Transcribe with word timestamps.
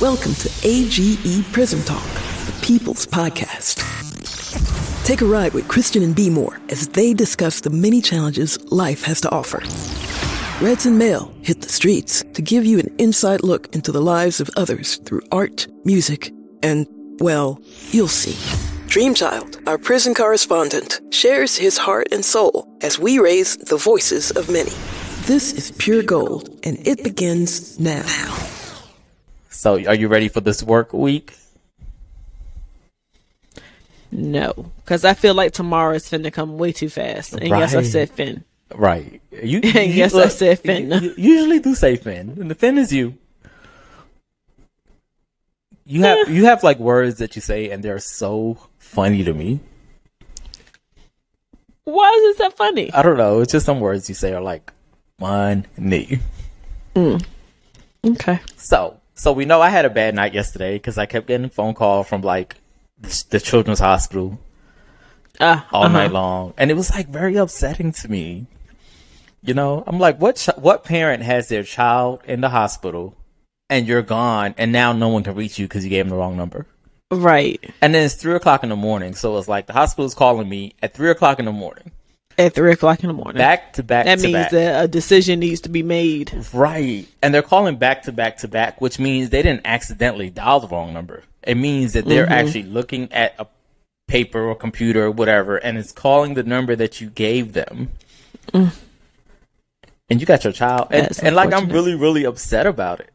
Welcome 0.00 0.34
to 0.34 0.50
AGE 0.62 1.44
Prison 1.50 1.82
Talk, 1.82 2.04
the 2.04 2.56
People's 2.62 3.04
Podcast. 3.04 3.82
Take 5.04 5.22
a 5.22 5.24
ride 5.24 5.54
with 5.54 5.66
Christian 5.66 6.04
and 6.04 6.14
B 6.14 6.30
More 6.30 6.60
as 6.68 6.86
they 6.86 7.12
discuss 7.12 7.62
the 7.62 7.70
many 7.70 8.00
challenges 8.00 8.62
life 8.70 9.02
has 9.02 9.20
to 9.22 9.30
offer. 9.32 9.58
Reds 10.64 10.86
and 10.86 11.00
Mel 11.00 11.34
hit 11.42 11.62
the 11.62 11.68
streets 11.68 12.22
to 12.34 12.42
give 12.42 12.64
you 12.64 12.78
an 12.78 12.94
inside 12.98 13.42
look 13.42 13.74
into 13.74 13.90
the 13.90 14.00
lives 14.00 14.40
of 14.40 14.48
others 14.56 14.98
through 14.98 15.22
art, 15.32 15.66
music, 15.84 16.32
and, 16.62 16.86
well, 17.18 17.60
you'll 17.90 18.06
see. 18.06 18.34
Dreamchild, 18.86 19.66
our 19.66 19.78
prison 19.78 20.14
correspondent, 20.14 21.00
shares 21.10 21.56
his 21.56 21.76
heart 21.76 22.06
and 22.12 22.24
soul 22.24 22.72
as 22.82 23.00
we 23.00 23.18
raise 23.18 23.56
the 23.56 23.76
voices 23.76 24.30
of 24.30 24.48
many. 24.48 24.70
This 25.26 25.52
is 25.54 25.72
pure 25.72 26.04
gold, 26.04 26.56
and 26.62 26.78
it 26.86 27.02
begins 27.02 27.80
now. 27.80 28.04
So, 29.58 29.74
are 29.88 29.94
you 29.96 30.06
ready 30.06 30.28
for 30.28 30.40
this 30.40 30.62
work 30.62 30.92
week? 30.92 31.34
No, 34.12 34.52
because 34.76 35.04
I 35.04 35.14
feel 35.14 35.34
like 35.34 35.50
tomorrow 35.50 35.96
is 35.96 36.08
finna 36.08 36.32
come 36.32 36.58
way 36.58 36.70
too 36.70 36.88
fast. 36.88 37.32
And 37.32 37.48
yes, 37.48 37.74
I 37.74 37.78
Right. 37.78 37.86
said 37.86 38.08
fin. 38.08 38.44
Right. 38.72 39.20
You, 39.42 39.58
Yes, 39.64 40.14
I 40.14 40.28
said 40.28 40.60
Finn. 40.60 40.92
You, 40.92 41.12
you 41.18 41.34
usually 41.34 41.58
do 41.58 41.74
say 41.74 41.96
Finn, 41.96 42.36
and 42.40 42.48
the 42.48 42.54
Finn 42.54 42.78
is 42.78 42.92
you. 42.92 43.18
You 45.84 46.02
have 46.02 46.28
you 46.30 46.44
have 46.44 46.62
like 46.62 46.78
words 46.78 47.18
that 47.18 47.34
you 47.34 47.42
say, 47.42 47.68
and 47.70 47.82
they're 47.82 47.98
so 47.98 48.58
funny 48.78 49.24
to 49.24 49.34
me. 49.34 49.58
Why 51.82 52.10
is 52.16 52.36
it 52.36 52.38
so 52.38 52.50
funny? 52.50 52.92
I 52.92 53.02
don't 53.02 53.16
know. 53.16 53.40
It's 53.40 53.50
just 53.50 53.66
some 53.66 53.80
words 53.80 54.08
you 54.08 54.14
say 54.14 54.32
are 54.34 54.40
like 54.40 54.72
funny. 55.18 56.20
Mm. 56.94 57.24
Okay. 58.06 58.38
So, 58.56 59.00
so 59.18 59.32
we 59.32 59.44
know 59.44 59.60
I 59.60 59.68
had 59.68 59.84
a 59.84 59.90
bad 59.90 60.14
night 60.14 60.32
yesterday 60.32 60.76
because 60.76 60.96
I 60.96 61.06
kept 61.06 61.26
getting 61.26 61.46
a 61.46 61.50
phone 61.50 61.74
call 61.74 62.04
from 62.04 62.22
like 62.22 62.56
the, 62.98 63.24
the 63.30 63.40
children's 63.40 63.80
hospital 63.80 64.38
Ah, 65.40 65.68
all 65.72 65.84
uh-huh. 65.84 65.92
night 65.92 66.12
long, 66.12 66.54
and 66.56 66.70
it 66.70 66.74
was 66.74 66.90
like 66.90 67.08
very 67.08 67.36
upsetting 67.36 67.92
to 67.92 68.10
me. 68.10 68.46
You 69.42 69.54
know, 69.54 69.84
I'm 69.86 69.98
like, 70.00 70.20
what? 70.20 70.36
Ch- 70.36 70.56
what 70.56 70.82
parent 70.82 71.22
has 71.22 71.48
their 71.48 71.62
child 71.62 72.22
in 72.24 72.40
the 72.40 72.48
hospital, 72.48 73.16
and 73.70 73.86
you're 73.86 74.02
gone, 74.02 74.54
and 74.58 74.72
now 74.72 74.92
no 74.92 75.08
one 75.08 75.22
can 75.22 75.36
reach 75.36 75.58
you 75.58 75.66
because 75.66 75.84
you 75.84 75.90
gave 75.90 76.04
them 76.04 76.10
the 76.10 76.16
wrong 76.16 76.36
number? 76.36 76.66
Right. 77.10 77.72
And 77.80 77.94
then 77.94 78.04
it's 78.04 78.16
three 78.16 78.34
o'clock 78.34 78.64
in 78.64 78.68
the 78.68 78.76
morning, 78.76 79.14
so 79.14 79.38
it's 79.38 79.48
like 79.48 79.66
the 79.66 79.72
hospital's 79.72 80.14
calling 80.14 80.48
me 80.48 80.74
at 80.82 80.92
three 80.92 81.10
o'clock 81.10 81.38
in 81.38 81.44
the 81.44 81.52
morning, 81.52 81.92
At 82.38 82.54
three 82.54 82.72
o'clock 82.72 83.02
in 83.02 83.08
the 83.08 83.14
morning. 83.14 83.36
back 83.36 83.72
to 83.74 83.82
back. 83.82 84.04
that 84.06 84.20
to 84.20 84.24
means 84.24 84.32
back. 84.32 84.50
that 84.52 84.84
a 84.84 84.88
decision 84.88 85.40
needs 85.40 85.62
to 85.62 85.68
be 85.68 85.82
made. 85.82 86.32
Right. 86.52 87.06
And 87.20 87.34
they're 87.34 87.42
calling 87.42 87.76
back 87.76 88.02
to 88.04 88.12
back 88.12 88.38
to 88.38 88.48
back, 88.48 88.80
which 88.80 89.00
means 89.00 89.30
they 89.30 89.42
didn't 89.42 89.62
accidentally 89.64 90.30
dial 90.30 90.60
the 90.60 90.68
wrong 90.68 90.92
number. 90.92 91.24
It 91.42 91.56
means 91.56 91.94
that 91.94 92.04
they're 92.04 92.24
mm-hmm. 92.24 92.32
actually 92.32 92.62
looking 92.62 93.12
at 93.12 93.34
a 93.38 93.46
paper 94.06 94.40
or 94.40 94.54
computer 94.54 95.04
or 95.04 95.10
whatever 95.10 95.58
and 95.58 95.76
it's 95.76 95.92
calling 95.92 96.34
the 96.34 96.42
number 96.42 96.74
that 96.74 97.00
you 97.00 97.10
gave 97.10 97.52
them. 97.52 97.90
Mm. 98.52 98.72
And 100.08 100.20
you 100.20 100.26
got 100.26 100.44
your 100.44 100.52
child. 100.52 100.88
And, 100.90 101.10
and 101.22 101.36
like 101.36 101.52
I'm 101.52 101.68
really, 101.68 101.94
really 101.94 102.24
upset 102.24 102.66
about 102.66 103.00
it. 103.00 103.10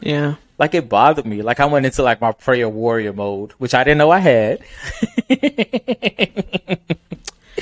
Yeah. 0.00 0.34
Like 0.58 0.74
it 0.74 0.88
bothered 0.88 1.24
me. 1.24 1.42
Like 1.42 1.60
I 1.60 1.66
went 1.66 1.86
into 1.86 2.02
like 2.02 2.20
my 2.20 2.32
prayer 2.32 2.68
warrior 2.68 3.12
mode, 3.12 3.52
which 3.52 3.74
I 3.74 3.84
didn't 3.84 3.98
know 3.98 4.10
I 4.10 4.18
had. 4.18 4.60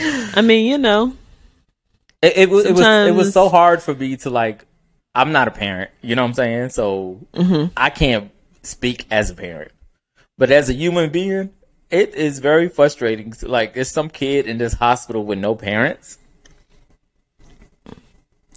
I 0.00 0.42
mean, 0.42 0.66
you 0.70 0.78
know, 0.78 1.14
It, 2.22 2.36
it 2.36 2.50
was 2.50 2.64
it 2.66 2.72
was 2.72 2.86
it 3.08 3.14
was 3.14 3.32
so 3.32 3.48
hard 3.48 3.82
for 3.82 3.94
me 3.94 4.16
to 4.18 4.30
like. 4.30 4.64
I'm 5.14 5.32
not 5.32 5.48
a 5.48 5.50
parent, 5.50 5.90
you 6.02 6.14
know 6.14 6.22
what 6.22 6.28
I'm 6.28 6.34
saying? 6.34 6.68
So 6.70 7.20
I 7.76 7.88
can't 7.90 8.30
speak 8.62 9.06
as 9.10 9.30
a 9.30 9.34
parent, 9.34 9.72
but 10.36 10.50
as 10.50 10.68
a 10.68 10.74
human 10.74 11.10
being, 11.10 11.50
it 11.90 12.14
is 12.14 12.38
very 12.40 12.68
frustrating. 12.68 13.32
Like 13.42 13.72
there's 13.72 13.90
some 13.90 14.10
kid 14.10 14.46
in 14.46 14.58
this 14.58 14.74
hospital 14.74 15.24
with 15.24 15.38
no 15.38 15.54
parents. 15.54 16.18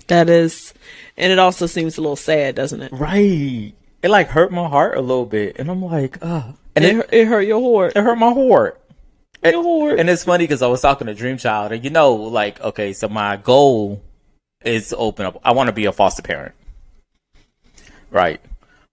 that 0.08 0.30
is, 0.30 0.74
and 1.16 1.32
it 1.32 1.40
also 1.40 1.66
seems 1.66 1.98
a 1.98 2.02
little 2.02 2.16
sad, 2.16 2.56
doesn't 2.56 2.82
it? 2.82 2.92
Right. 2.92 3.74
It 4.02 4.10
like 4.10 4.28
hurt 4.30 4.52
my 4.52 4.68
heart 4.68 4.98
a 4.98 5.02
little 5.02 5.26
bit, 5.26 5.58
and 5.60 5.70
I'm 5.70 5.84
like, 5.84 6.18
ah, 6.22 6.54
and 6.76 6.84
It, 6.86 6.96
it, 6.98 7.10
it 7.12 7.26
hurt 7.28 7.42
your 7.42 7.62
heart. 7.62 7.94
it 7.96 8.04
hurt 8.04 8.18
my 8.18 8.34
heart. 8.34 8.79
And, 9.42 9.56
and 9.56 10.10
it's 10.10 10.26
funny 10.26 10.44
because 10.44 10.62
I 10.62 10.68
was 10.68 10.82
talking 10.82 11.08
to 11.08 11.16
Dreamchild, 11.16 11.72
and 11.72 11.84
you 11.84 11.90
know, 11.90 12.14
like, 12.14 12.60
okay, 12.62 12.92
so 12.94 13.08
my 13.08 13.38
goal 13.38 14.02
is 14.66 14.90
to 14.90 14.98
open 14.98 15.26
up. 15.26 15.40
I 15.44 15.52
want 15.54 15.68
to 15.68 15.74
be 15.74 15.86
a 15.86 15.92
foster 15.94 16.22
parent, 16.22 16.54
right? 18.12 18.42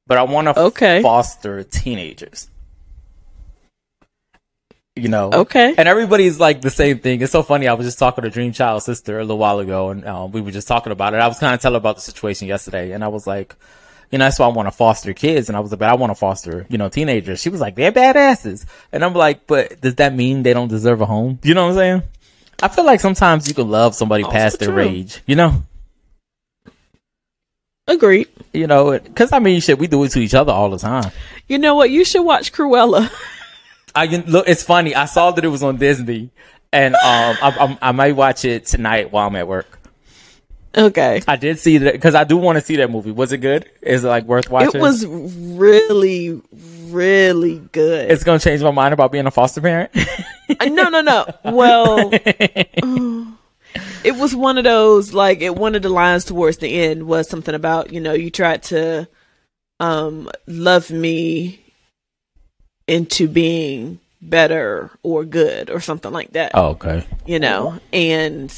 But 0.06 0.18
I 0.18 0.22
want 0.22 0.46
to 0.46 0.58
Okay. 0.58 1.02
foster 1.02 1.64
teenagers. 1.64 2.48
You 4.94 5.08
know, 5.08 5.30
Okay. 5.30 5.74
and 5.76 5.88
everybody's 5.88 6.40
like 6.40 6.62
the 6.62 6.70
same 6.70 7.00
thing. 7.00 7.20
It's 7.20 7.32
so 7.32 7.42
funny. 7.42 7.68
I 7.68 7.74
was 7.74 7.86
just 7.86 7.98
talking 7.98 8.22
to 8.22 8.30
Dreamchild's 8.30 8.84
sister 8.84 9.18
a 9.18 9.22
little 9.24 9.36
while 9.36 9.58
ago, 9.58 9.90
and 9.90 10.06
um, 10.06 10.32
we 10.32 10.40
were 10.40 10.52
just 10.52 10.68
talking 10.68 10.90
about 10.92 11.12
it. 11.12 11.20
I 11.20 11.26
was 11.28 11.38
kind 11.38 11.54
of 11.54 11.60
telling 11.60 11.74
her 11.74 11.78
about 11.78 11.96
the 11.96 12.02
situation 12.02 12.48
yesterday, 12.48 12.92
and 12.92 13.04
I 13.04 13.08
was 13.08 13.26
like, 13.26 13.56
you 14.10 14.18
know, 14.18 14.24
that's 14.24 14.38
why 14.38 14.46
I 14.46 14.50
want 14.50 14.66
to 14.66 14.72
foster 14.72 15.12
kids. 15.12 15.48
And 15.48 15.56
I 15.56 15.60
was 15.60 15.70
like, 15.70 15.80
but 15.80 15.88
I 15.88 15.94
want 15.94 16.10
to 16.10 16.14
foster, 16.14 16.66
you 16.68 16.78
know, 16.78 16.88
teenagers. 16.88 17.40
She 17.40 17.48
was 17.48 17.60
like, 17.60 17.74
they're 17.74 17.92
badasses. 17.92 18.64
And 18.92 19.04
I'm 19.04 19.14
like, 19.14 19.46
but 19.46 19.80
does 19.80 19.96
that 19.96 20.14
mean 20.14 20.42
they 20.42 20.54
don't 20.54 20.68
deserve 20.68 21.00
a 21.00 21.06
home? 21.06 21.38
You 21.42 21.54
know 21.54 21.64
what 21.64 21.72
I'm 21.72 21.76
saying? 21.76 22.02
I 22.62 22.68
feel 22.68 22.86
like 22.86 23.00
sometimes 23.00 23.48
you 23.48 23.54
can 23.54 23.68
love 23.68 23.94
somebody 23.94 24.24
Also 24.24 24.36
past 24.36 24.58
their 24.60 24.70
true. 24.70 24.80
age, 24.80 25.22
you 25.26 25.36
know? 25.36 25.64
Agreed. 27.86 28.28
You 28.52 28.66
know, 28.66 28.98
cause 29.14 29.32
I 29.32 29.38
mean, 29.38 29.60
shit, 29.60 29.78
we 29.78 29.86
do 29.86 30.02
it 30.04 30.10
to 30.12 30.20
each 30.20 30.34
other 30.34 30.52
all 30.52 30.70
the 30.70 30.78
time. 30.78 31.10
You 31.46 31.58
know 31.58 31.74
what? 31.74 31.90
You 31.90 32.04
should 32.04 32.22
watch 32.22 32.52
Cruella. 32.52 33.10
I 33.94 34.06
look, 34.06 34.48
it's 34.48 34.62
funny. 34.62 34.94
I 34.94 35.04
saw 35.04 35.30
that 35.30 35.44
it 35.44 35.48
was 35.48 35.62
on 35.62 35.76
Disney 35.76 36.30
and, 36.72 36.94
um, 36.94 37.36
I, 37.42 37.56
I, 37.82 37.88
I 37.88 37.92
might 37.92 38.16
watch 38.16 38.44
it 38.44 38.66
tonight 38.66 39.12
while 39.12 39.26
I'm 39.28 39.36
at 39.36 39.46
work. 39.46 39.75
Okay. 40.76 41.22
I 41.26 41.36
did 41.36 41.58
see 41.58 41.78
that 41.78 41.92
because 41.92 42.14
I 42.14 42.24
do 42.24 42.36
want 42.36 42.56
to 42.56 42.64
see 42.64 42.76
that 42.76 42.90
movie. 42.90 43.10
Was 43.10 43.32
it 43.32 43.38
good? 43.38 43.68
Is 43.82 44.04
it 44.04 44.08
like 44.08 44.24
worth 44.24 44.50
watching? 44.50 44.80
It 44.80 44.82
was 44.82 45.06
really, 45.06 46.40
really 46.88 47.58
good. 47.72 48.10
It's 48.10 48.24
gonna 48.24 48.38
change 48.38 48.62
my 48.62 48.70
mind 48.70 48.94
about 48.94 49.12
being 49.12 49.26
a 49.26 49.30
foster 49.30 49.60
parent. 49.60 49.90
Uh, 50.60 50.66
no, 50.66 50.88
no, 50.88 51.00
no. 51.00 51.26
Well, 51.44 52.10
it 54.04 54.16
was 54.16 54.34
one 54.34 54.58
of 54.58 54.64
those 54.64 55.12
like 55.12 55.40
it. 55.40 55.56
One 55.56 55.74
of 55.74 55.82
the 55.82 55.88
lines 55.88 56.24
towards 56.24 56.58
the 56.58 56.72
end 56.82 57.06
was 57.06 57.28
something 57.28 57.54
about 57.54 57.92
you 57.92 58.00
know 58.00 58.12
you 58.12 58.30
tried 58.30 58.62
to 58.64 59.08
um 59.80 60.30
love 60.46 60.90
me 60.90 61.60
into 62.86 63.28
being 63.28 63.98
better 64.22 64.90
or 65.02 65.24
good 65.24 65.70
or 65.70 65.80
something 65.80 66.12
like 66.12 66.32
that. 66.32 66.52
oh, 66.54 66.68
okay. 66.68 67.04
You 67.26 67.38
know, 67.38 67.80
and 67.92 68.52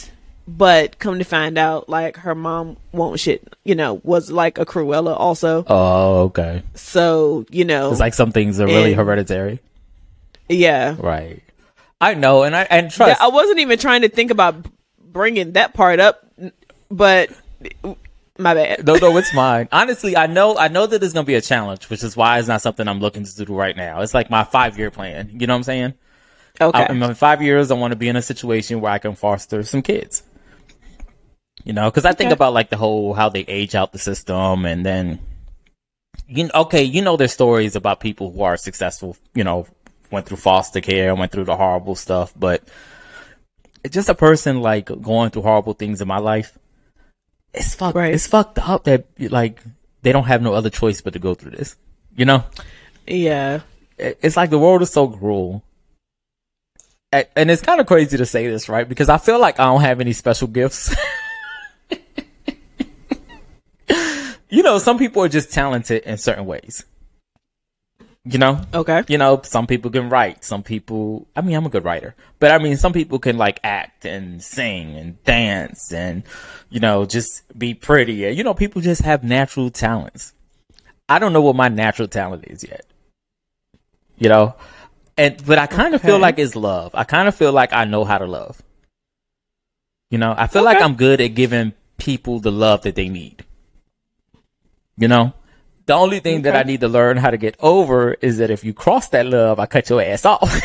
but 0.49 0.99
come 0.99 1.19
to 1.19 1.25
find 1.25 1.59
out, 1.59 1.89
like 1.91 2.17
her 2.17 2.35
mom 2.35 2.79
won't 2.93 3.21
shit. 3.21 3.47
You 3.65 3.75
know, 3.75 4.01
was 4.03 4.31
like 4.31 4.57
a 4.59 4.65
Cruella 4.65 5.15
also. 5.19 5.65
Oh, 5.69 6.23
okay. 6.23 6.63
So 6.75 7.45
you 7.51 7.65
know, 7.67 7.91
It's 7.91 8.01
like 8.01 8.15
some 8.15 8.33
things 8.33 8.59
are 8.59 8.67
really 8.67 8.93
And- 8.93 8.97
hereditary, 8.97 9.61
yeah. 10.49 10.97
right? 10.99 11.43
I 12.01 12.15
know, 12.15 12.45
and 12.45 12.57
I 12.57 12.63
and 12.63 12.87
Yeah, 12.87 12.91
trust. 12.91 13.21
I 13.21 13.29
wasn't 13.29 13.59
even 13.59 13.79
trying 13.79 14.03
to 14.03 14.09
think 14.09 14.31
about 14.31 14.55
bringing 15.03 15.53
that 15.53 15.75
part 15.75 16.01
up, 16.01 16.25
but 16.91 17.29
my 18.39 18.55
bad. 18.55 18.87
no, 18.87 18.95
no, 18.97 19.17
it's 19.17 19.35
mine. 19.35 19.69
Honestly, 19.73 20.17
I 20.17 20.27
know, 20.29 20.57
I 20.57 20.69
know 20.69 20.87
that 20.87 21.03
it's 21.03 21.13
gonna 21.13 21.25
be 21.25 21.35
a 21.35 21.41
challenge, 21.41 21.91
which 21.91 22.03
is 22.05 22.17
why 22.17 22.39
it's 22.39 22.47
not 22.49 22.63
something 22.63 22.87
I'm 22.89 23.01
looking 23.01 23.25
to 23.25 23.45
do 23.45 23.53
right 23.55 23.77
now. 23.77 24.01
It's 24.01 24.15
like 24.15 24.31
my 24.31 24.45
five 24.45 24.79
year 24.79 24.91
plan. 24.91 25.31
You 25.33 25.47
know 25.47 25.55
what 25.55 25.59
I'm 25.59 25.63
saying? 25.65 25.95
Okay. 26.61 26.79
I, 26.85 26.87
in 26.87 26.99
my 26.99 27.15
five 27.15 27.43
years, 27.43 27.71
I 27.71 27.75
want 27.75 27.93
to 27.93 27.97
be 27.97 28.09
in 28.09 28.17
a 28.17 28.23
situation 28.23 28.81
where 28.81 28.91
I 28.93 28.99
can 28.99 29.15
foster 29.15 29.63
some 29.63 29.83
kids. 29.83 30.23
You 31.65 31.73
know, 31.73 31.91
because 31.91 32.05
I 32.05 32.13
think 32.13 32.29
Okay. 32.29 32.35
about 32.35 32.55
like 32.55 32.71
the 32.71 32.77
whole 32.77 33.15
how 33.15 33.29
they 33.29 33.41
age 33.41 33.75
out 33.75 33.93
the 33.93 33.99
system, 33.99 34.65
and 34.65 34.85
then 34.87 35.19
you 36.27 36.45
know, 36.45 36.51
okay, 36.55 36.83
you 36.83 37.03
know, 37.03 37.17
there's 37.17 37.33
stories 37.33 37.77
about 37.77 38.01
people 38.01 38.31
who 38.31 38.43
are 38.43 38.57
successful. 38.57 39.17
You 39.35 39.45
know, 39.45 39.67
went 40.11 40.27
through 40.27 40.39
foster 40.39 40.81
care, 40.81 41.15
went 41.15 41.33
through 41.33 41.45
the 41.45 41.57
horrible 41.57 41.95
stuff, 41.95 42.33
but 42.37 42.63
just 43.91 44.09
a 44.09 44.15
person 44.15 44.61
like 44.61 44.87
going 45.03 45.31
through 45.31 45.43
horrible 45.43 45.75
things 45.75 46.01
in 46.01 46.09
my 46.09 46.19
life. 46.19 46.57
It's 47.53 47.75
fucked. 47.75 47.97
Right. 47.97 48.15
It's 48.15 48.27
fucked 48.27 48.59
up 48.59 48.85
that 48.85 49.07
like 49.19 49.61
they 50.03 50.13
don't 50.13 50.25
have 50.25 50.43
no 50.43 50.55
other 50.55 50.71
choice 50.71 51.01
but 51.01 51.13
to 51.15 51.19
go 51.19 51.35
through 51.35 51.53
this. 51.53 51.77
You 52.15 52.25
know 52.25 52.45
yeah. 53.09 53.61
it's 53.97 54.37
like 54.37 54.51
the 54.51 54.59
world 54.59 54.83
is 54.83 54.91
so 54.91 55.09
cruel. 55.09 55.65
And 57.11 57.51
it's 57.51 57.63
kind 57.63 57.81
of 57.81 57.87
crazy 57.87 58.19
to 58.19 58.27
say 58.27 58.47
this, 58.49 58.69
right? 58.69 58.87
Because 58.87 59.09
I 59.09 59.17
feel 59.17 59.41
like 59.41 59.59
I 59.59 59.65
don't 59.65 59.81
have 59.81 60.01
any 60.01 60.13
special 60.13 60.47
gifts. 60.47 60.95
you 64.49 64.63
know, 64.63 64.79
some 64.79 64.99
people 64.99 65.23
are 65.23 65.29
just 65.29 65.53
talented 65.53 66.03
in 66.05 66.19
certain 66.19 66.47
ways. 66.47 66.85
You 68.25 68.39
know? 68.39 68.61
Okay. 68.75 69.05
You 69.09 69.17
know, 69.17 69.41
some 69.43 69.67
people 69.67 69.91
can 69.91 70.11
write. 70.11 70.45
Some 70.45 70.63
people, 70.63 71.27
I 71.35 71.41
mean, 71.41 71.57
I'm 71.57 71.65
a 71.65 71.71
good 71.71 71.85
writer, 71.85 72.15
but 72.39 72.51
I 72.51 72.59
mean, 72.59 72.77
some 72.77 72.93
people 72.93 73.19
can 73.19 73.39
like 73.39 73.59
act 73.65 74.05
and 74.05 74.43
sing 74.43 74.97
and 74.97 75.23
dance 75.25 75.93
and, 75.93 76.25
you 76.69 76.81
know, 76.81 77.07
just 77.07 77.43
be 77.59 77.73
pretty. 77.73 78.15
You 78.15 78.45
know, 78.45 78.55
people 78.55 78.83
just 78.83 79.03
have 79.03 79.25
natural 79.25 79.71
talents. 79.71 80.35
I 81.09 81.19
don't 81.19 81.33
know 81.33 81.41
what 81.41 81.57
my 81.57 81.69
natural 81.69 82.09
talent 82.09 82.45
is 82.47 82.65
yet. 82.65 82.85
You 84.19 84.29
know? 84.29 84.57
And 85.17 85.45
but 85.45 85.59
I 85.59 85.67
kind 85.67 85.95
of 85.95 86.03
feel 86.03 86.19
like 86.19 86.39
it's 86.39 86.55
love. 86.55 86.95
I 86.95 87.05
kind 87.05 87.29
of 87.29 87.35
feel 87.35 87.53
like 87.53 87.73
I 87.73 87.85
know 87.85 88.05
how 88.05 88.19
to 88.19 88.27
love. 88.27 88.63
You 90.11 90.19
know, 90.19 90.35
I 90.37 90.47
feel 90.47 90.65
like 90.65 90.81
I'm 90.81 90.95
good 90.95 91.21
at 91.21 91.35
giving 91.35 91.73
people 91.97 92.41
the 92.41 92.53
love 92.53 92.83
that 92.83 92.95
they 92.95 93.09
need. 93.09 93.45
You 94.99 95.09
know? 95.09 95.33
The 95.87 95.95
only 95.95 96.21
thing 96.21 96.43
that 96.43 96.55
I 96.55 96.65
need 96.65 96.81
to 96.81 96.89
learn 96.89 97.17
how 97.17 97.31
to 97.31 97.39
get 97.39 97.57
over 97.61 98.13
is 98.21 98.37
that 98.39 98.51
if 98.51 98.63
you 98.65 98.75
cross 98.75 99.09
that 99.11 99.25
love, 99.27 99.59
I 99.59 99.65
cut 99.67 99.89
your 99.89 100.03
ass 100.03 100.25
off. 100.27 100.61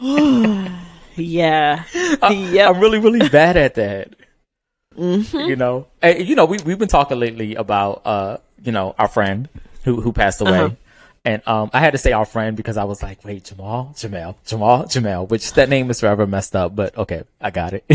Yeah. 1.18 1.84
yep. 1.94 2.22
I'm 2.74 2.78
really, 2.80 2.98
really 2.98 3.26
bad 3.30 3.56
at 3.56 3.74
that. 3.76 4.14
You 4.96 5.56
know, 5.56 5.86
and, 6.02 6.26
you 6.26 6.34
know, 6.36 6.44
we 6.46 6.58
we've 6.64 6.78
been 6.78 6.88
talking 6.88 7.18
lately 7.18 7.54
about 7.54 8.02
uh, 8.04 8.36
you 8.62 8.70
know, 8.72 8.94
our 8.98 9.08
friend 9.08 9.48
who 9.84 10.00
who 10.02 10.12
passed 10.12 10.40
away, 10.42 10.58
Uh-huh. 10.58 10.74
and 11.24 11.42
um, 11.48 11.70
I 11.72 11.80
had 11.80 11.92
to 11.92 11.98
say 11.98 12.12
our 12.12 12.24
friend 12.26 12.56
because 12.56 12.76
I 12.76 12.84
was 12.84 13.02
like, 13.02 13.24
wait, 13.24 13.44
Jamal, 13.44 13.92
Jamel, 13.94 14.36
Jamal, 14.46 14.84
Jamel, 14.84 15.28
which 15.28 15.52
that 15.54 15.68
name 15.70 15.90
is 15.90 16.00
forever 16.00 16.26
messed 16.26 16.54
up, 16.56 16.74
but 16.76 16.96
okay, 16.96 17.24
I 17.40 17.50
got 17.50 17.72
it. 17.74 17.84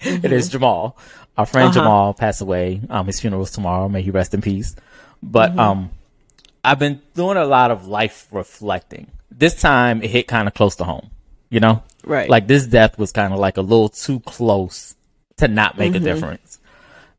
It 0.00 0.30
is 0.32 0.48
Jamal. 0.48 0.96
Our 1.38 1.46
friend 1.46 1.68
Uh-huh. 1.70 1.80
Jamal 1.80 2.12
passed 2.14 2.42
away. 2.42 2.80
Um, 2.90 3.06
his 3.06 3.20
funeral's 3.20 3.50
tomorrow. 3.52 3.88
May 3.88 4.02
he 4.02 4.10
rest 4.10 4.34
in 4.34 4.42
peace. 4.42 4.76
But 5.22 5.58
um, 5.58 5.90
I've 6.64 6.78
been 6.78 7.00
doing 7.14 7.36
a 7.38 7.44
lot 7.46 7.70
of 7.70 7.86
life 7.86 8.26
reflecting. 8.32 9.06
This 9.30 9.58
time 9.60 10.02
it 10.02 10.10
hit 10.10 10.26
kind 10.28 10.46
of 10.48 10.54
close 10.54 10.76
to 10.76 10.84
home. 10.84 11.10
You 11.48 11.60
know, 11.60 11.82
Right. 12.04 12.28
Like 12.28 12.46
this 12.46 12.66
death 12.66 12.98
was 12.98 13.12
kind 13.12 13.32
of 13.32 13.38
like 13.38 13.56
a 13.56 13.62
little 13.62 13.88
too 13.88 14.20
close 14.20 14.94
to 15.38 15.48
not 15.48 15.78
make 15.78 15.94
a 15.94 15.98
difference. 16.00 16.58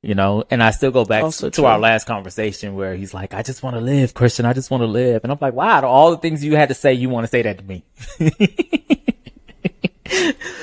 You 0.01 0.15
know, 0.15 0.45
and 0.49 0.63
I 0.63 0.71
still 0.71 0.91
go 0.91 1.03
back 1.03 1.23
Also 1.23 1.49
to 1.49 1.55
true. 1.55 1.65
our 1.65 1.77
last 1.79 2.05
conversation 2.05 2.75
where 2.75 2.95
he's 2.95 3.13
like, 3.13 3.33
I 3.33 3.41
just 3.41 3.61
want 3.63 3.75
to 3.75 3.81
live, 3.81 4.13
Christian. 4.13 4.45
I 4.45 4.53
just 4.53 4.71
want 4.71 4.81
to 4.81 4.87
live. 4.87 5.23
And 5.23 5.31
I'm 5.31 5.37
like, 5.41 5.53
wow, 5.53 5.81
all 5.85 6.11
the 6.11 6.17
things 6.17 6.43
you 6.43 6.55
had 6.55 6.69
to 6.69 6.75
say, 6.75 6.93
you 6.93 7.09
want 7.09 7.25
to 7.25 7.29
say 7.29 7.41
that 7.41 7.57
to 7.57 7.63
me. 7.65 7.83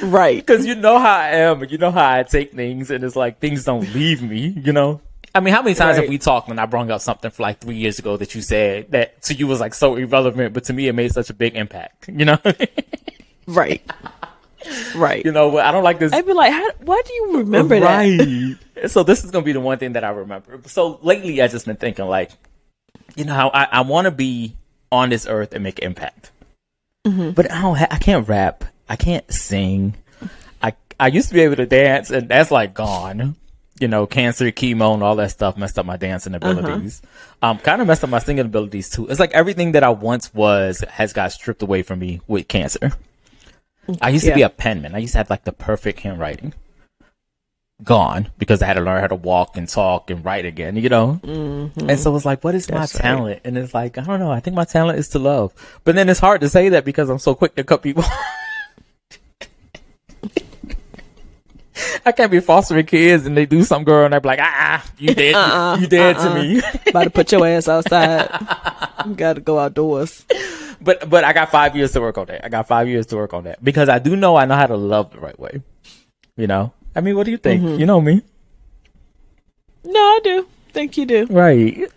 right. 0.02 0.46
Cause 0.46 0.66
you 0.66 0.74
know 0.74 0.98
how 0.98 1.16
I 1.16 1.28
am 1.30 1.64
you 1.64 1.78
know 1.78 1.90
how 1.90 2.10
I 2.18 2.22
take 2.22 2.52
things 2.52 2.90
and 2.90 3.02
it's 3.04 3.16
like 3.16 3.38
things 3.40 3.64
don't 3.64 3.92
leave 3.94 4.22
me, 4.22 4.48
you 4.48 4.72
know? 4.72 5.00
I 5.34 5.40
mean, 5.40 5.52
how 5.52 5.60
many 5.62 5.74
times 5.74 5.98
have 5.98 6.08
we 6.08 6.16
talked 6.18 6.48
and 6.48 6.58
I 6.58 6.64
brought 6.66 6.90
up 6.90 7.00
something 7.02 7.30
for 7.30 7.42
like 7.42 7.60
three 7.60 7.76
years 7.76 7.98
ago 7.98 8.16
that 8.16 8.34
you 8.34 8.40
said 8.40 8.90
that 8.92 9.20
to 9.24 9.34
you 9.34 9.46
was 9.46 9.60
like 9.60 9.74
so 9.74 9.96
irrelevant, 9.96 10.54
but 10.54 10.64
to 10.64 10.72
me 10.72 10.88
it 10.88 10.94
made 10.94 11.12
such 11.12 11.28
a 11.28 11.34
big 11.34 11.54
impact, 11.56 12.08
you 12.08 12.24
know? 12.24 12.38
Right. 13.46 13.82
Right. 14.96 15.24
you 15.24 15.30
know, 15.32 15.58
I 15.58 15.70
don't 15.70 15.84
like 15.84 15.98
this. 15.98 16.12
I'd 16.12 16.26
be 16.26 16.32
like, 16.32 16.52
how, 16.52 16.70
why 16.80 17.00
do 17.06 17.14
you 17.14 17.36
remember 17.38 17.78
that? 17.78 18.58
right. 18.76 18.90
so 18.90 19.02
this 19.04 19.22
is 19.24 19.30
gonna 19.30 19.44
be 19.44 19.52
the 19.52 19.60
one 19.60 19.78
thing 19.78 19.92
that 19.92 20.02
I 20.04 20.08
remember. 20.10 20.60
So 20.66 20.98
lately, 21.02 21.40
I 21.40 21.46
just 21.48 21.66
been 21.66 21.76
thinking 21.76 22.06
like, 22.06 22.32
you 23.14 23.24
know, 23.24 23.34
how 23.34 23.50
I, 23.50 23.64
I 23.70 23.80
want 23.82 24.06
to 24.06 24.10
be 24.10 24.56
on 24.90 25.10
this 25.10 25.26
earth 25.28 25.52
and 25.52 25.62
make 25.62 25.78
an 25.80 25.84
impact, 25.84 26.32
Mm-hmm. 27.06 27.30
but 27.30 27.50
I 27.52 27.62
don't. 27.62 27.76
Ha- 27.76 27.86
I 27.92 27.98
can't 27.98 28.26
rap. 28.26 28.64
I 28.88 28.96
can't 28.96 29.30
sing. 29.32 29.94
I 30.62 30.72
I 30.98 31.08
used 31.08 31.28
to 31.28 31.34
be 31.34 31.40
able 31.42 31.56
to 31.56 31.66
dance, 31.66 32.10
and 32.10 32.28
that's 32.28 32.50
like 32.50 32.74
gone. 32.74 33.36
You 33.78 33.88
know, 33.88 34.06
cancer, 34.06 34.46
chemo, 34.52 34.94
and 34.94 35.02
all 35.02 35.16
that 35.16 35.30
stuff 35.32 35.58
messed 35.58 35.78
up 35.78 35.84
my 35.84 35.98
dancing 35.98 36.34
Uh-huh. 36.34 36.50
abilities. 36.50 37.02
Um, 37.42 37.58
kind 37.58 37.82
of 37.82 37.86
messed 37.86 38.02
up 38.04 38.08
my 38.08 38.20
singing 38.20 38.46
abilities 38.46 38.88
too. 38.88 39.06
It's 39.08 39.20
like 39.20 39.32
everything 39.32 39.72
that 39.72 39.84
I 39.84 39.90
once 39.90 40.32
was 40.32 40.80
has 40.88 41.12
got 41.12 41.30
stripped 41.32 41.62
away 41.62 41.82
from 41.82 41.98
me 41.98 42.22
with 42.26 42.48
cancer. 42.48 42.92
I 44.00 44.08
used 44.08 44.24
to 44.24 44.34
be 44.34 44.40
a 44.42 44.48
penman. 44.48 44.94
I 44.94 44.98
used 44.98 45.12
to 45.12 45.18
have 45.18 45.28
like 45.30 45.44
the 45.44 45.52
perfect 45.52 46.00
handwriting. 46.00 46.54
Gone 47.84 48.30
because 48.38 48.62
I 48.62 48.66
had 48.66 48.74
to 48.74 48.80
learn 48.80 49.02
how 49.02 49.08
to 49.08 49.14
walk 49.14 49.58
and 49.58 49.68
talk 49.68 50.08
and 50.10 50.24
write 50.24 50.46
again, 50.46 50.76
you 50.76 50.88
know? 50.88 51.20
And 51.22 52.00
so 52.00 52.16
it's 52.16 52.24
like, 52.24 52.42
what 52.42 52.54
is 52.54 52.66
Mm-hmm. 52.66 52.76
That's 52.80 52.94
my 52.94 52.98
right. 53.10 53.16
talent? 53.16 53.40
And 53.44 53.58
it's 53.58 53.74
like, 53.74 53.98
I 53.98 54.02
don't 54.04 54.18
know. 54.18 54.30
I 54.32 54.40
think 54.40 54.56
my 54.56 54.64
talent 54.64 54.98
is 54.98 55.10
to 55.10 55.18
love. 55.18 55.52
But 55.84 55.94
then 55.94 56.08
it's 56.08 56.18
hard 56.20 56.40
to 56.40 56.48
say 56.48 56.70
that 56.70 56.86
because 56.86 57.10
I'm 57.10 57.18
so 57.18 57.34
quick 57.34 57.54
to 57.56 57.64
cut 57.64 57.82
people. 57.82 58.02
I 62.06 62.12
can't 62.12 62.30
be 62.30 62.38
fostering 62.40 62.86
kids 62.86 63.26
and 63.26 63.36
they 63.36 63.46
do 63.46 63.64
some 63.64 63.82
girl 63.82 64.06
and 64.06 64.14
I'm 64.14 64.22
like, 64.22 64.38
ah, 64.40 64.84
you 64.96 65.12
dead, 65.12 65.34
Uh-uh, 65.34 65.76
you 65.80 65.86
dead 65.88 66.16
uh-uh. 66.16 66.34
to 66.34 66.40
me. 66.40 66.62
About 66.88 67.04
to 67.04 67.10
put 67.10 67.32
your 67.32 67.44
ass 67.46 67.66
outside. 67.68 68.30
you 69.06 69.14
got 69.14 69.32
to 69.34 69.40
go 69.40 69.58
outdoors. 69.58 70.24
but, 70.80 71.10
but 71.10 71.24
I 71.24 71.32
got 71.32 71.50
five 71.50 71.74
years 71.74 71.90
to 71.92 72.00
work 72.00 72.16
on 72.16 72.26
that. 72.28 72.44
I 72.44 72.48
got 72.48 72.68
five 72.68 72.86
years 72.88 73.06
to 73.06 73.16
work 73.16 73.34
on 73.34 73.44
that 73.44 73.62
because 73.62 73.88
I 73.88 73.98
do 73.98 74.14
know 74.14 74.36
I 74.36 74.44
know 74.44 74.54
how 74.54 74.66
to 74.66 74.76
love 74.76 75.10
the 75.10 75.18
right 75.18 75.38
way. 75.38 75.62
You 76.36 76.46
know? 76.46 76.72
I 76.94 77.00
mean, 77.00 77.16
what 77.16 77.24
do 77.24 77.32
you 77.32 77.38
think? 77.38 77.62
Mm-hmm. 77.62 77.80
You 77.80 77.86
know 77.86 78.00
me. 78.00 78.22
No, 79.84 79.98
I 80.00 80.20
do. 80.22 80.46
Think 80.72 80.96
you 80.96 81.06
do. 81.06 81.26
Right. 81.26 81.90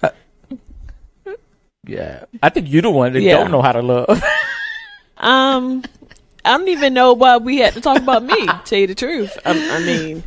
Yeah. 1.86 2.26
I 2.42 2.50
think 2.50 2.68
you're 2.70 2.82
the 2.82 2.90
one 2.90 3.14
that 3.14 3.22
Yeah. 3.22 3.38
don't 3.38 3.52
know 3.52 3.62
how 3.62 3.72
to 3.74 3.82
love. 3.82 4.24
Um, 5.22 5.84
I 6.46 6.58
don't 6.58 6.68
even 6.70 6.94
know 6.94 7.14
why 7.14 7.38
we 7.38 7.58
had 7.58 7.74
to 7.74 7.82
talk 7.82 7.98
about 7.98 8.24
me. 8.24 8.48
Tell 8.66 8.80
you 8.80 8.88
the 8.88 8.96
truth, 8.96 9.38
I, 9.46 9.52
I 9.52 9.80
mean, 9.86 10.24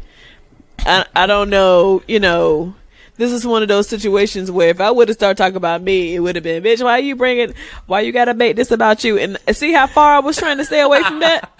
I 0.80 1.06
I 1.14 1.26
don't 1.26 1.50
know. 1.50 2.02
You 2.06 2.20
know, 2.20 2.74
this 3.16 3.32
is 3.32 3.46
one 3.46 3.62
of 3.62 3.68
those 3.68 3.88
situations 3.88 4.50
where 4.50 4.68
if 4.68 4.80
I 4.80 4.90
would 4.90 5.08
have 5.08 5.16
started 5.16 5.36
talking 5.36 5.56
about 5.56 5.82
me, 5.82 6.14
it 6.14 6.20
would 6.20 6.34
have 6.34 6.42
been, 6.42 6.62
bitch, 6.62 6.82
why 6.82 6.98
you 6.98 7.14
bringing, 7.14 7.54
why 7.86 8.00
you 8.00 8.12
gotta 8.12 8.34
make 8.34 8.56
this 8.56 8.70
about 8.70 9.04
you? 9.04 9.18
And 9.18 9.38
see 9.52 9.72
how 9.72 9.86
far 9.86 10.14
I 10.14 10.18
was 10.20 10.36
trying 10.36 10.56
to 10.58 10.64
stay 10.64 10.80
away 10.80 11.02
from 11.02 11.20
that. 11.20 11.50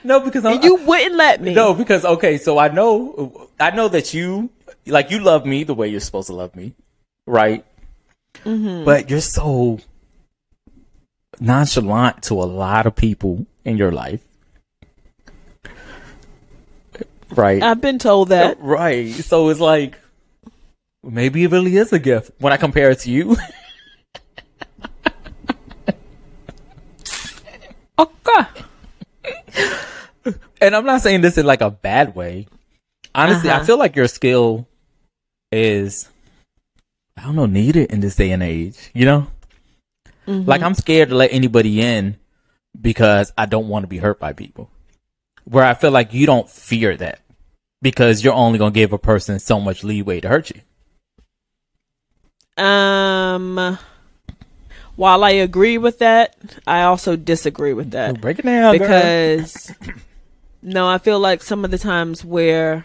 no, 0.04 0.20
because 0.20 0.44
I'm, 0.44 0.62
you 0.62 0.76
wouldn't 0.76 1.16
let 1.16 1.40
me. 1.42 1.54
No, 1.54 1.74
because 1.74 2.04
okay, 2.04 2.38
so 2.38 2.58
I 2.58 2.68
know, 2.68 3.48
I 3.60 3.70
know 3.70 3.88
that 3.88 4.14
you, 4.14 4.50
like, 4.86 5.10
you 5.10 5.20
love 5.20 5.44
me 5.46 5.64
the 5.64 5.74
way 5.74 5.88
you're 5.88 6.00
supposed 6.00 6.28
to 6.28 6.34
love 6.34 6.56
me, 6.56 6.74
right? 7.26 7.64
Mm-hmm. 8.44 8.84
But 8.84 9.10
you're 9.10 9.20
so 9.20 9.78
nonchalant 11.40 12.22
to 12.24 12.34
a 12.34 12.44
lot 12.44 12.86
of 12.86 12.94
people 12.96 13.46
in 13.64 13.76
your 13.76 13.90
life, 13.92 14.20
right? 17.30 17.62
I've 17.62 17.80
been 17.80 17.98
told 17.98 18.28
that. 18.30 18.58
right. 18.60 19.10
So 19.12 19.48
it's 19.48 19.60
like 19.60 19.98
maybe 21.02 21.44
it 21.44 21.50
really 21.50 21.76
is 21.76 21.92
a 21.92 21.98
gift 21.98 22.30
when 22.38 22.52
I 22.52 22.56
compare 22.56 22.90
it 22.90 23.00
to 23.00 23.10
you. 23.10 23.36
Okay. 27.98 28.44
and 30.60 30.74
I'm 30.74 30.84
not 30.84 31.02
saying 31.02 31.20
this 31.20 31.38
in 31.38 31.46
like 31.46 31.60
a 31.60 31.70
bad 31.70 32.14
way. 32.14 32.46
Honestly, 33.14 33.50
I 33.50 33.56
Uh-huh. 33.56 33.64
feel 33.64 33.78
like 33.78 33.94
your 33.96 34.08
skill 34.08 34.66
is, 35.52 36.08
I 37.16 37.22
don't 37.22 37.36
know, 37.36 37.46
needed 37.46 37.92
in 37.92 38.00
this 38.00 38.16
day 38.16 38.30
and 38.32 38.42
age. 38.42 38.90
You 38.94 39.04
know, 39.04 39.26
Mm-hmm. 40.26 40.48
like 40.48 40.62
I'm 40.62 40.74
scared 40.74 41.08
to 41.08 41.16
let 41.16 41.32
anybody 41.32 41.80
in 41.80 42.16
because 42.80 43.32
I 43.36 43.46
don't 43.46 43.68
want 43.68 43.82
to 43.82 43.88
be 43.88 43.98
hurt 43.98 44.20
by 44.20 44.32
people. 44.32 44.70
Where 45.44 45.64
I 45.64 45.74
feel 45.74 45.90
like 45.90 46.14
you 46.14 46.26
don't 46.26 46.48
fear 46.48 46.96
that 46.96 47.20
because 47.80 48.22
you're 48.22 48.32
only 48.32 48.58
gonna 48.58 48.70
give 48.70 48.92
a 48.92 48.98
person 48.98 49.38
so 49.40 49.60
much 49.60 49.82
leeway 49.82 50.20
to 50.20 50.28
hurt 50.28 50.50
you. 50.50 50.60
Um, 52.62 53.78
while 54.96 55.24
I 55.24 55.30
agree 55.30 55.78
with 55.78 55.98
that, 55.98 56.36
I 56.66 56.82
also 56.82 57.16
disagree 57.16 57.72
with 57.72 57.90
that. 57.90 58.20
Break 58.20 58.38
it 58.38 58.44
down, 58.44 58.76
girl. 58.76 58.86
because 58.86 59.72
no, 60.62 60.86
I 60.86 60.98
feel 60.98 61.18
like 61.18 61.42
some 61.42 61.64
of 61.64 61.70
the 61.70 61.78
times 61.78 62.24
where 62.24 62.84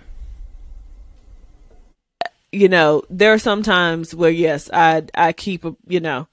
you 2.52 2.70
know 2.70 3.04
there 3.10 3.34
are 3.34 3.40
some 3.40 3.62
times 3.62 4.16
where 4.16 4.32
yes, 4.32 4.70
I 4.74 5.04
I 5.14 5.34
keep 5.34 5.64
a 5.64 5.76
you 5.88 6.00
know 6.00 6.28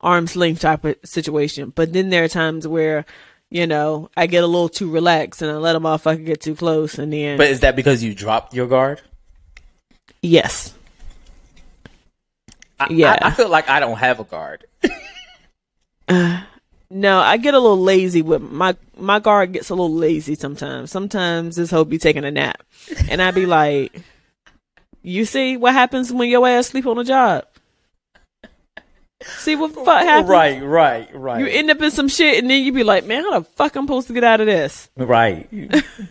arm's 0.00 0.36
length 0.36 0.60
type 0.60 0.84
of 0.84 0.96
situation, 1.04 1.72
but 1.74 1.92
then 1.92 2.10
there 2.10 2.24
are 2.24 2.28
times 2.28 2.66
where 2.66 3.04
you 3.50 3.66
know 3.66 4.10
I 4.16 4.26
get 4.26 4.44
a 4.44 4.46
little 4.46 4.68
too 4.68 4.90
relaxed 4.90 5.42
and 5.42 5.50
I 5.50 5.54
let 5.56 5.76
a 5.76 5.80
motherfucker 5.80 6.24
get 6.24 6.40
too 6.40 6.54
close, 6.54 6.98
and 6.98 7.12
then 7.12 7.38
But 7.38 7.48
is 7.48 7.60
that 7.60 7.76
because 7.76 8.02
you 8.02 8.14
dropped 8.14 8.54
your 8.54 8.66
guard? 8.66 9.00
yes, 10.22 10.74
I, 12.80 12.88
Yeah. 12.90 13.18
I, 13.22 13.28
I 13.28 13.30
feel 13.30 13.48
like 13.48 13.68
I 13.68 13.80
don't 13.80 13.98
have 13.98 14.20
a 14.20 14.24
guard. 14.24 14.64
no, 16.90 17.18
I 17.18 17.36
get 17.36 17.54
a 17.54 17.58
little 17.58 17.80
lazy 17.80 18.22
with 18.22 18.42
my 18.42 18.76
my 18.96 19.18
guard 19.18 19.52
gets 19.52 19.70
a 19.70 19.74
little 19.74 19.92
lazy 19.94 20.34
sometimes. 20.34 20.90
Sometimes 20.90 21.56
this 21.56 21.70
hoe 21.70 21.84
be 21.84 21.98
taking 21.98 22.24
a 22.24 22.30
nap, 22.30 22.62
and 23.10 23.20
I'd 23.20 23.34
be 23.34 23.46
like, 23.46 24.00
"You 25.02 25.24
see 25.24 25.56
what 25.56 25.72
happens 25.74 26.12
when 26.12 26.28
your 26.28 26.46
ass 26.48 26.68
sleep 26.68 26.86
on 26.86 26.98
a 26.98 27.04
job? 27.04 27.44
See 29.22 29.56
what 29.56 29.74
the 29.74 29.80
fuck 29.84 30.02
happens? 30.02 30.28
Right, 30.28 30.62
right, 30.62 31.08
right. 31.14 31.40
You 31.40 31.46
end 31.46 31.70
up 31.70 31.80
in 31.82 31.90
some 31.90 32.08
shit, 32.08 32.38
and 32.38 32.48
then 32.48 32.62
you 32.62 32.72
be 32.72 32.84
like, 32.84 33.04
"Man, 33.04 33.24
how 33.24 33.40
the 33.40 33.44
fuck 33.44 33.74
I'm 33.74 33.84
supposed 33.86 34.06
to 34.08 34.12
get 34.12 34.22
out 34.24 34.40
of 34.40 34.46
this?" 34.46 34.88
right. 34.96 35.48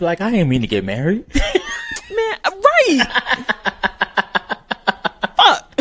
like 0.01 0.19
I 0.19 0.31
ain't 0.31 0.49
mean 0.49 0.61
to 0.61 0.67
get 0.67 0.83
married. 0.83 1.23
Man, 1.33 2.35
uh, 2.43 2.51
right? 2.51 3.07
fuck. 5.37 5.79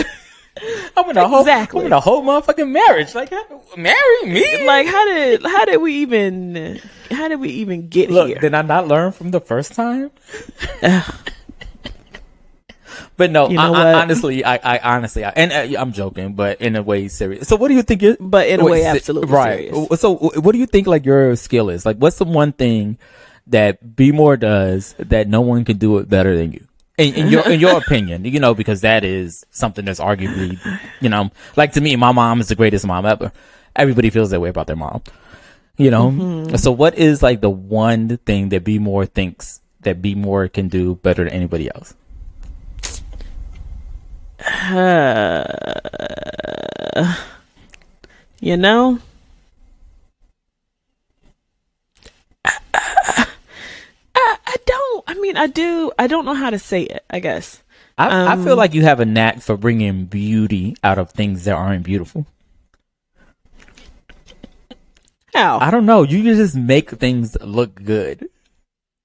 I'm 0.96 1.10
in 1.10 1.16
a 1.16 1.26
whole, 1.28 1.40
Exactly. 1.40 1.80
I'm 1.80 1.86
in 1.86 1.92
a 1.92 2.00
whole 2.00 2.22
motherfucking 2.22 2.70
marriage. 2.70 3.14
Like, 3.14 3.30
how- 3.30 3.60
marry 3.76 4.22
me? 4.26 4.64
Like, 4.64 4.86
how 4.86 5.04
did 5.06 5.42
how 5.44 5.64
did 5.64 5.78
we 5.78 5.94
even 5.96 6.80
how 7.10 7.26
did 7.28 7.40
we 7.40 7.48
even 7.50 7.88
get 7.88 8.10
look, 8.10 8.28
here? 8.28 8.38
did 8.38 8.54
I 8.54 8.62
not 8.62 8.86
learn 8.86 9.10
from 9.12 9.32
the 9.32 9.40
first 9.40 9.74
time? 9.74 10.10
But 13.16 13.30
no, 13.30 13.48
You 13.48 13.56
know 13.56 13.74
I, 13.74 13.90
I, 13.92 14.02
honestly, 14.02 14.44
I, 14.44 14.56
I 14.56 14.96
honestly, 14.96 15.24
I, 15.24 15.30
and 15.30 15.52
uh, 15.52 15.80
I'm 15.80 15.92
joking, 15.92 16.34
but 16.34 16.60
in 16.60 16.76
a 16.76 16.82
way, 16.82 17.08
serious. 17.08 17.48
So, 17.48 17.56
what 17.56 17.68
do 17.68 17.74
you 17.74 17.82
think? 17.82 18.02
It, 18.02 18.18
But 18.20 18.48
in 18.48 18.60
a 18.60 18.64
way, 18.64 18.84
absolutely 18.84 19.32
right. 19.32 19.70
serious. 19.72 20.00
So, 20.00 20.14
what 20.16 20.52
do 20.52 20.58
you 20.58 20.66
think? 20.66 20.86
Like 20.86 21.04
your 21.04 21.36
skill 21.36 21.70
is 21.70 21.86
like, 21.86 21.96
what's 21.96 22.18
the 22.18 22.24
one 22.24 22.52
thing 22.52 22.98
that 23.46 23.96
B 23.96 24.12
More 24.12 24.36
does 24.36 24.94
that 24.98 25.28
no 25.28 25.40
one 25.40 25.64
can 25.64 25.78
do 25.78 25.98
it 25.98 26.08
better 26.08 26.36
than 26.36 26.52
you? 26.52 26.66
In, 26.98 27.14
in 27.14 27.28
your 27.28 27.48
in 27.48 27.60
your 27.60 27.76
opinion, 27.82 28.24
you 28.24 28.40
know, 28.40 28.54
because 28.54 28.80
that 28.80 29.04
is 29.04 29.44
something 29.50 29.84
that's 29.84 30.00
arguably, 30.00 30.58
you 31.00 31.08
know, 31.08 31.30
like 31.56 31.72
to 31.72 31.80
me, 31.80 31.96
my 31.96 32.12
mom 32.12 32.40
is 32.40 32.48
the 32.48 32.54
greatest 32.54 32.86
mom 32.86 33.06
ever. 33.06 33.32
Everybody 33.74 34.10
feels 34.10 34.30
that 34.30 34.40
way 34.40 34.48
about 34.48 34.66
their 34.66 34.76
mom, 34.76 35.02
you 35.76 35.90
know. 35.90 36.10
Mm-hmm. 36.10 36.56
So, 36.56 36.72
what 36.72 36.96
is 36.96 37.22
like 37.22 37.42
the 37.42 37.50
one 37.50 38.16
thing 38.18 38.48
that 38.50 38.64
B 38.64 38.78
More 38.78 39.04
thinks 39.04 39.60
that 39.80 40.00
B 40.00 40.14
More 40.14 40.48
can 40.48 40.68
do 40.68 40.94
better 40.96 41.24
than 41.24 41.32
anybody 41.32 41.68
else? 41.74 41.94
You 48.40 48.56
know? 48.56 48.98
I, 52.44 52.58
I, 54.14 54.36
I 54.46 54.56
don't. 54.66 55.04
I 55.06 55.14
mean, 55.14 55.36
I 55.36 55.46
do. 55.46 55.90
I 55.98 56.06
don't 56.06 56.24
know 56.26 56.34
how 56.34 56.50
to 56.50 56.58
say 56.58 56.82
it, 56.82 57.04
I 57.10 57.20
guess. 57.20 57.62
I, 57.96 58.08
I 58.08 58.32
Um, 58.34 58.44
feel 58.44 58.56
like 58.56 58.74
you 58.74 58.82
have 58.82 59.00
a 59.00 59.06
knack 59.06 59.40
for 59.40 59.56
bringing 59.56 60.04
beauty 60.04 60.76
out 60.84 60.98
of 60.98 61.10
things 61.10 61.44
that 61.44 61.54
aren't 61.54 61.84
beautiful. 61.84 62.26
How? 65.34 65.58
I 65.60 65.70
don't 65.70 65.86
know. 65.86 66.02
You 66.02 66.22
just 66.22 66.54
make 66.56 66.90
things 66.90 67.36
look 67.40 67.82
good. 67.82 68.28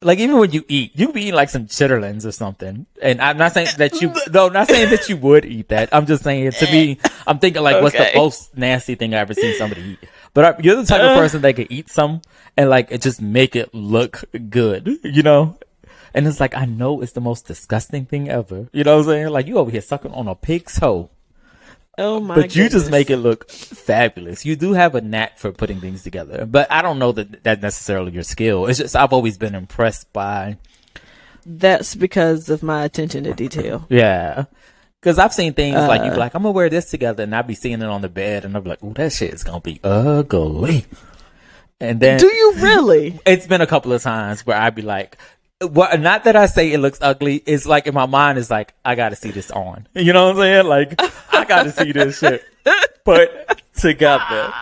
Like 0.03 0.17
even 0.19 0.37
when 0.37 0.51
you 0.51 0.65
eat, 0.67 0.91
you 0.95 1.13
be 1.13 1.21
eating 1.21 1.35
like 1.35 1.49
some 1.49 1.67
chitterlings 1.67 2.25
or 2.25 2.31
something. 2.31 2.87
And 3.01 3.21
I'm 3.21 3.37
not 3.37 3.53
saying 3.53 3.67
that 3.77 4.01
you, 4.01 4.13
no, 4.31 4.47
I'm 4.47 4.53
not 4.53 4.67
saying 4.67 4.89
that 4.89 5.07
you 5.07 5.17
would 5.17 5.45
eat 5.45 5.69
that. 5.69 5.89
I'm 5.91 6.07
just 6.07 6.23
saying 6.23 6.51
to 6.51 6.65
me, 6.71 6.97
I'm 7.27 7.37
thinking 7.37 7.61
like, 7.61 7.81
what's 7.83 7.95
the 7.95 8.09
most 8.15 8.57
nasty 8.57 8.95
thing 8.95 9.13
I 9.13 9.19
ever 9.19 9.33
seen 9.33 9.55
somebody 9.55 9.81
eat? 9.81 10.09
But 10.33 10.63
you're 10.63 10.75
the 10.75 10.85
type 10.85 11.01
of 11.01 11.11
uh. 11.11 11.17
person 11.17 11.41
that 11.41 11.55
can 11.55 11.71
eat 11.71 11.89
some 11.89 12.21
and 12.57 12.69
like 12.69 12.89
just 12.99 13.21
make 13.21 13.55
it 13.55 13.73
look 13.73 14.23
good, 14.49 14.99
you 15.03 15.21
know? 15.21 15.57
And 16.13 16.27
it's 16.27 16.39
like, 16.39 16.55
I 16.55 16.65
know 16.65 17.01
it's 17.01 17.13
the 17.13 17.21
most 17.21 17.47
disgusting 17.47 18.05
thing 18.05 18.29
ever. 18.29 18.67
You 18.73 18.83
know 18.83 18.97
what 18.97 19.03
I'm 19.03 19.11
saying? 19.11 19.29
Like 19.29 19.47
you 19.47 19.57
over 19.57 19.71
here 19.71 19.81
sucking 19.81 20.11
on 20.11 20.27
a 20.27 20.35
pig's 20.35 20.79
toe. 20.79 21.09
Oh 21.97 22.19
my 22.19 22.35
But 22.35 22.55
you 22.55 22.69
just 22.69 22.89
make 22.91 23.09
it 23.09 23.17
look 23.17 23.49
fabulous. 23.49 24.45
You 24.45 24.55
do 24.55 24.73
have 24.73 24.95
a 24.95 25.01
knack 25.01 25.37
for 25.37 25.51
putting 25.51 25.79
things 25.81 26.03
together, 26.03 26.45
but 26.45 26.71
I 26.71 26.81
don't 26.81 26.99
know 26.99 27.11
that 27.13 27.43
that's 27.43 27.61
necessarily 27.61 28.11
your 28.11 28.23
skill. 28.23 28.65
It's 28.67 28.79
just 28.79 28.95
I've 28.95 29.13
always 29.13 29.37
been 29.37 29.55
impressed 29.55 30.11
by 30.13 30.57
That's 31.45 31.95
because 31.95 32.49
of 32.49 32.61
my 32.63 32.83
attention 32.85 33.23
to 33.25 33.33
detail. 33.33 33.85
yeah, 33.89 34.45
because 34.99 35.17
I've 35.19 35.33
seen 35.33 35.53
things 35.53 35.75
like 35.75 36.01
Uh. 36.01 36.05
you 36.05 36.11
be 36.11 36.17
like 36.17 36.33
I'm 36.35 36.43
gonna 36.43 36.51
wear 36.53 36.69
this 36.69 36.89
together, 36.91 37.23
and 37.23 37.35
I'd 37.35 37.47
be 37.47 37.55
seeing 37.55 37.81
it 37.81 37.87
on 37.87 38.01
the 38.01 38.09
bed, 38.09 38.45
and 38.45 38.55
I'd 38.55 38.63
be 38.63 38.69
like, 38.69 38.83
"Ooh, 38.83 38.93
that 38.93 39.11
shit 39.13 39.33
is 39.33 39.43
gonna 39.43 39.59
be 39.61 39.79
ugly." 39.83 40.85
And 41.79 41.99
then 41.99 42.19
Do 42.19 42.27
you 42.27 42.53
really? 42.57 43.19
it's 43.25 43.47
been 43.47 43.61
a 43.61 43.65
couple 43.67 43.91
of 43.91 44.03
times 44.03 44.45
where 44.45 44.55
I'd 44.55 44.75
be 44.75 44.83
like, 44.83 45.17
well, 45.61 45.97
not 45.97 46.23
that 46.23 46.35
I 46.35 46.47
say 46.47 46.71
it 46.71 46.79
looks 46.79 46.99
ugly. 47.01 47.43
It's 47.45 47.65
like 47.65 47.87
in 47.87 47.93
my 47.93 48.05
mind, 48.05 48.37
it's 48.37 48.49
like, 48.49 48.73
I 48.83 48.95
gotta 48.95 49.15
see 49.15 49.31
this 49.31 49.51
on. 49.51 49.87
You 49.93 50.13
know 50.13 50.27
what 50.27 50.37
I'm 50.37 50.41
saying? 50.41 50.65
Like, 50.67 50.95
I 51.33 51.45
gotta 51.45 51.71
see 51.71 51.91
this 51.91 52.19
shit 52.19 52.43
put 53.05 53.29
together 53.75 54.53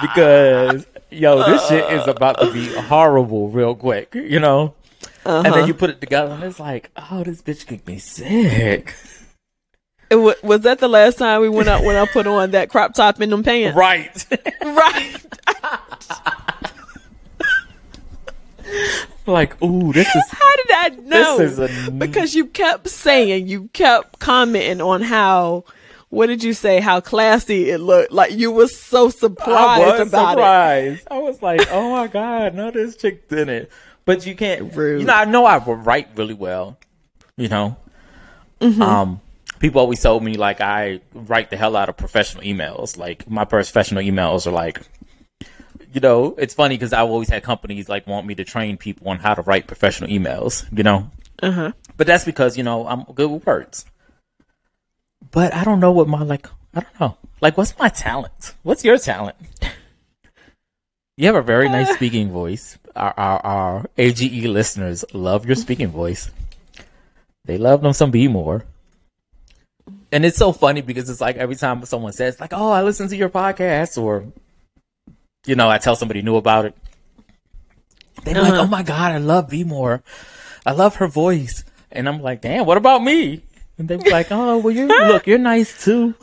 because, 0.00 0.86
yo, 1.10 1.44
this 1.44 1.66
shit 1.68 1.90
is 1.92 2.06
about 2.06 2.40
to 2.40 2.52
be 2.52 2.68
horrible 2.74 3.48
real 3.48 3.74
quick, 3.74 4.14
you 4.14 4.40
know? 4.40 4.74
And 5.24 5.46
then 5.46 5.52
uh-huh. 5.52 5.66
you 5.66 5.74
put 5.74 5.90
it 5.90 6.00
together 6.00 6.32
and 6.32 6.42
it's 6.42 6.58
like, 6.58 6.90
oh, 6.96 7.22
this 7.22 7.42
bitch 7.42 7.66
could 7.66 7.84
be 7.84 7.98
sick. 7.98 8.94
It 10.10 10.16
wa- 10.16 10.34
was 10.42 10.62
that 10.62 10.78
the 10.78 10.88
last 10.88 11.16
time 11.18 11.40
we 11.40 11.48
went 11.48 11.68
out 11.68 11.84
when 11.84 11.96
I 11.96 12.06
put 12.06 12.26
on 12.26 12.50
that 12.50 12.68
crop 12.68 12.92
top 12.94 13.20
in 13.20 13.30
them 13.30 13.42
pants? 13.42 13.76
Right. 13.76 14.26
Right. 14.62 15.16
like, 19.26 19.60
ooh, 19.62 19.92
this 19.92 20.06
is, 20.14 20.24
How 20.30 20.56
did 20.56 20.70
I 20.70 20.88
know? 21.02 21.38
this 21.38 21.58
is 21.58 21.88
a, 21.88 21.90
because 21.90 22.34
you 22.34 22.46
kept 22.46 22.88
saying, 22.88 23.48
you 23.48 23.68
kept 23.72 24.18
commenting 24.18 24.80
on 24.80 25.02
how, 25.02 25.64
what 26.08 26.26
did 26.26 26.42
you 26.44 26.52
say? 26.52 26.80
How 26.80 27.00
classy 27.00 27.70
it 27.70 27.78
looked. 27.78 28.12
Like 28.12 28.32
you 28.32 28.50
were 28.50 28.66
so 28.68 29.06
I 29.06 29.10
surprised 29.10 29.98
was 30.00 30.08
about 30.08 30.32
surprised. 30.32 31.08
I 31.10 31.18
was 31.18 31.40
like, 31.42 31.60
oh 31.70 31.90
my 31.92 32.06
god, 32.06 32.54
no, 32.54 32.70
this 32.70 32.96
chick 32.96 33.28
did 33.28 33.48
it. 33.48 33.70
But 34.04 34.26
you 34.26 34.34
can't. 34.34 34.74
Rude. 34.74 35.00
You 35.00 35.06
know, 35.06 35.14
I 35.14 35.24
know 35.24 35.44
I 35.46 35.56
write 35.58 36.08
really 36.16 36.34
well. 36.34 36.78
You 37.36 37.48
know, 37.48 37.76
Mm-hmm. 38.60 38.82
um, 38.82 39.20
people 39.58 39.80
always 39.80 40.00
told 40.02 40.22
me 40.22 40.34
like 40.36 40.60
I 40.60 41.00
write 41.14 41.50
the 41.50 41.56
hell 41.56 41.76
out 41.76 41.88
of 41.88 41.96
professional 41.96 42.44
emails. 42.44 42.96
Like 42.98 43.28
my 43.30 43.44
professional 43.44 44.02
emails 44.02 44.46
are 44.46 44.50
like, 44.52 44.82
you 45.92 46.00
know, 46.00 46.34
it's 46.38 46.54
funny 46.54 46.76
because 46.76 46.92
I've 46.92 47.08
always 47.08 47.28
had 47.28 47.42
companies 47.42 47.88
like 47.88 48.06
want 48.06 48.26
me 48.26 48.34
to 48.36 48.44
train 48.44 48.76
people 48.76 49.08
on 49.08 49.18
how 49.18 49.34
to 49.34 49.42
write 49.42 49.66
professional 49.66 50.10
emails. 50.10 50.66
You 50.76 50.82
know. 50.84 51.10
Uh 51.42 51.50
huh. 51.50 51.72
but 51.96 52.06
that's 52.06 52.24
because 52.24 52.56
you 52.56 52.62
know 52.62 52.86
I'm 52.86 53.02
good 53.02 53.28
with 53.28 53.44
words. 53.44 53.84
But 55.32 55.52
I 55.54 55.64
don't 55.64 55.80
know 55.80 55.90
what 55.90 56.06
my 56.08 56.22
like. 56.22 56.46
I 56.74 56.80
don't 56.80 57.00
know. 57.00 57.16
Like, 57.40 57.58
what's 57.58 57.76
my 57.78 57.88
talent? 57.88 58.54
What's 58.62 58.84
your 58.84 58.96
talent? 58.96 59.36
You 61.16 61.26
have 61.26 61.34
a 61.34 61.42
very 61.42 61.68
nice 61.68 61.92
speaking 61.94 62.30
voice. 62.30 62.78
Our, 62.94 63.12
our 63.16 63.46
our 63.46 63.90
AGE 63.98 64.44
listeners 64.46 65.04
love 65.12 65.46
your 65.46 65.56
speaking 65.56 65.88
voice. 65.88 66.30
They 67.44 67.58
love 67.58 67.82
them 67.82 67.92
some 67.92 68.10
B 68.10 68.28
more. 68.28 68.64
And 70.12 70.24
it's 70.24 70.38
so 70.38 70.52
funny 70.52 70.80
because 70.82 71.10
it's 71.10 71.20
like 71.20 71.36
every 71.36 71.56
time 71.56 71.84
someone 71.84 72.12
says 72.12 72.38
like, 72.38 72.52
"Oh, 72.52 72.70
I 72.70 72.82
listen 72.82 73.08
to 73.08 73.16
your 73.16 73.30
podcast," 73.30 74.00
or 74.00 74.26
you 75.46 75.54
know, 75.56 75.68
I 75.68 75.78
tell 75.78 75.96
somebody 75.96 76.22
new 76.22 76.36
about 76.36 76.64
it. 76.66 76.74
They're 78.24 78.34
like, 78.40 78.52
Uh-huh. 78.52 78.62
"Oh 78.62 78.66
my 78.66 78.82
god, 78.82 79.12
I 79.12 79.18
love 79.18 79.48
B 79.50 79.64
more. 79.64 80.02
I 80.64 80.72
love 80.72 80.96
her 80.96 81.08
voice." 81.08 81.64
And 81.90 82.08
I'm 82.08 82.22
like, 82.22 82.40
"Damn, 82.40 82.66
what 82.66 82.76
about 82.76 83.02
me?" 83.02 83.42
And 83.78 83.88
they're 83.88 83.98
like, 83.98 84.28
"Oh, 84.30 84.58
well, 84.58 84.70
you 84.74 84.86
look, 85.08 85.26
you're 85.26 85.38
nice 85.38 85.82
too." 85.84 86.14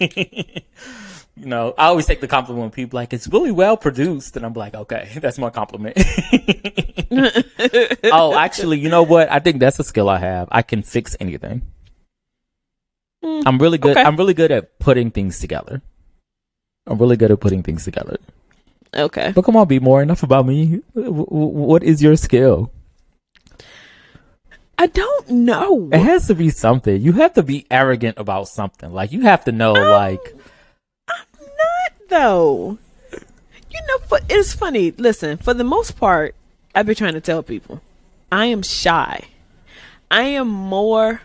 you 0.00 1.46
know, 1.46 1.74
I 1.76 1.86
always 1.86 2.06
take 2.06 2.20
the 2.20 2.28
compliment 2.28 2.62
when 2.62 2.70
people 2.70 2.96
like 2.96 3.12
it's 3.12 3.26
really 3.26 3.50
well 3.50 3.76
produced, 3.76 4.36
and 4.36 4.46
I'm 4.46 4.52
like, 4.54 4.74
okay, 4.74 5.08
that's 5.20 5.38
my 5.38 5.50
compliment. 5.50 5.96
oh, 8.04 8.34
actually, 8.38 8.78
you 8.78 8.88
know 8.88 9.02
what? 9.02 9.30
I 9.32 9.40
think 9.40 9.58
that's 9.58 9.78
a 9.80 9.84
skill 9.84 10.08
I 10.08 10.18
have. 10.18 10.46
I 10.52 10.62
can 10.62 10.82
fix 10.82 11.16
anything. 11.18 11.62
I'm 13.22 13.58
really 13.58 13.78
good. 13.78 13.96
okay. 13.96 14.02
I'm 14.06 14.16
really 14.16 14.34
good 14.34 14.52
at 14.52 14.78
putting 14.78 15.10
things 15.10 15.40
together. 15.40 15.80
I'm 16.86 16.98
really 16.98 17.16
good 17.16 17.30
at 17.30 17.40
putting 17.40 17.62
things 17.62 17.82
together. 17.84 18.18
Okay. 18.94 19.32
But 19.34 19.42
come 19.42 19.56
on, 19.56 19.66
B 19.68 19.78
More. 19.78 20.02
Enough 20.02 20.22
about 20.22 20.46
me. 20.46 20.80
W- 20.94 21.12
w- 21.24 21.48
What 21.48 21.82
is 21.82 22.02
your 22.02 22.16
skill? 22.16 22.70
I 24.76 24.86
don't 24.88 25.28
know. 25.30 25.88
It 25.92 26.00
has 26.00 26.26
to 26.26 26.34
be 26.34 26.50
something. 26.50 27.00
You 27.00 27.12
have 27.12 27.34
to 27.34 27.42
be 27.42 27.64
arrogant 27.70 28.18
about 28.18 28.48
something. 28.48 28.92
Like 28.92 29.12
you 29.12 29.22
have 29.22 29.44
to 29.44 29.52
know, 29.52 29.74
um, 29.74 29.90
like 29.90 30.34
I'm 31.08 31.46
not 31.46 32.08
though. 32.08 32.78
You 33.70 33.80
know, 33.88 33.98
for, 34.06 34.18
it's 34.28 34.52
funny. 34.52 34.92
Listen, 34.92 35.36
for 35.38 35.54
the 35.54 35.64
most 35.64 35.96
part, 35.96 36.34
I've 36.74 36.86
been 36.86 36.94
trying 36.94 37.14
to 37.14 37.20
tell 37.20 37.42
people, 37.42 37.80
I 38.30 38.46
am 38.46 38.62
shy. 38.62 39.24
I 40.10 40.22
am 40.22 40.48
more. 40.48 41.20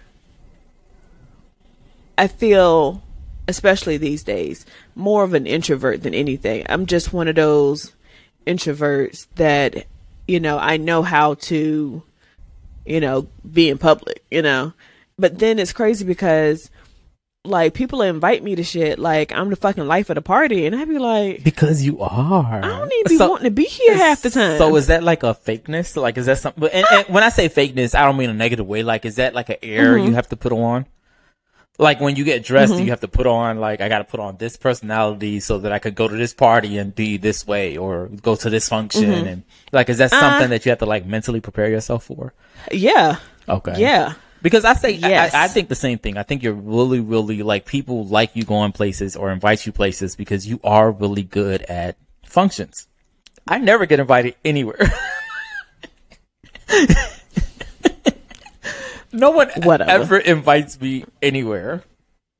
I 2.17 2.27
feel, 2.27 3.01
especially 3.49 3.97
these 3.97 4.23
days, 4.23 4.65
more 4.95 5.23
of 5.23 5.33
an 5.33 5.45
introvert 5.47 6.03
than 6.03 6.13
anything. 6.13 6.65
I'm 6.69 6.85
just 6.85 7.11
one 7.11 7.27
of 7.27 7.35
those 7.35 7.93
introverts 8.47 9.27
that, 9.35 9.85
you 10.27 10.39
know, 10.39 10.57
I 10.57 10.77
know 10.77 11.01
how 11.01 11.33
to, 11.35 12.03
you 12.85 12.99
know, 12.99 13.27
be 13.51 13.69
in 13.69 13.77
public. 13.77 14.23
You 14.31 14.41
know, 14.41 14.73
but 15.17 15.39
then 15.39 15.59
it's 15.59 15.73
crazy 15.73 16.05
because 16.05 16.69
like 17.45 17.73
people 17.73 18.01
invite 18.01 18.43
me 18.43 18.53
to 18.55 18.63
shit 18.63 18.99
like 18.99 19.31
I'm 19.31 19.49
the 19.49 19.55
fucking 19.55 19.87
life 19.87 20.09
of 20.09 20.15
the 20.15 20.21
party, 20.21 20.65
and 20.65 20.75
I'd 20.75 20.89
be 20.89 20.99
like, 20.99 21.43
because 21.43 21.83
you 21.83 21.99
are. 22.01 22.59
I 22.63 22.67
don't 22.67 22.91
even 22.93 23.17
be 23.17 23.17
wanting 23.17 23.45
to 23.45 23.51
be 23.51 23.63
here 23.63 23.95
half 23.95 24.21
the 24.21 24.29
time. 24.29 24.57
So 24.57 24.75
is 24.75 24.87
that 24.87 25.03
like 25.03 25.23
a 25.23 25.33
fakeness? 25.33 25.95
Like 25.95 26.17
is 26.17 26.25
that 26.27 26.37
something? 26.39 26.69
And, 26.71 26.85
and 26.91 27.07
when 27.07 27.23
I 27.23 27.29
say 27.29 27.49
fakeness, 27.49 27.95
I 27.95 28.05
don't 28.05 28.17
mean 28.17 28.29
a 28.29 28.33
negative 28.33 28.67
way. 28.67 28.83
Like 28.83 29.05
is 29.05 29.15
that 29.15 29.33
like 29.33 29.49
an 29.49 29.57
air 29.63 29.95
Mm-hmm. 29.95 30.07
you 30.07 30.13
have 30.15 30.29
to 30.29 30.35
put 30.37 30.51
on? 30.51 30.85
Like 31.81 32.01
when 32.01 32.17
you 32.17 32.25
get 32.25 32.43
dressed, 32.43 32.75
you 32.75 32.89
have 32.89 32.99
to 32.99 33.07
put 33.07 33.25
on 33.25 33.57
like 33.57 33.79
I 33.79 33.87
got 33.87 33.99
to 33.99 34.03
put 34.03 34.19
on 34.19 34.35
this 34.37 34.57
personality 34.57 35.39
so 35.39 35.59
that 35.59 35.71
I 35.71 35.79
could 35.79 35.95
go 35.95 36.09
to 36.09 36.15
this 36.15 36.33
party 36.33 36.77
and 36.77 36.93
be 36.93 37.15
this 37.15 37.47
way, 37.47 37.77
or 37.77 38.07
go 38.21 38.35
to 38.35 38.49
this 38.49 38.67
function, 38.67 39.05
Mm-hmm. 39.09 39.27
and 39.27 39.43
like 39.71 39.87
is 39.89 39.97
that 39.99 40.11
something 40.11 40.49
that 40.49 40.65
you 40.65 40.71
have 40.71 40.79
to 40.79 40.85
like 40.85 41.05
mentally 41.05 41.39
prepare 41.39 41.69
yourself 41.69 42.03
for? 42.03 42.33
yeah, 42.69 43.15
Okay. 43.47 43.75
yeah, 43.79 44.13
Because 44.41 44.65
I 44.65 44.73
say, 44.73 44.91
Yes. 44.91 45.33
I, 45.33 45.45
I 45.45 45.47
think 45.47 45.69
the 45.69 45.75
same 45.75 45.97
thing. 45.99 46.17
I 46.17 46.23
think 46.23 46.43
you're 46.43 46.53
really, 46.53 46.99
really 46.99 47.41
like 47.43 47.65
people 47.65 48.05
like 48.05 48.35
you 48.35 48.43
going 48.43 48.73
places 48.73 49.15
or 49.15 49.31
invite 49.31 49.65
you 49.65 49.71
places 49.71 50.17
because 50.17 50.45
you 50.45 50.59
are 50.65 50.91
really 50.91 51.23
good 51.23 51.61
at 51.63 51.95
functions. 52.25 52.87
I 53.47 53.57
never 53.57 53.85
get 53.85 54.01
invited 54.01 54.35
anywhere. 54.43 54.91
No 59.11 59.31
one 59.31 59.49
Whatever. 59.63 59.91
ever 59.91 60.17
invites 60.17 60.79
me 60.79 61.05
anywhere. 61.21 61.83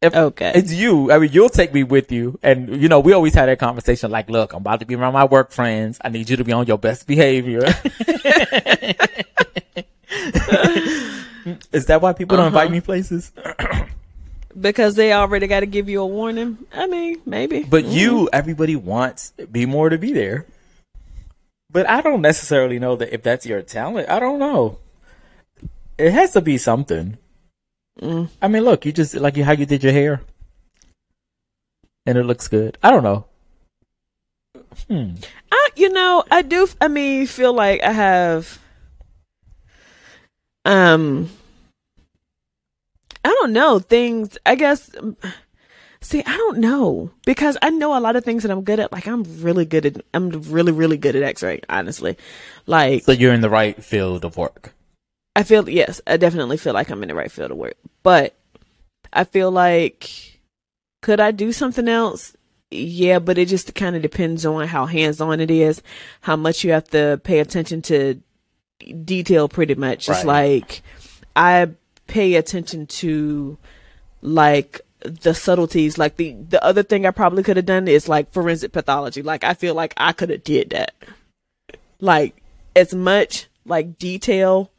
If 0.02 0.16
Okay. 0.16 0.52
It's 0.56 0.72
you. 0.74 1.12
I 1.12 1.20
mean, 1.20 1.32
you'll 1.34 1.50
take 1.50 1.74
me 1.74 1.84
with 1.84 2.12
you. 2.12 2.40
And, 2.42 2.82
you 2.82 2.88
know, 2.88 3.00
we 3.02 3.12
always 3.14 3.34
had 3.34 3.48
that 3.50 3.60
conversation 3.60 4.10
like, 4.12 4.30
look, 4.30 4.54
I'm 4.54 4.62
about 4.62 4.80
to 4.80 4.86
be 4.86 4.96
around 4.96 5.14
my 5.14 5.26
work 5.26 5.52
friends. 5.52 6.00
I 6.04 6.10
need 6.10 6.30
you 6.30 6.38
to 6.38 6.44
be 6.46 6.54
on 6.54 6.66
your 6.68 6.78
best 6.78 7.06
behavior. 7.06 7.60
Is 11.72 11.86
that 11.88 12.02
why 12.02 12.14
people 12.14 12.38
don't 12.38 12.48
Uh-huh. 12.48 12.58
invite 12.60 12.72
me 12.72 12.82
places? 12.82 13.32
because 14.60 14.96
they 14.96 15.14
already 15.14 15.48
got 15.48 15.62
to 15.62 15.66
give 15.66 15.90
you 15.90 16.02
a 16.02 16.06
warning. 16.08 16.58
I 16.74 16.86
mean, 16.88 17.22
maybe. 17.26 17.64
But 17.64 17.86
you, 17.86 18.30
everybody 18.32 18.76
wants 18.76 19.34
B 19.52 19.66
More 19.66 19.90
to 19.90 19.98
be 19.98 20.14
there. 20.14 20.46
But 21.72 21.88
I 21.90 22.02
don't 22.02 22.22
necessarily 22.22 22.80
know 22.80 22.96
that 22.96 23.14
if 23.14 23.22
that's 23.24 23.46
your 23.46 23.62
talent. 23.62 24.10
I 24.10 24.20
don't 24.20 24.40
know. 24.40 24.78
It 26.00 26.14
has 26.14 26.32
to 26.32 26.42
be 26.42 26.58
something. 26.58 27.18
Mm. 28.02 28.30
I 28.42 28.48
mean, 28.48 28.64
look, 28.64 28.86
you 28.86 28.94
just 28.94 29.16
like 29.16 29.36
you 29.36 29.44
how 29.44 29.52
you 29.52 29.66
did 29.66 29.84
your 29.84 29.92
hair, 29.92 30.22
and 32.06 32.18
it 32.18 32.24
looks 32.24 32.48
good. 32.48 32.78
I 32.82 32.90
don't 32.90 33.04
know. 33.04 33.26
Hmm. 34.88 35.16
I, 35.52 35.70
you 35.76 35.90
know, 35.90 36.24
I 36.32 36.42
do. 36.42 36.70
I 36.80 36.88
mean, 36.88 37.28
feel 37.28 37.52
like 37.54 37.84
I 37.84 37.92
have. 37.92 38.60
Um, 40.64 41.30
I 43.26 43.30
don't 43.30 43.52
know 43.52 43.80
things. 43.80 44.38
I 44.46 44.56
guess. 44.56 44.90
See, 46.02 46.24
I 46.26 46.38
don't 46.38 46.60
know 46.60 47.12
because 47.26 47.58
I 47.62 47.72
know 47.72 47.98
a 47.98 48.00
lot 48.00 48.16
of 48.16 48.24
things 48.24 48.44
that 48.44 48.52
I'm 48.52 48.64
good 48.64 48.80
at. 48.80 48.94
Like 48.94 49.06
I'm 49.06 49.24
really 49.44 49.66
good 49.66 49.86
at. 49.86 50.02
I'm 50.14 50.30
really, 50.30 50.72
really 50.72 50.98
good 50.98 51.18
at 51.18 51.24
X-ray. 51.24 51.60
Honestly, 51.68 52.16
like 52.68 53.04
So 53.04 53.12
you're 53.12 53.34
in 53.34 53.42
the 53.42 53.50
right 53.50 53.84
field 53.84 54.24
of 54.24 54.38
work. 54.38 54.74
I 55.36 55.44
feel 55.44 55.70
yes, 55.70 56.02
I 56.08 56.18
definitely 56.18 56.58
feel 56.58 56.74
like 56.74 56.90
I'm 56.90 57.02
in 57.04 57.10
the 57.10 57.16
right 57.16 57.32
field 57.32 57.52
of 57.52 57.58
work. 57.58 57.78
But 58.04 58.36
I 59.14 59.24
feel 59.24 59.52
like 59.52 60.40
could 61.02 61.20
I 61.20 61.32
do 61.32 61.52
something 61.52 61.88
else? 61.88 62.36
Yeah, 62.72 63.20
but 63.20 63.38
it 63.38 63.48
just 63.48 63.74
kind 63.74 63.96
of 63.96 64.02
depends 64.02 64.46
on 64.46 64.68
how 64.68 64.86
hands 64.86 65.20
on 65.22 65.40
it 65.40 65.50
is, 65.50 65.82
how 66.22 66.36
much 66.36 66.64
you 66.64 66.72
have 66.72 66.88
to 66.90 67.20
pay 67.24 67.40
attention 67.40 67.82
to 67.84 68.22
detail 69.04 69.50
pretty 69.50 69.76
much. 69.76 70.08
It's 70.10 70.24
like 70.24 70.82
I 71.36 71.70
pay 72.08 72.36
attention 72.36 72.88
to 72.88 73.58
like 74.22 74.82
the 75.02 75.34
subtleties 75.34 75.98
like 75.98 76.18
the 76.18 76.34
the 76.34 76.62
other 76.64 76.84
thing 76.84 77.06
I 77.06 77.12
probably 77.12 77.42
could 77.42 77.56
have 77.56 77.66
done 77.66 77.88
is 77.88 78.10
like 78.10 78.32
forensic 78.32 78.72
pathology. 78.72 79.22
Like 79.22 79.44
I 79.44 79.54
feel 79.54 79.74
like 79.74 79.94
I 79.98 80.12
could 80.12 80.30
have 80.30 80.44
did 80.44 80.72
that. 80.72 80.94
Like 82.00 82.42
as 82.76 82.94
much 82.94 83.48
like 83.66 83.98
detail 83.98 84.72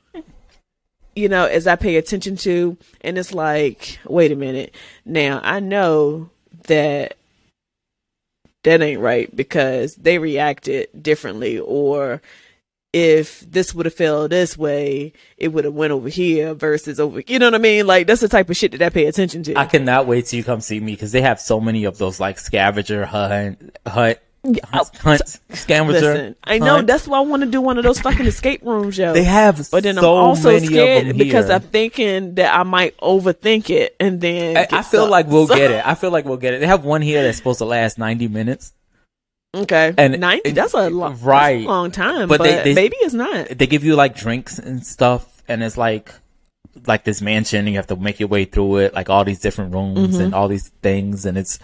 you 1.14 1.28
know, 1.28 1.46
as 1.46 1.66
I 1.66 1.76
pay 1.76 1.96
attention 1.96 2.36
to, 2.38 2.76
and 3.00 3.18
it's 3.18 3.34
like, 3.34 3.98
wait 4.04 4.32
a 4.32 4.36
minute. 4.36 4.74
Now 5.04 5.40
I 5.42 5.60
know 5.60 6.30
that 6.66 7.16
that 8.64 8.82
ain't 8.82 9.00
right 9.00 9.34
because 9.34 9.94
they 9.96 10.18
reacted 10.18 10.88
differently, 11.02 11.58
or 11.58 12.20
if 12.92 13.40
this 13.40 13.74
would 13.74 13.86
have 13.86 13.94
fell 13.94 14.28
this 14.28 14.58
way, 14.58 15.12
it 15.36 15.48
would 15.48 15.64
have 15.64 15.74
went 15.74 15.92
over 15.92 16.08
here 16.08 16.54
versus 16.54 16.98
over. 16.98 17.22
You 17.26 17.38
know 17.38 17.46
what 17.46 17.54
I 17.54 17.58
mean? 17.58 17.86
Like 17.86 18.06
that's 18.06 18.20
the 18.20 18.28
type 18.28 18.50
of 18.50 18.56
shit 18.56 18.72
that 18.72 18.82
I 18.82 18.88
pay 18.90 19.06
attention 19.06 19.42
to. 19.44 19.56
I 19.56 19.66
cannot 19.66 20.06
wait 20.06 20.26
till 20.26 20.38
you 20.38 20.44
come 20.44 20.60
see 20.60 20.80
me 20.80 20.92
because 20.92 21.12
they 21.12 21.22
have 21.22 21.40
so 21.40 21.60
many 21.60 21.84
of 21.84 21.98
those 21.98 22.20
like 22.20 22.38
scavenger 22.38 23.06
hunt, 23.06 23.76
hunt, 23.86 24.18
hunt, 24.64 25.20
scavenger. 25.50 25.92
Listen, 26.00 26.36
I 26.44 26.58
know 26.58 26.80
that's 26.82 27.06
why 27.06 27.18
I 27.18 27.20
want 27.20 27.42
to 27.42 27.48
do 27.48 27.60
one 27.60 27.76
of 27.78 27.84
those 27.84 28.00
fucking 28.00 28.26
escape 28.26 28.62
rooms, 28.62 28.96
yo. 28.96 29.12
They 29.12 29.24
have 29.24 29.68
but 29.70 29.82
then 29.82 29.96
so 29.96 30.16
I'm 30.16 30.24
also 30.24 30.58
scared 30.58 31.16
because. 31.16 31.50
I'm 31.50 31.60
thinking 31.62 32.34
that 32.36 32.54
I 32.54 32.62
might 32.62 32.96
overthink 32.98 33.70
it 33.70 33.96
and 34.00 34.20
then 34.20 34.56
I, 34.56 34.62
I 34.62 34.82
feel 34.82 35.02
stuck. 35.02 35.10
like 35.10 35.26
we'll 35.26 35.46
So- 35.46 35.56
get 35.56 35.70
it. 35.78 35.86
I 35.86 35.94
feel 35.94 36.10
like 36.10 36.24
we'll 36.24 36.36
get 36.38 36.54
it. 36.54 36.60
They 36.60 36.66
have 36.66 36.84
one 36.84 37.02
here 37.02 37.22
that's 37.22 37.36
supposed 37.38 37.58
to 37.58 37.64
last 37.64 37.98
90 37.98 38.28
minutes. 38.28 38.72
Okay, 39.54 39.92
And- 39.98 40.20
ninety. 40.20 40.52
That's 40.52 40.74
a 40.74 40.88
long, 40.90 41.18
right. 41.22 41.54
that's 41.56 41.64
a 41.64 41.68
long 41.68 41.90
time. 41.90 42.28
But 42.28 42.38
But, 42.38 42.44
they- 42.44 42.62
they- 42.62 42.74
maybe 42.74 42.96
it's 43.00 43.14
not. 43.14 43.48
They 43.48 43.66
give 43.66 43.84
you 43.84 43.96
like 43.96 44.14
drinks 44.16 44.58
and 44.58 44.86
stuff, 44.86 45.42
and 45.48 45.62
it's 45.62 45.76
like 45.76 46.14
like 46.86 47.02
this 47.02 47.20
mansion, 47.20 47.58
and 47.60 47.68
you 47.70 47.74
have 47.76 47.88
to 47.88 47.96
make 47.96 48.20
your 48.20 48.28
way 48.28 48.44
through 48.44 48.76
it, 48.76 48.94
like 48.94 49.10
all 49.10 49.24
these 49.24 49.40
different 49.40 49.74
rooms 49.74 50.14
Mm-hmm. 50.14 50.22
and 50.22 50.34
all 50.34 50.46
these 50.48 50.68
things, 50.82 51.26
and 51.26 51.36
it's. 51.36 51.58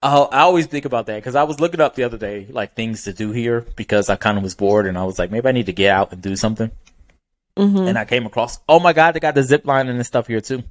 Oh, 0.00 0.28
I 0.30 0.40
always 0.40 0.66
think 0.66 0.84
about 0.84 1.06
that 1.06 1.16
because 1.16 1.34
I 1.34 1.42
was 1.42 1.58
looking 1.58 1.80
up 1.80 1.96
the 1.96 2.04
other 2.04 2.18
day, 2.18 2.46
like 2.50 2.74
things 2.74 3.02
to 3.04 3.12
do 3.12 3.32
here 3.32 3.66
because 3.74 4.08
I 4.08 4.16
kind 4.16 4.38
of 4.38 4.44
was 4.44 4.54
bored, 4.54 4.86
and 4.86 4.96
I 4.96 5.04
was 5.04 5.18
like, 5.18 5.30
maybe 5.30 5.48
I 5.48 5.52
need 5.52 5.66
to 5.66 5.72
get 5.72 5.90
out 5.90 6.12
and 6.12 6.22
do 6.22 6.36
something. 6.36 6.70
Mm-hmm. 7.56 7.88
And 7.88 7.98
I 7.98 8.04
came 8.04 8.24
across, 8.24 8.60
oh 8.68 8.78
my 8.78 8.92
god, 8.92 9.12
they 9.12 9.20
got 9.20 9.34
the 9.34 9.42
zip 9.42 9.66
line 9.66 9.88
and 9.88 10.06
stuff 10.06 10.28
here 10.28 10.40
too. 10.40 10.62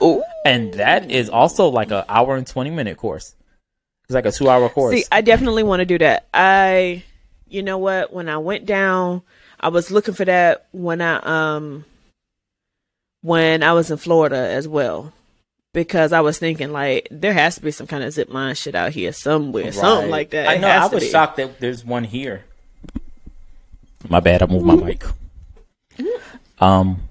Ooh. 0.00 0.22
And 0.44 0.74
that 0.74 1.10
is 1.10 1.28
also 1.28 1.68
like 1.68 1.90
an 1.90 2.04
hour 2.08 2.36
and 2.36 2.46
twenty 2.46 2.70
minute 2.70 2.96
course. 2.96 3.34
It's 4.04 4.14
like 4.14 4.26
a 4.26 4.32
two 4.32 4.48
hour 4.48 4.68
course. 4.68 4.94
See, 4.94 5.04
I 5.10 5.20
definitely 5.20 5.64
want 5.64 5.80
to 5.80 5.84
do 5.86 5.98
that. 5.98 6.28
I, 6.32 7.02
you 7.48 7.62
know 7.62 7.78
what? 7.78 8.12
When 8.12 8.28
I 8.28 8.38
went 8.38 8.66
down, 8.66 9.22
I 9.58 9.68
was 9.68 9.90
looking 9.90 10.14
for 10.14 10.24
that 10.24 10.66
when 10.70 11.02
I 11.02 11.16
um 11.56 11.84
when 13.22 13.62
I 13.62 13.72
was 13.72 13.90
in 13.90 13.98
Florida 13.98 14.36
as 14.36 14.68
well. 14.68 15.12
Because 15.72 16.12
I 16.12 16.20
was 16.20 16.38
thinking 16.38 16.72
like 16.72 17.06
there 17.10 17.32
has 17.32 17.54
to 17.54 17.62
be 17.62 17.70
some 17.70 17.86
kind 17.86 18.02
of 18.02 18.12
zip 18.12 18.32
line 18.32 18.54
shit 18.56 18.74
out 18.74 18.92
here 18.92 19.12
somewhere, 19.12 19.70
something 19.70 20.10
like 20.10 20.30
that. 20.30 20.48
I 20.48 20.56
know. 20.56 20.68
I 20.68 20.86
was 20.88 21.08
shocked 21.08 21.36
that 21.36 21.60
there's 21.60 21.84
one 21.84 22.04
here. 22.04 22.44
My 24.08 24.20
bad. 24.20 24.42
I 24.42 24.46
moved 24.46 24.64
my 24.64 24.74
mic. 24.74 25.04
Um, 26.58 27.02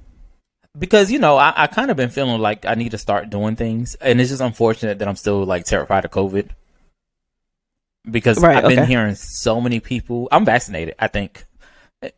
because 0.78 1.12
you 1.12 1.20
know, 1.20 1.38
I, 1.38 1.54
I 1.56 1.68
kind 1.68 1.90
of 1.90 1.98
been 1.98 2.10
feeling 2.10 2.42
like 2.42 2.66
I 2.66 2.76
need 2.76 2.92
to 2.92 2.98
start 2.98 3.30
doing 3.30 3.56
things, 3.56 3.96
and 3.96 4.20
it's 4.20 4.30
just 4.30 4.42
unfortunate 4.42 5.00
that 5.00 5.08
I'm 5.08 5.16
still 5.16 5.46
like 5.46 5.66
terrified 5.66 6.06
of 6.06 6.12
COVID. 6.12 6.50
Because 8.10 8.40
Right, 8.40 8.58
I've 8.58 8.70
been 8.70 8.88
hearing 8.88 9.16
so 9.16 9.62
many 9.62 9.80
people. 9.80 10.28
I'm 10.32 10.46
vaccinated. 10.46 10.96
I 11.00 11.08
think. 11.08 11.46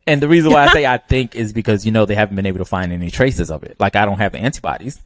And 0.06 0.22
the 0.22 0.28
reason 0.28 0.52
why 0.52 0.66
I 0.66 0.68
say 0.72 0.86
I 0.86 0.98
think 0.98 1.36
is 1.36 1.54
because 1.54 1.86
you 1.86 1.92
know 1.92 2.06
they 2.06 2.16
haven't 2.16 2.36
been 2.36 2.46
able 2.46 2.60
to 2.60 2.66
find 2.66 2.92
any 2.92 3.10
traces 3.10 3.50
of 3.50 3.64
it. 3.64 3.78
Like 3.80 3.96
I 3.96 4.06
don't 4.06 4.20
have 4.20 4.32
the 4.32 4.38
antibodies, 4.40 5.02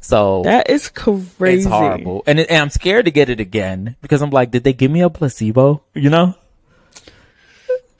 so 0.00 0.42
That 0.44 0.70
is 0.70 0.88
crazy. 0.88 1.58
it's 1.58 1.66
horrible, 1.66 2.22
and, 2.26 2.38
it, 2.40 2.48
and 2.50 2.62
I'm 2.62 2.70
scared 2.70 3.04
to 3.06 3.10
get 3.10 3.28
it 3.28 3.40
again 3.40 3.96
because 4.02 4.22
I'm 4.22 4.30
like, 4.30 4.50
did 4.50 4.64
they 4.64 4.72
give 4.72 4.90
me 4.90 5.00
a 5.02 5.10
placebo? 5.10 5.82
You 5.94 6.10
know, 6.10 6.34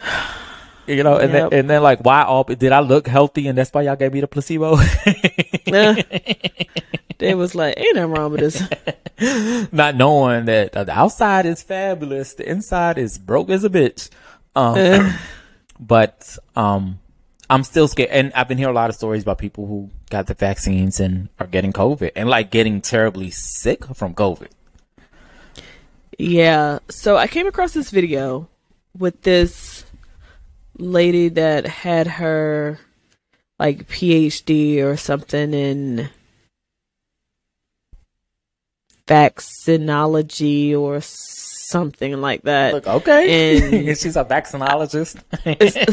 you 0.87 1.03
know, 1.03 1.17
and 1.17 1.33
Yep. 1.33 1.51
then 1.51 1.59
and 1.61 1.71
then 1.71 1.83
like, 1.83 2.05
why 2.05 2.23
all? 2.23 2.45
Did 2.45 2.73
I 2.73 2.81
look 2.81 3.07
healthy, 3.07 3.49
and 3.49 3.59
that's 3.59 3.73
why 3.73 3.83
y'all 3.83 3.97
gave 3.97 4.13
me 4.13 4.21
the 4.21 4.29
placebo? 4.29 4.79
Uh, 5.69 5.95
they 7.19 7.35
was 7.35 7.55
like, 7.55 7.79
ain't 7.79 7.95
nothing 7.97 8.11
wrong 8.11 8.33
with 8.33 8.41
this. 8.41 9.69
Not 9.73 9.97
knowing 9.97 10.47
that 10.47 10.73
the 10.73 10.91
outside 10.91 11.45
is 11.45 11.63
fabulous, 11.63 12.33
the 12.33 12.49
inside 12.49 12.97
is 12.97 13.19
broke 13.19 13.51
as 13.51 13.65
a 13.65 13.69
bitch. 13.69 14.09
Um, 14.57 15.13
but 15.79 16.39
um, 16.57 17.01
I'm 17.51 17.65
still 17.65 17.89
scared, 17.89 18.11
and 18.11 18.33
I've 18.35 18.49
been 18.49 18.59
hearing 18.59 18.75
a 18.75 18.75
lot 18.75 18.91
of 18.91 18.97
stories 18.97 19.23
about 19.23 19.39
people 19.39 19.67
who 19.67 19.91
got 20.11 20.27
the 20.27 20.35
vaccines 20.35 21.01
and 21.01 21.29
are 21.39 21.47
getting 21.47 21.73
COVID, 21.73 22.13
and 22.15 22.29
like 22.29 22.51
getting 22.51 22.81
terribly 22.81 23.31
sick 23.31 23.85
from 23.95 24.15
COVID. 24.15 24.49
Yeah. 26.19 26.81
So 26.91 27.17
I 27.17 27.27
came 27.27 27.47
across 27.47 27.73
this 27.73 27.91
video 27.91 28.49
with 28.97 29.23
this 29.23 29.85
lady 30.77 31.29
that 31.31 31.67
had 31.67 32.07
her 32.07 32.79
like 33.59 33.89
PhD 33.89 34.83
or 34.83 34.97
something 34.97 35.55
in 35.55 36.11
vaccinology 39.07 40.79
or 40.79 41.01
something 41.71 42.21
like 42.21 42.43
that. 42.43 42.75
Look, 42.75 42.87
okay, 42.87 43.59
And- 43.87 43.99
she's 43.99 44.17
a 44.17 44.25
vaccinologist. 44.25 45.23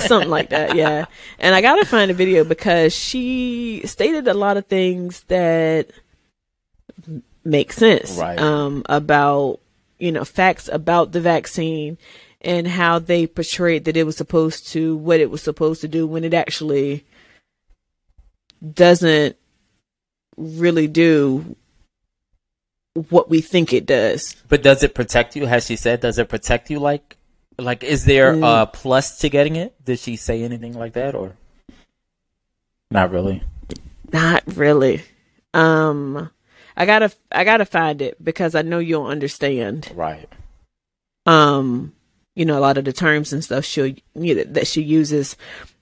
Something 0.02 0.30
like 0.30 0.50
that, 0.50 0.76
yeah. 0.76 1.06
And 1.40 1.54
I 1.56 1.62
gotta 1.62 1.86
find 1.86 2.10
a 2.12 2.14
video 2.14 2.44
because 2.44 2.94
she 2.96 3.82
stated 3.86 4.28
a 4.28 4.34
lot 4.34 4.58
of 4.58 4.66
things 4.68 5.24
that 5.28 5.90
make 7.44 7.72
sense 7.74 8.18
Right. 8.18 8.40
um, 8.40 8.84
about 8.88 9.60
you 10.00 10.12
know 10.12 10.26
facts 10.26 10.68
about 10.72 11.12
the 11.12 11.22
vaccine 11.22 11.98
and 12.42 12.68
how 12.68 13.00
they 13.00 13.28
portrayed 13.28 13.86
that 13.86 13.96
it 13.98 14.04
was 14.06 14.18
supposed 14.18 14.68
to 14.70 14.96
what 14.98 15.20
it 15.20 15.30
was 15.30 15.42
supposed 15.44 15.82
to 15.82 15.88
do 15.88 16.06
when 16.08 16.24
it 16.24 16.34
actually 16.34 17.06
doesn't 18.74 19.36
really 20.38 20.88
do 20.88 21.56
what 23.10 23.30
we 23.30 23.42
think 23.42 23.74
it 23.74 23.86
does. 23.86 24.36
But 24.50 24.64
does 24.64 24.82
it 24.84 24.96
protect 24.96 25.36
you? 25.36 25.46
Has 25.46 25.66
she 25.66 25.76
said? 25.76 26.00
Does 26.02 26.18
it 26.18 26.30
protect 26.30 26.70
you? 26.70 26.80
Like, 26.80 27.18
like, 27.60 27.84
is 27.84 28.06
there 28.06 28.34
Mm. 28.34 28.64
a 28.64 28.66
plus 28.66 29.20
to 29.20 29.30
getting 29.30 29.56
it? 29.56 29.74
Did 29.84 30.00
she 30.00 30.16
say 30.16 30.42
anything 30.44 30.74
like 30.74 30.94
that, 30.94 31.14
or 31.14 31.34
not 32.90 33.12
really? 33.12 33.44
Not 34.12 34.44
really. 34.48 35.04
Um, 35.54 36.30
I 36.78 36.86
gotta 36.86 37.12
I 37.32 37.44
gotta 37.44 37.66
find 37.66 38.02
it 38.02 38.24
because 38.24 38.56
I 38.56 38.62
know 38.62 38.80
you'll 38.80 39.06
understand. 39.08 39.92
Right. 39.96 40.30
Um, 41.26 41.94
you 42.36 42.46
know 42.46 42.58
a 42.58 42.62
lot 42.62 42.78
of 42.78 42.86
the 42.86 42.94
terms 42.94 43.34
and 43.34 43.44
stuff 43.44 43.66
she 43.66 44.04
you 44.16 44.36
know, 44.36 44.44
that 44.44 44.68
she 44.68 44.82
uses. 44.82 45.36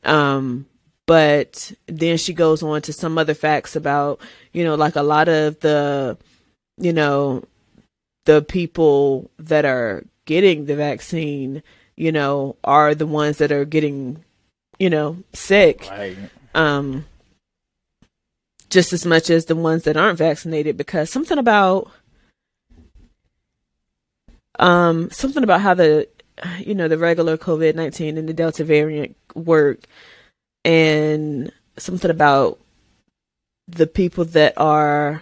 Um, 0.04 0.66
but 1.06 1.74
then 1.88 2.18
she 2.18 2.34
goes 2.34 2.64
on 2.64 2.82
to 2.84 2.94
some 2.94 3.18
other 3.18 3.34
facts 3.34 3.76
about, 3.76 4.22
you 4.54 4.64
know, 4.64 4.76
like 4.76 4.96
a 4.96 5.02
lot 5.04 5.28
of 5.28 5.60
the, 5.60 6.18
you 6.78 6.94
know, 6.94 7.44
the 8.26 8.42
people 8.42 9.30
that 9.38 9.66
are 9.66 10.04
getting 10.26 10.66
the 10.66 10.76
vaccine, 10.76 11.64
you 11.96 12.12
know, 12.12 12.56
are 12.64 12.96
the 12.96 13.08
ones 13.08 13.38
that 13.38 13.52
are 13.52 13.66
getting, 13.66 14.24
you 14.80 14.90
know, 14.90 15.18
sick. 15.34 15.88
Right. 15.90 16.18
Um, 16.56 17.06
just 18.74 18.92
as 18.92 19.06
much 19.06 19.30
as 19.30 19.46
the 19.46 19.56
ones 19.56 19.84
that 19.84 19.96
aren't 19.96 20.18
vaccinated 20.18 20.76
because 20.76 21.10
something 21.12 21.38
about 21.38 21.92
um 24.58 25.12
something 25.12 25.44
about 25.44 25.62
how 25.62 25.76
the 25.76 26.08
you 26.58 26.74
know 26.74 26.88
the 26.88 26.98
regular 26.98 27.38
covid-19 27.38 28.18
and 28.18 28.28
the 28.28 28.34
delta 28.34 28.64
variant 28.64 29.16
work 29.36 29.82
and 30.66 31.52
something 31.78 32.10
about 32.10 32.60
the 33.68 33.86
people 33.86 34.26
that 34.26 34.54
are 34.58 35.22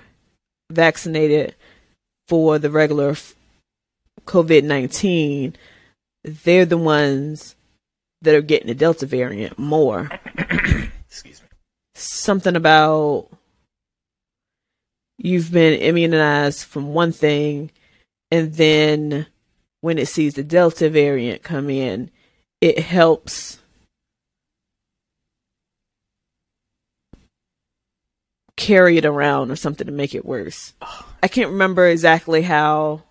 vaccinated 0.71 1.55
for 2.27 2.59
the 2.59 2.69
regular 2.69 3.15
covid-19 4.25 5.53
they're 6.23 6.65
the 6.65 6.77
ones 6.77 7.55
that 8.21 8.35
are 8.35 8.41
getting 8.41 8.67
the 8.67 8.75
delta 8.75 9.05
variant 9.05 9.57
more 9.57 10.09
Excuse 11.07 11.41
me. 11.41 11.47
something 11.95 12.55
about 12.55 13.27
you've 15.17 15.51
been 15.51 15.79
immunized 15.79 16.65
from 16.65 16.93
one 16.93 17.11
thing 17.11 17.71
and 18.29 18.53
then 18.53 19.25
when 19.81 19.97
it 19.97 20.07
sees 20.07 20.35
the 20.35 20.43
delta 20.43 20.89
variant 20.89 21.43
come 21.43 21.69
in 21.69 22.09
it 22.61 22.79
helps 22.79 23.60
carry 28.61 28.97
it 28.97 29.05
around 29.05 29.49
or 29.51 29.55
something 29.55 29.87
to 29.87 29.91
make 29.93 30.13
it 30.13 30.23
worse 30.25 30.73
i 31.23 31.27
can't 31.27 31.49
remember 31.49 31.87
exactly 31.87 32.41
how 32.43 33.01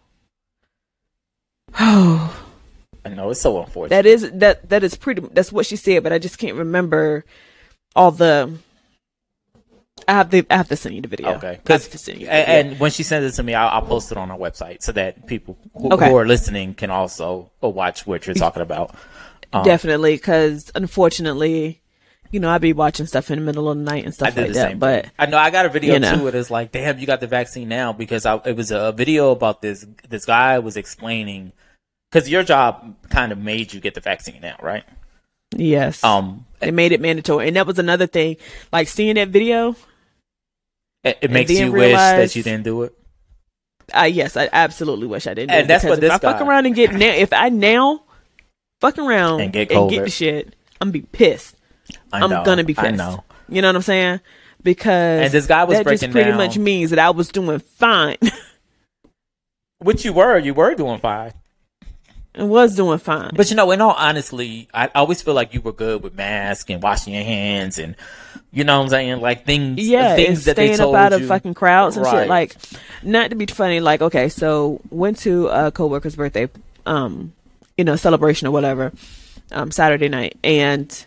oh 1.78 2.36
I 3.04 3.08
know 3.08 3.30
it's 3.30 3.40
so 3.40 3.62
unfortunate. 3.62 3.90
that 3.96 4.06
is 4.06 4.30
that 4.32 4.68
that 4.68 4.84
is 4.84 4.94
pretty 4.94 5.22
that's 5.32 5.50
what 5.50 5.66
she 5.66 5.76
said 5.76 6.02
but 6.02 6.12
i 6.12 6.18
just 6.18 6.38
can't 6.38 6.56
remember 6.56 7.24
all 7.96 8.10
the 8.10 8.52
i 10.06 10.12
have 10.12 10.30
to 10.30 10.44
i 10.50 10.56
have 10.56 10.68
to 10.68 10.76
send 10.76 10.94
you 10.94 11.00
the 11.02 11.08
video 11.08 11.30
Okay, 11.36 11.46
I 11.48 11.50
have 11.52 11.62
because 11.64 11.88
to 11.88 11.98
send 11.98 12.20
you 12.20 12.26
the 12.26 12.32
and, 12.32 12.46
video. 12.46 12.70
and 12.72 12.80
when 12.80 12.90
she 12.90 13.02
sends 13.02 13.32
it 13.32 13.36
to 13.36 13.42
me, 13.42 13.54
I'll, 13.54 13.68
I'll 13.68 13.82
post 13.88 14.12
it 14.12 14.18
on 14.18 14.30
our 14.30 14.38
website 14.38 14.82
so 14.82 14.92
that 14.92 15.26
people 15.26 15.56
who, 15.74 15.92
Okay. 15.92 16.08
who 16.10 16.16
are 16.16 16.26
listening 16.26 16.74
can 16.74 16.90
also 16.90 17.50
watch 17.60 18.06
what 18.06 18.26
you're 18.26 18.34
talking 18.34 18.62
about. 18.62 18.94
Um, 19.52 19.64
definitely 19.64 20.14
because 20.14 20.70
unfortunately 20.74 21.80
you 22.30 22.40
know 22.40 22.50
i'd 22.50 22.60
be 22.60 22.72
watching 22.72 23.06
stuff 23.06 23.30
in 23.30 23.38
the 23.38 23.44
middle 23.44 23.68
of 23.68 23.76
the 23.76 23.82
night 23.82 24.04
and 24.04 24.14
stuff 24.14 24.36
like 24.36 24.46
the 24.48 24.52
that 24.52 24.78
but. 24.78 25.06
I 25.18 25.26
know 25.26 25.38
I 25.38 25.50
got 25.50 25.66
a 25.66 25.68
video 25.68 25.94
you 25.94 26.00
know. 26.00 26.16
too. 26.16 26.26
It 26.28 26.34
is 26.34 26.50
like, 26.50 26.72
damn, 26.72 26.98
you 26.98 27.06
got 27.06 27.20
the 27.20 27.26
vaccine 27.26 27.68
now 27.68 27.92
because 27.92 28.24
I, 28.26 28.36
it 28.44 28.56
was 28.56 28.70
a 28.70 28.92
video 28.92 29.30
about 29.30 29.62
this. 29.62 29.86
This 30.08 30.24
guy 30.24 30.58
was 30.58 30.76
explaining 30.76 31.52
because 32.10 32.28
your 32.28 32.42
job 32.42 32.96
kind 33.08 33.32
of 33.32 33.38
made 33.38 33.72
you 33.72 33.80
get 33.80 33.94
the 33.94 34.00
vaccine 34.00 34.40
now, 34.40 34.56
right? 34.62 34.84
yes 35.56 36.04
Um, 36.04 36.46
they 36.60 36.70
made 36.70 36.92
it 36.92 37.00
mandatory 37.00 37.48
and 37.48 37.56
that 37.56 37.66
was 37.66 37.78
another 37.80 38.06
thing 38.06 38.36
like 38.72 38.86
seeing 38.86 39.16
that 39.16 39.28
video 39.28 39.74
it, 41.02 41.18
it 41.22 41.30
makes 41.30 41.50
you 41.50 41.72
wish 41.72 41.82
realize- 41.82 42.32
that 42.32 42.36
you 42.36 42.42
didn't 42.42 42.64
do 42.64 42.82
it. 42.82 42.94
I 43.92 44.06
yes, 44.06 44.36
I 44.36 44.48
absolutely 44.52 45.08
wish 45.08 45.26
I 45.26 45.34
didn't. 45.34 45.50
And 45.50 45.64
it, 45.64 45.68
that's 45.68 45.82
what 45.84 45.94
if 45.94 46.00
this 46.00 46.12
I 46.12 46.18
fuck 46.18 46.40
around 46.40 46.66
and 46.66 46.74
get 46.74 46.92
now, 46.94 47.12
if 47.12 47.32
I 47.32 47.48
now 47.48 48.04
fuck 48.80 48.98
around 48.98 49.40
And 49.40 49.52
get 49.52 49.72
and 49.72 49.90
get 49.90 50.04
the 50.04 50.10
shit, 50.10 50.54
I'm 50.80 50.88
gonna 50.88 50.92
be 50.92 51.02
pissed. 51.02 51.56
I 52.12 52.20
I'm 52.20 52.30
gonna 52.44 52.64
be 52.64 52.74
pissed. 52.74 52.86
I 52.86 52.90
know. 52.92 53.24
You 53.48 53.62
know 53.62 53.68
what 53.68 53.76
I'm 53.76 53.82
saying? 53.82 54.20
Because 54.62 55.22
And 55.24 55.32
this 55.32 55.46
guy 55.46 55.64
was 55.64 55.78
that 55.78 55.86
just 55.86 56.10
pretty 56.12 56.30
down- 56.30 56.38
much 56.38 56.58
means 56.58 56.90
that 56.90 56.98
I 56.98 57.10
was 57.10 57.28
doing 57.28 57.58
fine. 57.58 58.16
Which 59.78 60.04
you 60.04 60.12
were, 60.12 60.38
you 60.38 60.52
were 60.52 60.74
doing 60.74 60.98
fine. 61.00 61.32
and 62.34 62.50
was 62.50 62.76
doing 62.76 62.98
fine. 62.98 63.30
But 63.34 63.48
you 63.50 63.56
know, 63.56 63.70
in 63.70 63.80
all 63.80 63.94
honestly, 63.96 64.68
I 64.74 64.88
always 64.94 65.22
feel 65.22 65.32
like 65.34 65.54
you 65.54 65.60
were 65.62 65.72
good 65.72 66.02
with 66.02 66.14
masks 66.14 66.68
and 66.70 66.82
washing 66.82 67.14
your 67.14 67.24
hands 67.24 67.78
and 67.78 67.96
you 68.52 68.62
know 68.64 68.78
what 68.78 68.84
I'm 68.84 68.88
saying, 68.90 69.20
like 69.20 69.46
things, 69.46 69.80
yeah, 69.88 70.16
things 70.16 70.44
that 70.44 70.56
they 70.56 70.66
staying 70.66 70.78
told 70.78 70.94
up 70.96 71.12
out 71.12 71.18
you. 71.18 71.24
of 71.24 71.28
fucking 71.28 71.54
crowds 71.54 71.96
and 71.96 72.04
Right. 72.04 72.20
shit. 72.22 72.28
Like, 72.28 72.56
not 73.02 73.30
to 73.30 73.36
be 73.36 73.46
funny. 73.46 73.80
Like, 73.80 74.02
okay, 74.02 74.28
so 74.28 74.80
went 74.90 75.18
to 75.20 75.46
a 75.48 75.70
coworker's 75.70 76.16
birthday, 76.16 76.48
um, 76.84 77.32
you 77.78 77.84
know, 77.84 77.94
celebration 77.96 78.48
or 78.48 78.50
whatever, 78.50 78.92
um, 79.52 79.70
Saturday 79.70 80.08
night, 80.08 80.36
and 80.42 81.06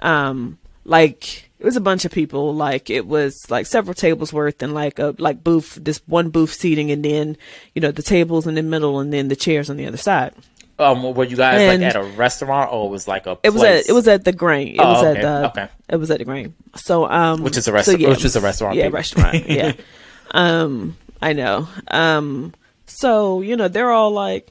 um, 0.00 0.58
like 0.84 1.50
it 1.58 1.64
was 1.64 1.76
a 1.76 1.80
bunch 1.80 2.04
of 2.04 2.12
people. 2.12 2.54
Like 2.54 2.90
it 2.90 3.06
was 3.06 3.38
like 3.50 3.66
several 3.66 3.94
tables 3.94 4.32
worth, 4.32 4.62
and 4.62 4.74
like 4.74 4.98
a 4.98 5.14
like 5.18 5.44
booth, 5.44 5.78
this 5.80 6.00
one 6.06 6.30
booth 6.30 6.52
seating, 6.52 6.90
and 6.90 7.04
then 7.04 7.36
you 7.74 7.80
know 7.82 7.90
the 7.92 8.02
tables 8.02 8.46
in 8.46 8.54
the 8.54 8.62
middle, 8.62 8.98
and 9.00 9.12
then 9.12 9.28
the 9.28 9.36
chairs 9.36 9.68
on 9.70 9.76
the 9.76 9.86
other 9.86 9.96
side. 9.98 10.32
um, 10.78 11.02
were 11.14 11.24
you 11.24 11.36
guys 11.36 11.60
And- 11.60 11.82
like 11.82 11.94
at 11.94 12.00
a 12.00 12.02
restaurant 12.16 12.72
or 12.72 12.86
it 12.86 12.90
was 12.90 13.06
like 13.06 13.26
a? 13.26 13.36
It 13.42 13.50
was 13.50 13.60
place? 13.60 13.84
at 13.84 13.90
it 13.90 13.92
was 13.92 14.08
at 14.08 14.24
the 14.24 14.32
Grain. 14.32 14.68
It 14.76 14.80
Oh, 14.80 14.92
was 14.92 15.04
okay, 15.04 15.18
at 15.20 15.22
the 15.22 15.48
okay. 15.50 15.68
it 15.90 15.96
was 15.96 16.10
at 16.10 16.18
the 16.18 16.24
Grain. 16.24 16.54
So 16.76 17.04
um, 17.10 17.42
Which 17.42 17.56
is 17.58 17.64
a 17.68 17.70
so, 17.70 17.72
restaurant- 17.74 18.00
yeah, 18.00 18.08
which 18.08 18.24
is 18.24 18.34
a 18.36 18.40
restaurant, 18.40 18.76
Yeah, 18.76 18.84
people. 18.84 18.96
restaurant. 18.96 19.46
Yeah. 19.48 19.72
um, 20.30 20.96
I 21.20 21.34
know. 21.34 21.68
Um, 21.88 22.54
so 22.86 23.42
you 23.42 23.56
know 23.56 23.68
they're 23.68 23.90
all 23.90 24.10
like, 24.12 24.50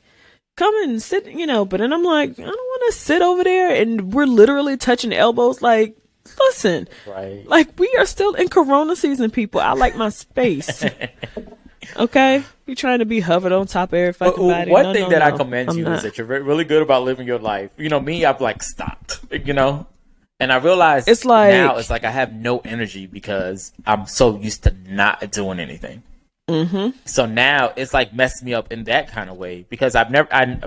come 0.60 0.84
and 0.84 1.02
sit. 1.02 1.26
You 1.26 1.48
know, 1.48 1.66
but 1.66 1.80
then 1.80 1.94
I'm 1.94 2.04
like, 2.04 2.32
I 2.32 2.44
don't 2.44 2.48
want 2.48 2.94
to 2.94 3.00
sit 3.00 3.22
over 3.22 3.44
there, 3.44 3.74
and 3.82 4.14
we're 4.14 4.26
literally 4.28 4.78
touching 4.78 5.14
elbows. 5.14 5.62
Like, 5.62 5.96
listen, 6.38 6.88
right. 7.08 7.48
like 7.48 7.80
we 7.80 7.88
are 7.98 8.06
still 8.06 8.34
in 8.34 8.50
Corona 8.50 8.96
season, 8.96 9.32
people. 9.32 9.62
I 9.62 9.74
like 9.74 9.96
my 9.96 10.10
space. 10.10 10.86
okay, 11.98 12.44
you 12.66 12.76
trying 12.76 13.00
to 13.00 13.06
be 13.06 13.22
hovered 13.22 13.52
on 13.52 13.68
top 13.68 13.94
of 13.94 14.00
every 14.00 14.28
one 14.72 14.84
No, 14.84 14.94
thing 14.94 15.04
no, 15.04 15.10
that 15.10 15.22
I 15.22 15.32
commend 15.32 15.70
I'm 15.70 15.78
you 15.78 15.86
not. 15.86 15.98
is 15.98 16.04
that 16.04 16.18
you're 16.18 16.28
really 16.28 16.66
good 16.66 16.82
about 16.82 17.04
living 17.04 17.26
your 17.26 17.40
life. 17.40 17.72
You 17.78 17.90
know, 17.90 18.00
me, 18.00 18.26
I've 18.26 18.42
like 18.42 18.62
stopped. 18.62 19.20
You 19.32 19.54
know, 19.54 19.88
and 20.40 20.52
I 20.52 20.58
realize 20.58 21.08
It's 21.08 21.26
like- 21.26 21.52
now 21.52 21.78
it's 21.78 21.90
like 21.90 22.04
I 22.04 22.12
have 22.12 22.34
no 22.34 22.60
energy 22.60 23.08
because 23.08 23.72
I'm 23.86 24.06
so 24.06 24.38
used 24.38 24.64
to 24.64 24.76
not 24.88 25.32
doing 25.32 25.60
anything. 25.60 26.04
Mm-hmm. 26.50 26.98
So 27.06 27.26
now 27.26 27.72
it's 27.76 27.94
like 27.94 28.14
messed 28.14 28.44
me 28.44 28.54
up 28.54 28.72
in 28.72 28.84
that 28.86 29.10
kind 29.12 29.30
of 29.30 29.38
way 29.38 29.66
because 29.70 29.96
I've 29.96 30.12
never. 30.12 30.28
I 30.34 30.60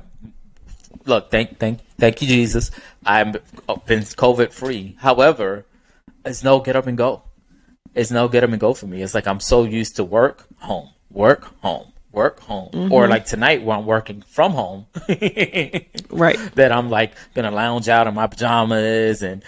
look, 1.07 1.31
thank, 1.31 1.59
thank, 1.59 1.81
thank 1.99 2.23
you, 2.23 2.29
Jesus. 2.29 2.71
I'm 3.05 3.33
been 3.33 4.01
COVID 4.01 4.53
free. 4.53 4.97
However, 5.01 5.67
it's 6.25 6.45
no 6.45 6.61
get 6.61 6.77
up 6.77 6.87
and 6.87 6.97
go. 6.97 7.23
It's 7.95 8.11
no 8.11 8.29
get 8.29 8.45
up 8.45 8.51
and 8.51 8.61
go 8.61 8.73
for 8.75 8.87
me. 8.87 9.03
It's 9.03 9.15
like 9.15 9.27
I'm 9.27 9.41
so 9.41 9.65
used 9.65 9.97
to 9.97 10.05
work, 10.05 10.47
home, 10.61 10.91
work, 11.11 11.61
home, 11.61 11.93
work, 12.13 12.41
home, 12.41 12.71
Mm-hmm. 12.73 12.93
or 12.93 13.09
like 13.09 13.27
tonight 13.27 13.63
where 13.63 13.77
I'm 13.77 13.85
working 13.87 14.23
from 14.23 14.53
home. 14.53 14.87
Right. 16.11 16.39
that 16.57 16.73
I'm 16.73 16.91
like 16.91 17.13
gonna 17.35 17.51
lounge 17.51 17.89
out 17.89 18.07
in 18.07 18.15
my 18.15 18.27
pajamas 18.27 19.23
and 19.23 19.43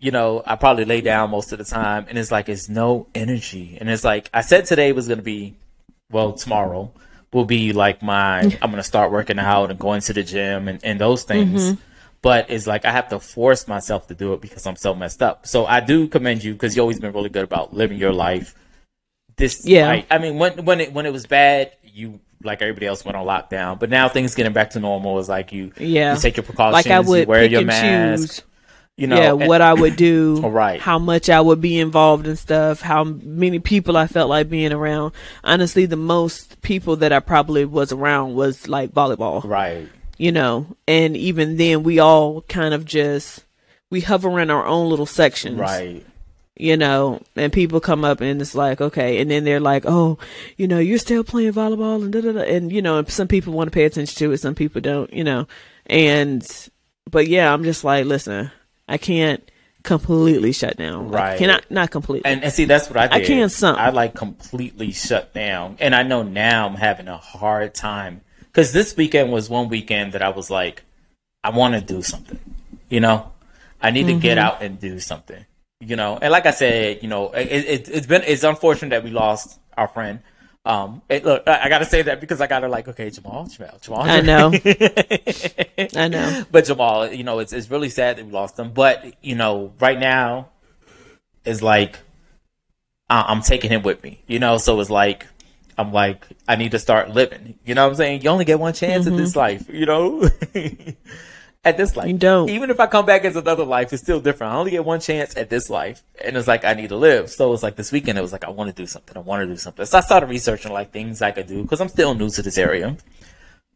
you 0.00 0.10
know, 0.12 0.42
I 0.46 0.54
probably 0.56 0.84
lay 0.84 1.00
down 1.00 1.30
most 1.30 1.50
of 1.52 1.58
the 1.58 1.64
time 1.64 2.06
and 2.08 2.18
it's 2.18 2.30
like 2.30 2.48
it's 2.48 2.68
no 2.68 3.06
energy. 3.14 3.78
And 3.80 3.88
it's 3.88 4.04
like 4.04 4.28
I 4.34 4.42
said 4.42 4.66
today 4.66 4.92
was 4.92 5.08
gonna 5.08 5.22
be 5.22 5.54
well, 6.10 6.32
tomorrow 6.32 6.90
will 7.32 7.44
be 7.44 7.72
like 7.72 8.02
my 8.02 8.40
I'm 8.62 8.70
gonna 8.70 8.82
start 8.82 9.10
working 9.12 9.38
out 9.38 9.70
and 9.70 9.78
going 9.78 10.00
to 10.02 10.12
the 10.12 10.22
gym 10.22 10.68
and, 10.68 10.80
and 10.84 11.00
those 11.00 11.24
things. 11.24 11.72
Mm-hmm. 11.72 11.80
But 12.20 12.50
it's 12.50 12.66
like 12.66 12.84
I 12.84 12.90
have 12.90 13.08
to 13.10 13.20
force 13.20 13.68
myself 13.68 14.08
to 14.08 14.14
do 14.14 14.32
it 14.32 14.40
because 14.40 14.66
I'm 14.66 14.76
so 14.76 14.94
messed 14.94 15.22
up. 15.22 15.46
So 15.46 15.66
I 15.66 15.80
do 15.80 16.08
commend 16.08 16.42
you 16.42 16.52
because 16.52 16.74
you 16.74 16.82
always 16.82 16.98
been 16.98 17.12
really 17.12 17.28
good 17.28 17.44
about 17.44 17.74
living 17.74 17.98
your 17.98 18.12
life. 18.12 18.54
This 19.36 19.64
Yeah. 19.64 19.86
like, 19.86 20.06
I 20.10 20.18
mean 20.18 20.36
when 20.38 20.64
when 20.64 20.80
it 20.80 20.92
when 20.92 21.06
it 21.06 21.12
was 21.12 21.26
bad, 21.26 21.72
you 21.84 22.18
like 22.42 22.62
everybody 22.62 22.86
else 22.86 23.04
went 23.04 23.16
on 23.16 23.26
lockdown. 23.26 23.78
But 23.78 23.90
now 23.90 24.08
things 24.08 24.34
getting 24.34 24.52
back 24.52 24.70
to 24.70 24.80
normal 24.80 25.18
is 25.18 25.28
like 25.28 25.52
you 25.52 25.72
Yeah. 25.76 26.14
you 26.14 26.20
take 26.20 26.36
your 26.36 26.44
precautions, 26.44 26.72
Like 26.86 26.86
I 26.92 27.00
would 27.00 27.20
you 27.20 27.26
wear 27.26 27.44
your 27.44 27.64
mask, 27.64 28.28
choose. 28.28 28.42
You 28.98 29.06
know, 29.06 29.16
yeah, 29.16 29.30
and- 29.32 29.46
what 29.48 29.62
I 29.62 29.72
would 29.72 29.96
do, 29.96 30.40
Right. 30.44 30.80
how 30.80 30.98
much 30.98 31.30
I 31.30 31.40
would 31.40 31.60
be 31.60 31.78
involved 31.78 32.26
in 32.26 32.36
stuff, 32.36 32.80
how 32.82 33.04
many 33.04 33.60
people 33.60 33.96
I 33.96 34.06
felt 34.08 34.28
like 34.28 34.50
being 34.50 34.72
around. 34.72 35.12
Honestly, 35.44 35.86
the 35.86 35.96
most 35.96 36.60
people 36.62 36.96
that 36.96 37.12
I 37.12 37.20
probably 37.20 37.64
was 37.64 37.92
around 37.92 38.34
was 38.34 38.66
like 38.68 38.90
volleyball, 38.92 39.44
right. 39.44 39.88
you 40.18 40.32
know, 40.32 40.66
and 40.88 41.16
even 41.16 41.56
then 41.56 41.84
we 41.84 42.00
all 42.00 42.42
kind 42.42 42.74
of 42.74 42.84
just, 42.84 43.44
we 43.88 44.00
hover 44.00 44.38
in 44.40 44.50
our 44.50 44.66
own 44.66 44.90
little 44.90 45.06
sections, 45.06 45.58
Right. 45.58 46.04
you 46.56 46.76
know, 46.76 47.22
and 47.36 47.52
people 47.52 47.78
come 47.80 48.04
up 48.04 48.20
and 48.20 48.40
it's 48.42 48.56
like, 48.56 48.80
okay, 48.80 49.20
and 49.20 49.30
then 49.30 49.44
they're 49.44 49.60
like, 49.60 49.84
oh, 49.86 50.18
you 50.56 50.66
know, 50.66 50.80
you're 50.80 50.98
still 50.98 51.22
playing 51.22 51.52
volleyball 51.52 52.02
and 52.02 52.12
da 52.12 52.20
da 52.20 52.32
da, 52.32 52.40
and 52.40 52.72
you 52.72 52.82
know, 52.82 53.02
some 53.04 53.28
people 53.28 53.52
want 53.52 53.68
to 53.68 53.74
pay 53.74 53.84
attention 53.84 54.16
to 54.18 54.32
it, 54.32 54.38
some 54.38 54.56
people 54.56 54.80
don't, 54.80 55.12
you 55.12 55.22
know, 55.22 55.46
and 55.86 56.44
but 57.08 57.28
yeah, 57.28 57.52
I'm 57.52 57.62
just 57.62 57.84
like, 57.84 58.04
listen, 58.04 58.50
I 58.88 58.96
can't 58.98 59.48
completely 59.84 60.52
shut 60.52 60.76
down, 60.76 61.10
Like, 61.10 61.20
Right. 61.22 61.38
cannot 61.38 61.70
not 61.70 61.90
completely. 61.90 62.30
And, 62.30 62.42
and 62.42 62.52
see, 62.52 62.64
that's 62.64 62.88
what 62.88 62.96
I 62.96 63.16
I 63.16 63.18
did. 63.18 63.26
can 63.26 63.48
some. 63.48 63.76
I 63.76 63.90
like 63.90 64.14
completely 64.14 64.92
shut 64.92 65.32
down. 65.34 65.76
And 65.80 65.94
I 65.94 66.02
know 66.02 66.22
now 66.22 66.66
I'm 66.66 66.74
having 66.74 67.08
a 67.08 67.16
hard 67.16 67.74
time. 67.74 68.22
Because 68.40 68.72
this 68.72 68.96
weekend 68.96 69.30
was 69.32 69.48
one 69.48 69.68
weekend 69.68 70.12
that 70.14 70.22
I 70.22 70.30
was 70.30 70.50
like, 70.50 70.82
I 71.44 71.50
want 71.50 71.74
to 71.74 71.80
do 71.80 72.02
something. 72.02 72.40
You 72.88 73.00
know? 73.00 73.30
I 73.80 73.90
need 73.90 74.06
to 74.08 74.14
get 74.14 74.36
Mm-hmm. 74.38 74.46
out 74.46 74.62
and 74.62 74.80
do 74.80 74.98
something. 74.98 75.44
you 75.80 75.94
know. 75.94 76.18
And 76.20 76.32
like 76.32 76.46
I 76.46 76.50
said, 76.50 76.98
you 77.02 77.08
know, 77.08 77.30
it, 77.30 77.46
it, 77.46 77.88
it's 77.88 78.06
been 78.06 78.22
it's 78.26 78.42
unfortunate 78.42 78.90
that 78.90 79.04
we 79.04 79.10
lost 79.10 79.58
our 79.76 79.86
friend. 79.86 80.20
Um, 80.64 81.00
it, 81.08 81.24
look, 81.24 81.44
I, 81.46 81.64
I 81.64 81.68
gotta 81.68 81.84
say 81.86 82.02
that 82.02 82.20
because 82.20 82.40
I 82.40 82.46
gotta 82.46 82.68
like, 82.68 82.88
okay, 82.88 83.08
Jamal, 83.10 83.46
Jamal, 83.46 83.78
Jamal. 83.80 84.02
I 84.02 84.20
know. 84.20 84.52
I 85.96 86.08
know. 86.08 86.44
But 86.50 86.66
Jamal, 86.66 87.10
you 87.10 87.24
know, 87.24 87.38
it's 87.38 87.52
it's 87.52 87.70
really 87.70 87.88
sad 87.88 88.18
that 88.18 88.26
we 88.26 88.32
lost 88.32 88.58
him. 88.58 88.72
But 88.72 89.14
you 89.22 89.34
know, 89.34 89.72
right 89.80 89.98
now, 89.98 90.48
is 91.44 91.62
like 91.62 91.98
I- 93.08 93.24
I'm 93.28 93.40
taking 93.40 93.70
him 93.70 93.82
with 93.82 94.02
me. 94.02 94.22
You 94.26 94.38
know, 94.40 94.58
so 94.58 94.78
it's 94.80 94.90
like 94.90 95.26
I'm 95.78 95.92
like 95.92 96.26
I 96.46 96.56
need 96.56 96.72
to 96.72 96.78
start 96.78 97.10
living. 97.10 97.58
You 97.64 97.74
know 97.74 97.84
what 97.84 97.90
I'm 97.92 97.96
saying? 97.96 98.22
You 98.22 98.30
only 98.30 98.44
get 98.44 98.58
one 98.60 98.74
chance 98.74 99.06
at 99.06 99.16
this 99.16 99.34
life. 99.36 99.68
You 99.70 99.86
know. 99.86 100.28
At 101.64 101.76
this 101.76 101.96
life, 101.96 102.06
You 102.06 102.16
don't. 102.16 102.48
Even 102.48 102.70
if 102.70 102.78
I 102.78 102.86
come 102.86 103.04
back 103.04 103.24
as 103.24 103.34
another 103.34 103.64
life, 103.64 103.92
it's 103.92 104.02
still 104.02 104.20
different. 104.20 104.52
I 104.52 104.56
only 104.56 104.70
get 104.70 104.84
one 104.84 105.00
chance 105.00 105.36
at 105.36 105.50
this 105.50 105.68
life, 105.68 106.02
and 106.24 106.36
it's 106.36 106.46
like 106.46 106.64
I 106.64 106.74
need 106.74 106.90
to 106.90 106.96
live. 106.96 107.30
So 107.30 107.52
it's 107.52 107.64
like 107.64 107.76
this 107.76 107.90
weekend, 107.90 108.16
it 108.16 108.22
was 108.22 108.32
like 108.32 108.44
I 108.44 108.50
want 108.50 108.74
to 108.74 108.74
do 108.80 108.86
something. 108.86 109.16
I 109.16 109.20
want 109.20 109.42
to 109.42 109.46
do 109.46 109.56
something. 109.56 109.84
So 109.84 109.98
I 109.98 110.00
started 110.00 110.28
researching 110.30 110.72
like 110.72 110.92
things 110.92 111.20
I 111.20 111.32
could 111.32 111.48
do 111.48 111.62
because 111.62 111.80
I'm 111.80 111.88
still 111.88 112.14
new 112.14 112.30
to 112.30 112.42
this 112.42 112.58
area. 112.58 112.96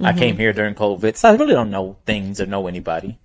I 0.01 0.12
came 0.12 0.37
here 0.37 0.53
during 0.53 0.75
COVID, 0.75 1.16
so 1.16 1.29
I 1.29 1.37
really 1.37 1.53
don't 1.53 1.71
know 1.71 1.97
things 2.07 2.40
or 2.40 2.47
know 2.47 2.66
anybody. 2.66 3.18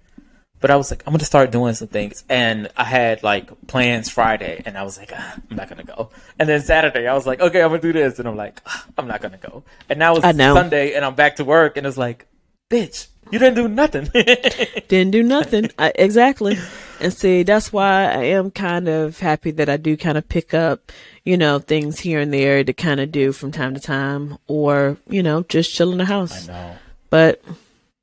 But 0.60 0.72
I 0.72 0.76
was 0.76 0.92
like, 0.92 1.04
I'm 1.06 1.14
gonna 1.14 1.24
start 1.24 1.52
doing 1.52 1.76
some 1.76 1.88
things, 1.88 2.24
and 2.28 2.70
I 2.76 2.84
had 2.84 3.22
like 3.22 3.68
plans 3.68 4.10
Friday, 4.10 4.64
and 4.66 4.78
I 4.78 4.84
was 4.84 4.98
like, 4.98 5.12
ah, 5.16 5.36
I'm 5.50 5.56
not 5.56 5.70
gonna 5.70 5.84
go. 5.84 6.10
And 6.40 6.50
then 6.50 6.62
Saturday, 6.62 7.08
I 7.08 7.14
was 7.14 7.28
like, 7.28 7.40
okay, 7.40 7.62
I'm 7.62 7.70
gonna 7.70 7.82
do 7.82 7.94
this, 7.94 8.18
and 8.18 8.28
I'm 8.28 8.36
like, 8.36 8.60
ah, 8.66 8.86
I'm 8.98 9.08
not 9.08 9.22
gonna 9.22 9.38
go. 9.38 9.64
And 9.88 10.00
now 10.00 10.16
it's 10.16 10.26
Sunday, 10.56 10.94
and 10.94 11.06
I'm 11.06 11.16
back 11.16 11.36
to 11.38 11.46
work, 11.46 11.78
and 11.78 11.86
it's 11.86 11.98
like, 11.98 12.28
bitch, 12.72 13.08
you 13.32 13.40
didn't 13.40 13.56
do 13.56 13.68
nothing. 13.68 14.10
Didn't 14.88 15.12
do 15.12 15.24
nothing. 15.24 15.70
I, 15.78 15.92
exactly. 15.96 16.58
And 17.00 17.14
see, 17.14 17.44
that's 17.44 17.72
why 17.74 18.06
I 18.06 18.24
am 18.24 18.50
kind 18.52 18.88
of 18.88 19.20
happy 19.20 19.52
that 19.52 19.70
I 19.70 19.78
do 19.78 19.98
kind 19.98 20.18
of 20.18 20.28
pick 20.30 20.54
up, 20.54 20.92
you 21.26 21.38
know, 21.38 21.60
things 21.60 22.00
here 22.00 22.20
and 22.20 22.34
there 22.34 22.64
to 22.64 22.74
kind 22.74 23.00
of 23.00 23.12
do 23.12 23.32
from 23.32 23.52
time 23.52 23.74
to 23.76 23.80
time 23.80 24.38
or, 24.48 24.98
you 25.08 25.22
know, 25.22 25.44
just 25.44 25.74
chill 25.74 25.92
in 25.92 25.98
the 26.00 26.06
house. 26.06 26.48
no. 26.48 26.76
But 27.10 27.42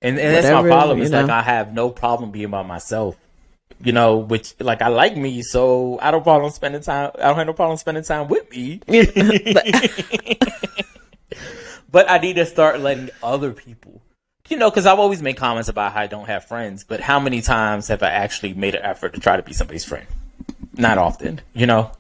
And, 0.03 0.19
and 0.19 0.35
that's 0.35 0.47
my 0.47 0.55
Whatever, 0.63 0.69
problem. 0.69 0.99
you 0.99 1.05
It's 1.05 1.13
like 1.13 1.27
know. 1.27 1.35
I 1.35 1.43
have 1.43 1.73
no 1.73 1.91
problem 1.91 2.31
being 2.31 2.51
by 2.51 2.63
myself. 2.63 3.17
You 3.83 3.93
know, 3.93 4.19
which 4.19 4.55
like 4.61 4.81
I 4.81 4.89
like 4.89 5.17
me, 5.17 5.43
so 5.43 5.99
I 6.01 6.11
don't 6.11 6.23
problem 6.23 6.51
spending 6.53 6.81
time. 6.81 7.11
I 7.17 7.23
don't 7.27 7.37
have 7.37 7.47
no 7.47 7.53
problem 7.53 7.77
spending 7.77 8.05
time 8.05 8.29
with 8.29 8.49
me. 8.51 8.81
but 11.91 12.09
I 12.09 12.19
need 12.19 12.37
to 12.37 12.47
start 12.47 12.81
letting 12.81 13.11
other 13.23 13.53
people. 13.53 14.01
You 14.49 14.59
know, 14.59 14.71
because 14.71 14.85
I've 14.85 14.99
always 14.99 15.23
made 15.23 15.37
comments 15.37 15.69
about 15.69 15.93
how 15.93 16.01
I 16.01 16.07
don't 16.07 16.27
have 16.27 16.45
friends, 16.45 16.85
but 16.85 17.01
how 17.01 17.19
many 17.19 17.41
times 17.41 17.89
have 17.89 18.03
I 18.03 18.11
actually 18.11 18.53
made 18.53 18.75
an 18.75 18.83
effort 18.83 19.15
to 19.15 19.21
try 19.21 19.37
to 19.37 19.43
be 19.43 19.55
somebody's 19.55 19.85
friend? 19.85 20.07
Not 20.77 20.99
often, 20.99 21.41
you 21.55 21.67
know. 21.67 21.93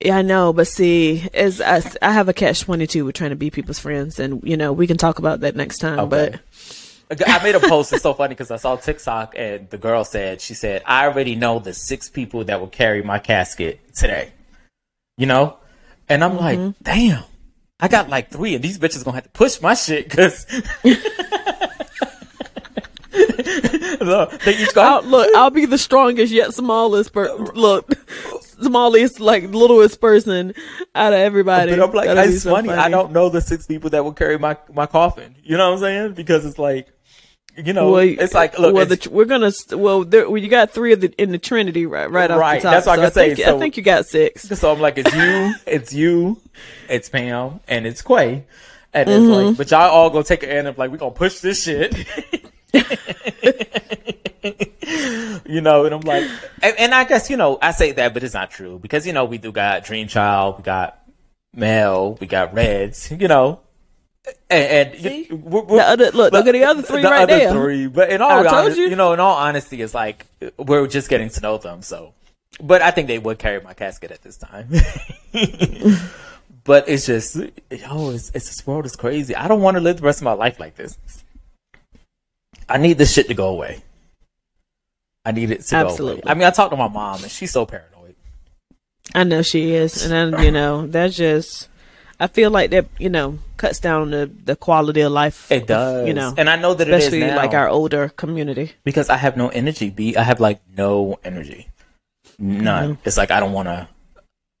Yeah, 0.00 0.18
I 0.18 0.22
know, 0.22 0.52
but 0.52 0.68
see, 0.68 1.28
as 1.34 1.60
I, 1.60 1.82
I 2.00 2.12
have 2.12 2.28
a 2.28 2.32
catch 2.32 2.62
twenty 2.62 2.86
two 2.86 3.04
with 3.04 3.14
trying 3.14 3.30
to 3.30 3.36
be 3.36 3.50
people's 3.50 3.78
friends, 3.78 4.18
and 4.18 4.42
you 4.42 4.56
know 4.56 4.72
we 4.72 4.86
can 4.86 4.96
talk 4.96 5.18
about 5.18 5.40
that 5.40 5.56
next 5.56 5.78
time. 5.78 5.98
Okay. 6.00 6.08
But 6.08 6.40
I 7.26 7.42
made 7.42 7.54
a 7.54 7.60
post. 7.60 7.92
It's 7.92 8.02
so 8.02 8.14
funny 8.14 8.30
because 8.30 8.50
I 8.50 8.56
saw 8.56 8.76
TikTok 8.76 9.34
and 9.36 9.70
the 9.70 9.78
girl 9.78 10.04
said, 10.04 10.40
she 10.40 10.54
said, 10.54 10.82
I 10.84 11.06
already 11.06 11.36
know 11.36 11.58
the 11.58 11.72
six 11.72 12.08
people 12.08 12.44
that 12.44 12.60
will 12.60 12.66
carry 12.68 13.02
my 13.02 13.18
casket 13.18 13.80
today. 13.94 14.32
You 15.16 15.26
know? 15.26 15.56
And 16.08 16.22
I'm 16.22 16.36
like, 16.36 16.58
mm-hmm. 16.58 16.82
damn, 16.82 17.24
I 17.80 17.88
got 17.88 18.08
like 18.08 18.30
three 18.30 18.54
and 18.54 18.62
these 18.62 18.78
bitches 18.78 19.04
gonna 19.04 19.16
have 19.16 19.24
to 19.24 19.30
push 19.30 19.60
my 19.60 19.74
shit 19.74 20.08
because 20.08 20.46
look, 24.06 24.40
they 24.42 24.56
each 24.56 24.76
I'll, 24.76 25.02
look, 25.02 25.34
I'll 25.36 25.50
be 25.50 25.66
the 25.66 25.78
strongest 25.78 26.32
yet 26.32 26.54
smallest. 26.54 27.12
Per- 27.12 27.34
look, 27.36 27.92
smallest, 28.60 29.20
like 29.20 29.44
littlest 29.50 30.00
person 30.00 30.54
out 30.94 31.12
of 31.12 31.18
everybody. 31.18 31.70
but 31.76 31.82
I'm 31.88 31.92
like, 31.92 32.06
That'll 32.06 32.32
it's 32.32 32.42
so 32.42 32.52
funny. 32.54 32.70
I 32.70 32.88
don't 32.88 33.12
know 33.12 33.28
the 33.28 33.40
six 33.40 33.66
people 33.66 33.90
that 33.90 34.04
will 34.04 34.12
carry 34.14 34.38
my, 34.38 34.56
my 34.72 34.86
coffin. 34.86 35.34
You 35.42 35.56
know 35.56 35.66
what 35.70 35.74
I'm 35.74 35.80
saying? 35.80 36.12
Because 36.14 36.44
it's 36.46 36.58
like, 36.58 36.88
you 37.56 37.72
know, 37.72 37.92
Well, 37.92 38.02
it's 38.02 38.34
like, 38.34 38.58
look, 38.58 38.74
well, 38.74 38.82
it's- 38.84 39.04
the, 39.06 39.10
we're 39.10 39.24
gonna 39.24 39.50
well, 39.72 40.04
there, 40.04 40.28
well, 40.28 40.36
you 40.42 40.48
got 40.48 40.70
three 40.72 40.92
of 40.92 41.00
the 41.00 41.08
in 41.20 41.30
the 41.32 41.38
Trinity 41.38 41.86
right, 41.86 42.10
right 42.10 42.30
off 42.30 42.38
Right, 42.38 42.60
the 42.60 42.64
top. 42.64 42.72
that's 42.74 42.86
what 42.86 42.98
I 42.98 43.02
so 43.02 43.02
can 43.04 43.12
say, 43.12 43.34
Think, 43.34 43.46
so- 43.48 43.56
I 43.56 43.58
think 43.58 43.76
you 43.78 43.82
got 43.82 44.06
six. 44.06 44.42
So 44.42 44.72
I'm 44.72 44.80
like, 44.80 44.98
it's 44.98 45.14
you, 45.14 45.54
it's 45.66 45.92
you, 45.94 46.40
it's 46.88 47.08
Pam, 47.08 47.60
and 47.66 47.86
it's 47.86 48.02
Quay. 48.02 48.44
And 48.94 49.10
it's 49.10 49.24
Mm-hmm. 49.24 49.48
like, 49.48 49.56
but 49.58 49.70
y'all 49.70 49.90
all 49.90 50.08
gonna 50.10 50.24
take 50.24 50.42
an 50.42 50.48
end 50.50 50.68
of 50.68 50.78
like, 50.78 50.90
we 50.90 50.96
gonna 50.98 51.10
push 51.12 51.40
this 51.40 51.62
shit. 51.64 51.94
you 55.46 55.60
know, 55.60 55.84
and 55.84 55.94
I'm 55.94 56.00
like, 56.02 56.24
and, 56.62 56.74
and 56.78 56.94
I 56.94 57.04
guess, 57.04 57.30
you 57.30 57.36
know, 57.36 57.58
I 57.60 57.72
say 57.72 57.92
that, 57.92 58.14
but 58.14 58.22
it's 58.22 58.34
not 58.34 58.50
true 58.50 58.78
because, 58.78 59.06
you 59.06 59.12
know, 59.12 59.24
we 59.24 59.38
do 59.38 59.52
got 59.52 59.84
Dream 59.84 60.08
Child, 60.08 60.58
we 60.58 60.62
got 60.62 60.98
Mel, 61.54 62.14
we 62.20 62.26
got 62.26 62.54
Reds, 62.54 63.10
you 63.10 63.28
know. 63.28 63.60
And, 64.50 64.92
and 64.92 65.00
See? 65.02 65.28
we're- 65.30 65.64
we're- 65.66 65.78
The 65.82 65.88
other- 65.88 66.10
look, 66.12 66.32
look 66.32 66.46
at 66.46 66.52
the 66.52 66.64
other 66.64 66.82
three 66.82 67.02
the 67.02 67.08
right 67.08 67.22
other 67.22 67.38
there. 67.38 67.52
Three, 67.52 67.86
but 67.86 68.10
in 68.10 68.20
I 68.20 68.24
all 68.24 68.42
told 68.44 68.54
honesty, 68.54 68.80
you. 68.82 68.88
you 68.88 68.96
know, 68.96 69.12
in 69.12 69.20
all 69.20 69.36
honesty, 69.36 69.80
it's 69.82 69.94
like 69.94 70.26
we're 70.56 70.86
just 70.88 71.08
getting 71.08 71.28
to 71.30 71.40
know 71.40 71.58
them. 71.58 71.82
So, 71.82 72.12
but 72.60 72.82
I 72.82 72.90
think 72.90 73.06
they 73.06 73.18
would 73.18 73.38
carry 73.38 73.60
my 73.60 73.74
casket 73.74 74.10
at 74.10 74.22
this 74.22 74.36
time. 74.36 74.68
but 76.64 76.88
it's 76.88 77.06
just, 77.06 77.36
yo, 77.36 78.10
it's, 78.10 78.30
it's 78.34 78.46
this 78.48 78.66
world 78.66 78.86
is 78.86 78.96
crazy. 78.96 79.36
I 79.36 79.46
don't 79.46 79.60
want 79.60 79.76
to 79.76 79.80
live 79.80 79.98
the 79.98 80.02
rest 80.02 80.18
of 80.20 80.24
my 80.24 80.32
life 80.32 80.58
like 80.58 80.74
this. 80.74 80.98
I 82.68 82.78
need 82.78 82.98
this 82.98 83.12
shit 83.12 83.28
to 83.28 83.34
go 83.34 83.48
away. 83.48 83.82
I 85.24 85.32
need 85.32 85.50
it 85.50 85.62
to 85.62 85.70
go 85.70 85.80
away. 85.80 85.90
Absolutely. 85.90 86.22
I 86.26 86.34
mean, 86.34 86.44
I 86.44 86.50
talked 86.50 86.70
to 86.70 86.76
my 86.76 86.88
mom, 86.88 87.22
and 87.22 87.30
she's 87.30 87.50
so 87.50 87.66
paranoid. 87.66 88.14
I 89.14 89.24
know 89.24 89.42
she 89.42 89.72
is, 89.72 90.04
and 90.04 90.12
then 90.12 90.44
you 90.44 90.50
know 90.50 90.86
that's 90.86 91.16
just. 91.16 91.68
I 92.18 92.28
feel 92.28 92.50
like 92.50 92.70
that 92.70 92.86
you 92.98 93.10
know 93.10 93.38
cuts 93.56 93.78
down 93.78 94.10
the 94.10 94.30
the 94.44 94.56
quality 94.56 95.02
of 95.02 95.12
life. 95.12 95.50
It 95.52 95.66
does, 95.66 96.08
you 96.08 96.14
know, 96.14 96.34
and 96.36 96.48
I 96.48 96.56
know 96.56 96.74
that 96.74 96.88
it 96.88 96.94
is 96.94 97.04
especially 97.04 97.26
now. 97.26 97.36
like 97.36 97.52
our 97.52 97.68
older 97.68 98.08
community. 98.08 98.72
because 98.84 99.10
I 99.10 99.16
have 99.16 99.36
no 99.36 99.48
energy. 99.48 99.90
B, 99.90 100.16
I 100.16 100.22
have 100.22 100.40
like 100.40 100.60
no 100.76 101.18
energy, 101.24 101.68
none. 102.38 102.94
Mm-hmm. 102.94 103.02
It's 103.04 103.16
like 103.16 103.30
I 103.30 103.40
don't 103.40 103.52
want 103.52 103.68
to. 103.68 103.88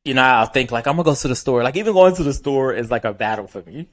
You 0.04 0.14
know, 0.14 0.22
I'll 0.22 0.46
think 0.46 0.70
like 0.70 0.86
I'm 0.86 0.96
gonna 0.96 1.04
go 1.04 1.14
to 1.14 1.28
the 1.28 1.34
store. 1.36 1.62
Like 1.62 1.76
even 1.76 1.94
going 1.94 2.14
to 2.16 2.22
the 2.22 2.34
store 2.34 2.72
is 2.72 2.90
like 2.90 3.04
a 3.04 3.12
battle 3.12 3.46
for 3.46 3.62
me. 3.62 3.88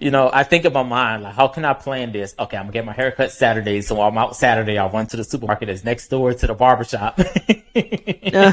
You 0.00 0.12
know, 0.12 0.30
I 0.32 0.44
think 0.44 0.64
in 0.64 0.72
my 0.72 0.84
mind 0.84 1.24
like, 1.24 1.34
how 1.34 1.48
can 1.48 1.64
I 1.64 1.74
plan 1.74 2.12
this? 2.12 2.32
Okay, 2.38 2.56
I'm 2.56 2.66
gonna 2.66 2.72
get 2.72 2.84
my 2.84 2.92
haircut 2.92 3.32
Saturday, 3.32 3.82
so 3.82 3.96
while 3.96 4.08
I'm 4.08 4.18
out 4.18 4.36
Saturday, 4.36 4.78
I'll 4.78 4.90
run 4.90 5.08
to 5.08 5.16
the 5.16 5.24
supermarket 5.24 5.66
that's 5.66 5.82
next 5.82 6.06
door 6.06 6.32
to 6.32 6.46
the 6.46 6.54
barbershop. 6.54 7.18
Uh, 7.18 7.24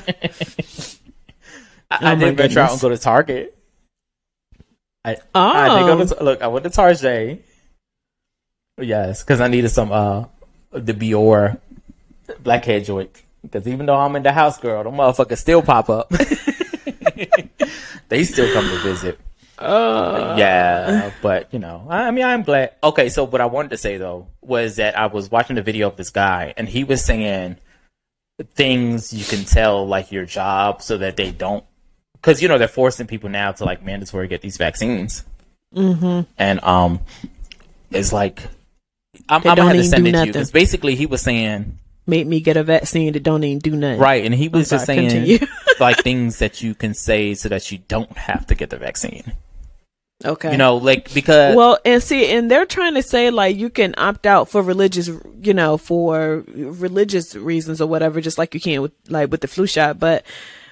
I, 1.91 1.97
Oh 2.01 2.01
my 2.01 2.15
did 2.15 2.37
venture 2.37 2.61
out 2.61 2.71
and 2.71 2.81
go 2.81 2.89
to 2.89 2.97
Target. 2.97 3.55
I, 5.03 5.17
oh, 5.35 5.39
I 5.39 5.79
did 5.79 5.85
go 5.85 6.15
to 6.15 6.23
look. 6.23 6.41
I 6.41 6.47
went 6.47 6.63
to 6.63 6.71
Target. 6.71 7.45
Yes, 8.81 9.23
because 9.23 9.39
I 9.39 9.47
needed 9.47 9.69
some 9.69 9.91
uh 9.91 10.25
the 10.71 10.93
Bioré 10.93 11.59
blackhead 12.41 12.85
joint. 12.85 13.21
Because 13.43 13.67
even 13.67 13.85
though 13.85 13.95
I'm 13.95 14.15
in 14.15 14.23
the 14.23 14.31
house, 14.31 14.57
girl, 14.57 14.83
the 14.83 14.89
motherfuckers 14.89 15.37
still 15.37 15.61
pop 15.61 15.89
up. 15.89 16.09
they 18.09 18.23
still 18.23 18.51
come 18.51 18.67
to 18.67 18.77
visit. 18.79 19.19
Uh, 19.57 20.35
yeah, 20.37 21.11
but 21.21 21.53
you 21.53 21.59
know, 21.59 21.85
I, 21.89 22.07
I 22.07 22.11
mean, 22.11 22.25
I'm 22.25 22.43
glad. 22.43 22.73
Okay, 22.83 23.09
so 23.09 23.23
what 23.23 23.41
I 23.41 23.45
wanted 23.45 23.69
to 23.69 23.77
say 23.77 23.97
though 23.97 24.27
was 24.41 24.75
that 24.75 24.97
I 24.97 25.07
was 25.07 25.31
watching 25.31 25.55
the 25.55 25.61
video 25.61 25.87
of 25.87 25.95
this 25.95 26.09
guy, 26.09 26.53
and 26.57 26.67
he 26.67 26.83
was 26.83 27.03
saying 27.03 27.57
things 28.43 29.13
you 29.13 29.23
can 29.23 29.45
tell 29.45 29.87
like 29.87 30.11
your 30.11 30.25
job 30.25 30.81
so 30.81 30.97
that 30.97 31.15
they 31.15 31.31
don't 31.31 31.63
because 32.15 32.41
you 32.41 32.47
know 32.47 32.57
they're 32.57 32.67
forcing 32.67 33.07
people 33.07 33.29
now 33.29 33.51
to 33.51 33.63
like 33.63 33.83
mandatory 33.83 34.27
get 34.27 34.41
these 34.41 34.57
vaccines 34.57 35.23
mm-hmm. 35.73 36.21
and 36.37 36.63
um 36.63 36.99
it's 37.91 38.11
like 38.11 38.43
i'm, 39.29 39.41
They 39.41 39.49
I'm 39.49 39.55
gonna 39.55 39.69
have 39.69 39.77
to 39.77 39.83
send 39.85 40.01
it 40.01 40.03
to 40.03 40.07
you 40.07 40.11
nothing. 40.11 40.31
because 40.33 40.51
basically 40.51 40.95
he 40.95 41.05
was 41.05 41.21
saying 41.21 41.79
Make 42.07 42.27
me 42.27 42.39
get 42.39 42.55
a 42.55 42.63
vaccine 42.63 43.13
that 43.13 43.23
don't 43.23 43.43
even 43.43 43.59
do 43.59 43.75
nothing. 43.75 43.99
right 43.99 44.25
and 44.25 44.33
he 44.33 44.49
was 44.49 44.69
just 44.69 44.85
saying 44.85 45.39
like 45.79 45.97
things 46.03 46.39
that 46.39 46.61
you 46.61 46.75
can 46.75 46.93
say 46.93 47.33
so 47.35 47.47
that 47.49 47.71
you 47.71 47.79
don't 47.87 48.17
have 48.17 48.45
to 48.47 48.55
get 48.55 48.69
the 48.69 48.77
vaccine 48.77 49.33
Okay. 50.23 50.51
you 50.53 50.57
know 50.57 50.77
like 50.77 51.13
because 51.13 51.55
Well, 51.55 51.77
and 51.83 52.01
see, 52.01 52.31
and 52.31 52.49
they're 52.49 52.65
trying 52.65 52.93
to 52.93 53.03
say 53.03 53.29
like 53.31 53.57
you 53.57 53.69
can 53.69 53.93
opt 53.97 54.25
out 54.25 54.49
for 54.49 54.61
religious, 54.61 55.09
you 55.41 55.53
know, 55.53 55.77
for 55.77 56.45
religious 56.47 57.35
reasons 57.35 57.81
or 57.81 57.87
whatever, 57.87 58.21
just 58.21 58.37
like 58.37 58.53
you 58.53 58.61
can 58.61 58.81
with 58.81 58.93
like 59.09 59.29
with 59.29 59.41
the 59.41 59.47
flu 59.49 59.67
shot. 59.67 59.99
But, 59.99 60.25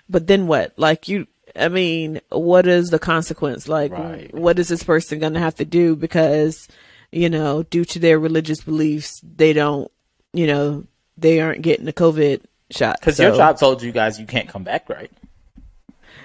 but 0.09 0.27
then 0.27 0.47
what? 0.47 0.73
Like 0.77 1.09
you, 1.09 1.27
I 1.57 1.67
mean, 1.67 2.21
what 2.29 2.65
is 2.67 2.89
the 2.89 2.99
consequence? 2.99 3.67
Like, 3.67 3.91
Right. 3.91 4.33
what 4.33 4.57
is 4.59 4.69
this 4.69 4.83
person 4.83 5.19
going 5.19 5.33
to 5.33 5.39
have 5.39 5.55
to 5.55 5.65
do 5.65 5.95
because, 5.97 6.67
you 7.11 7.29
know, 7.29 7.63
due 7.63 7.83
to 7.85 7.99
their 7.99 8.17
religious 8.17 8.61
beliefs, 8.61 9.19
they 9.23 9.51
don't, 9.51 9.91
you 10.31 10.47
know, 10.47 10.85
they 11.17 11.41
aren't 11.41 11.61
getting 11.61 11.85
the 11.85 11.93
COVID 11.93 12.41
shot. 12.71 12.99
because 13.01 13.17
So, 13.17 13.27
your 13.27 13.35
job 13.35 13.59
told 13.59 13.83
you 13.83 13.91
guys 13.91 14.19
you 14.19 14.25
can't 14.25 14.47
come 14.47 14.63
back 14.63 14.87
right 14.89 15.11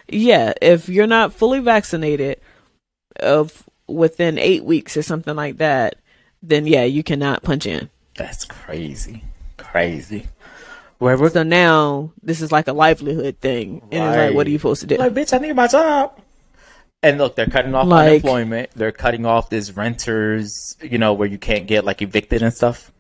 yeah, 0.09 0.55
if 0.63 0.89
you're 0.89 1.07
not 1.07 1.35
fully 1.35 1.61
vaccinated, 1.61 2.41
of 3.21 3.69
within 3.87 4.39
eight 4.39 4.65
weeks 4.65 4.97
or 4.97 5.03
something 5.03 5.35
like 5.35 5.59
that, 5.59 5.97
then 6.43 6.67
yeah, 6.67 6.85
you 6.85 7.03
cannot 7.03 7.43
punch 7.43 7.67
in. 7.67 7.91
That's 8.17 8.45
crazy. 8.45 9.25
Crazy. 9.57 10.27
Wherever. 10.99 11.31
So 11.31 11.43
now 11.43 12.13
this 12.23 12.41
is 12.41 12.51
like 12.51 12.69
a 12.69 12.73
livelihood 12.73 13.39
thing, 13.41 13.83
and 13.93 14.05
it's 14.05 14.17
like, 14.17 14.35
what 14.35 14.47
are 14.47 14.51
you 14.51 14.59
supposed 14.59 14.81
to 14.81 14.87
do? 14.87 14.97
Like, 14.97 15.15
bitch, 15.15 15.33
I 15.33 15.39
need 15.39 15.55
my 15.55 15.69
job. 15.69 16.19
And 17.03 17.19
look, 17.19 17.37
they're 17.37 17.47
cutting 17.47 17.75
off 17.75 17.87
Like- 17.87 18.09
unemployment. 18.09 18.71
They're 18.75 18.91
cutting 18.93 19.25
off 19.25 19.51
this 19.51 19.71
renters, 19.71 20.77
you 20.83 20.99
know, 20.99 21.13
where 21.13 21.29
you 21.29 21.39
can't 21.39 21.67
get 21.69 21.85
like 21.85 22.03
evicted 22.03 22.43
and 22.43 22.53
stuff. 22.53 22.91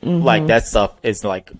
Mm-hmm. 0.00 0.24
Like 0.24 0.46
that 0.46 0.66
stuff 0.66 0.92
is 1.02 1.24
like 1.24 1.52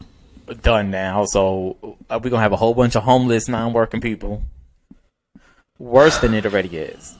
done 0.63 0.91
now. 0.91 1.27
So 1.27 1.77
uh, 2.09 2.19
we're 2.23 2.31
gonna 2.31 2.43
have 2.43 2.53
a 2.53 2.57
whole 2.57 2.75
bunch 2.75 2.97
of 2.97 3.03
homeless, 3.03 3.49
non-working 3.49 4.01
people. 4.01 4.43
Worse 5.79 6.19
than 6.19 6.33
it 6.35 6.47
already 6.47 6.77
is. 6.77 7.17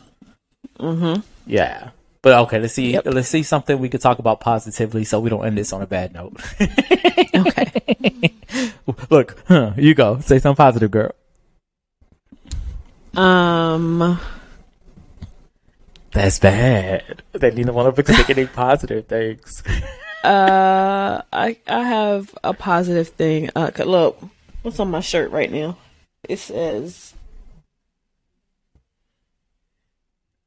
Mm-hmm. 0.79 1.21
Yeah. 1.47 1.91
But 2.23 2.39
okay, 2.45 2.59
let's 2.59 2.73
see. 2.73 2.93
Yep. 2.95 3.07
Let's 3.07 3.29
see 3.29 3.43
something 3.43 3.79
we 3.79 3.91
could 3.91 4.01
talk 4.01 4.19
about 4.19 4.41
positively, 4.41 5.05
so 5.05 5.21
we 5.21 5.29
don't 5.29 5.45
end 5.45 5.59
this 5.59 5.75
on 5.75 5.83
a 5.83 5.87
bad 5.87 6.15
note. 6.15 6.41
okay. 7.35 8.33
Look, 9.11 9.43
huh, 9.47 9.73
you 9.77 9.95
go. 9.95 10.21
Say 10.21 10.39
something 10.39 10.57
positive, 10.57 10.91
girl. 10.91 11.13
Um. 13.15 14.19
That's 16.13 16.39
bad. 16.39 17.23
They 17.33 17.51
need 17.51 17.67
to 17.67 17.73
want 17.73 17.95
to 17.95 18.03
pick 18.03 18.31
any 18.31 18.47
positive 18.47 19.07
things. 19.07 19.63
Uh. 20.25 21.21
I 21.31 21.59
I 21.67 21.83
have 21.83 22.35
a 22.43 22.55
positive 22.55 23.09
thing. 23.09 23.51
Uh. 23.55 23.71
Look, 23.85 24.19
what's 24.63 24.81
on 24.81 24.91
my 24.91 25.01
shirt 25.01 25.31
right 25.31 25.53
now? 25.53 25.77
It 26.27 26.39
says. 26.39 27.14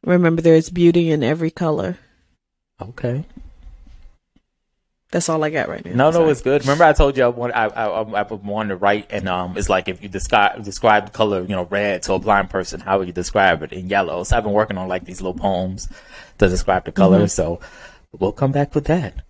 Remember, 0.08 0.42
there 0.42 0.56
is 0.56 0.70
beauty 0.70 1.12
in 1.12 1.22
every 1.22 1.52
color. 1.52 1.98
Okay. 2.82 3.26
That's 5.12 5.28
all 5.28 5.44
I 5.44 5.50
got 5.50 5.68
right 5.68 5.84
now. 5.84 5.92
No, 5.92 6.06
no, 6.06 6.12
Sorry. 6.12 6.32
it's 6.32 6.42
good. 6.42 6.62
Remember, 6.62 6.86
I 6.86 6.94
told 6.94 7.18
you 7.18 7.26
I 7.26 7.28
want, 7.28 7.54
I, 7.54 7.66
I, 7.66 8.02
I, 8.02 8.22
wanted 8.22 8.70
to 8.70 8.76
write, 8.78 9.08
and 9.10 9.28
um, 9.28 9.58
it's 9.58 9.68
like 9.68 9.90
if 9.90 10.02
you 10.02 10.08
describe 10.08 10.64
describe 10.64 11.08
the 11.08 11.12
color, 11.12 11.42
you 11.42 11.56
know, 11.56 11.66
red 11.66 12.04
to 12.04 12.14
a 12.14 12.20
blind 12.20 12.50
person, 12.50 12.80
how 12.80 13.00
would 13.00 13.08
you 13.08 13.14
describe 13.14 13.64
it 13.64 13.74
in 13.74 13.90
yellow? 13.90 14.24
So 14.24 14.38
I've 14.38 14.44
been 14.44 14.54
working 14.54 14.78
on 14.78 14.88
like 14.88 15.04
these 15.04 15.22
little 15.22 15.38
poems 15.38 15.90
to 16.38 16.48
describe 16.48 16.86
the 16.86 16.94
color. 16.94 17.28
So 17.28 17.60
we'll 18.18 18.32
come 18.32 18.54
back 18.54 18.76
with 18.76 18.86
that. 18.86 19.26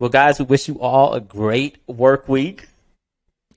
Well, 0.00 0.10
guys, 0.10 0.38
we 0.38 0.46
wish 0.46 0.68
you 0.68 0.80
all 0.80 1.12
a 1.12 1.20
great 1.20 1.76
work 1.86 2.30
week. 2.30 2.68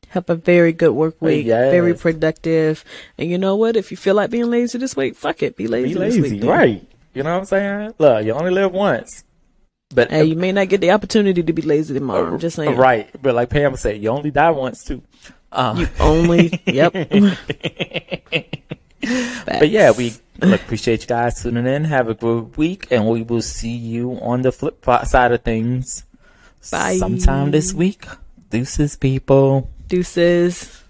Have 0.10 0.30
a 0.30 0.36
very 0.36 0.72
good 0.74 0.92
work 0.92 1.22
week. 1.22 1.46
Yes. 1.46 1.72
Very 1.72 1.94
productive. 1.94 2.84
And 3.18 3.30
you 3.30 3.38
know 3.38 3.56
what? 3.56 3.76
If 3.76 3.92
you 3.92 3.98
feel 3.98 4.16
like 4.16 4.30
being 4.30 4.50
lazy 4.50 4.78
this 4.78 4.96
week, 4.96 5.16
fuck 5.16 5.44
it. 5.44 5.56
Be 5.58 5.68
lazy, 5.68 5.94
Be 5.94 6.00
this 6.00 6.16
lazy, 6.18 6.36
week. 6.40 6.50
right? 6.50 6.88
You 7.14 7.24
know 7.24 7.34
what 7.34 7.40
I'm 7.40 7.46
saying? 7.46 7.94
Look, 8.00 8.26
you 8.26 8.32
only 8.34 8.52
live 8.52 8.72
once. 8.72 9.24
But 9.94 10.10
Hey, 10.12 10.26
you 10.26 10.36
may 10.36 10.52
not 10.52 10.70
get 10.70 10.82
the 10.82 10.92
opportunity 10.92 11.42
to 11.44 11.54
be 11.54 11.62
lazy 11.62 11.94
tomorrow. 11.94 12.28
I'm 12.34 12.40
just 12.40 12.56
saying. 12.58 12.76
right? 12.76 13.10
But 13.22 13.36
like 13.36 13.50
Pam 13.50 13.76
said, 13.76 14.02
you 14.02 14.10
only 14.10 14.32
die 14.32 14.52
once 14.52 14.84
too. 14.84 15.02
Um, 15.52 15.78
You 15.80 15.88
only. 16.00 16.62
yep. 16.66 16.94
But 19.46 19.70
yeah, 19.70 19.92
we 19.92 20.14
look, 20.42 20.62
appreciate 20.62 21.02
you 21.02 21.08
guys 21.08 21.42
tuning 21.42 21.66
in. 21.66 21.86
Have 21.86 22.10
a 22.10 22.14
good 22.14 22.58
week, 22.58 22.88
and 22.92 23.08
we 23.08 23.22
will 23.24 23.42
see 23.42 23.72
you 23.76 24.20
on 24.22 24.42
the 24.42 24.52
flip 24.52 24.84
side 25.06 25.32
of 25.32 25.44
things 25.44 26.04
Bye. 26.70 26.98
sometime 26.98 27.52
this 27.52 27.74
week. 27.74 28.06
Deuces, 28.50 28.98
people. 28.98 29.70
Deuces. 29.88 30.84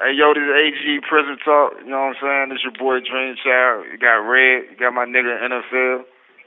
Hey, 0.00 0.14
yo, 0.16 0.32
this 0.32 0.40
is 0.40 0.48
AG 0.48 1.00
Prison 1.06 1.36
Talk. 1.44 1.72
You 1.84 1.90
know 1.90 2.00
what 2.00 2.16
I'm 2.16 2.22
saying? 2.22 2.48
This 2.48 2.64
your 2.64 2.72
boy 2.72 3.04
Dream 3.04 3.36
Child. 3.44 3.84
You 3.92 3.98
got 3.98 4.24
Red. 4.24 4.64
You 4.70 4.76
got 4.80 4.94
my 4.94 5.04
nigga 5.04 5.36
NFL. 5.36 6.04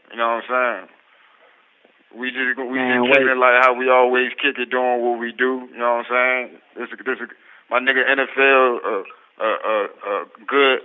You 0.09 0.17
know 0.17 0.41
what 0.41 0.43
I'm 0.49 0.87
saying? 0.87 1.00
We 2.17 2.31
just 2.31 2.59
we 2.59 2.75
Man, 2.75 3.07
just 3.07 3.19
wait. 3.19 3.27
it 3.27 3.37
like 3.39 3.63
how 3.63 3.73
we 3.73 3.87
always 3.89 4.31
kick 4.35 4.59
it 4.59 4.69
doing 4.69 4.99
what 5.01 5.19
we 5.19 5.31
do. 5.31 5.67
You 5.71 5.79
know 5.79 6.03
what 6.03 6.11
I'm 6.11 6.11
saying? 6.11 6.45
This 6.75 6.87
is 6.91 6.99
this 7.05 7.19
is 7.23 7.29
my 7.69 7.79
nigga 7.79 8.03
NFL 8.03 8.83
a 8.83 8.95
a 9.39 9.49
a, 9.49 9.75
a 9.87 10.15
good 10.47 10.79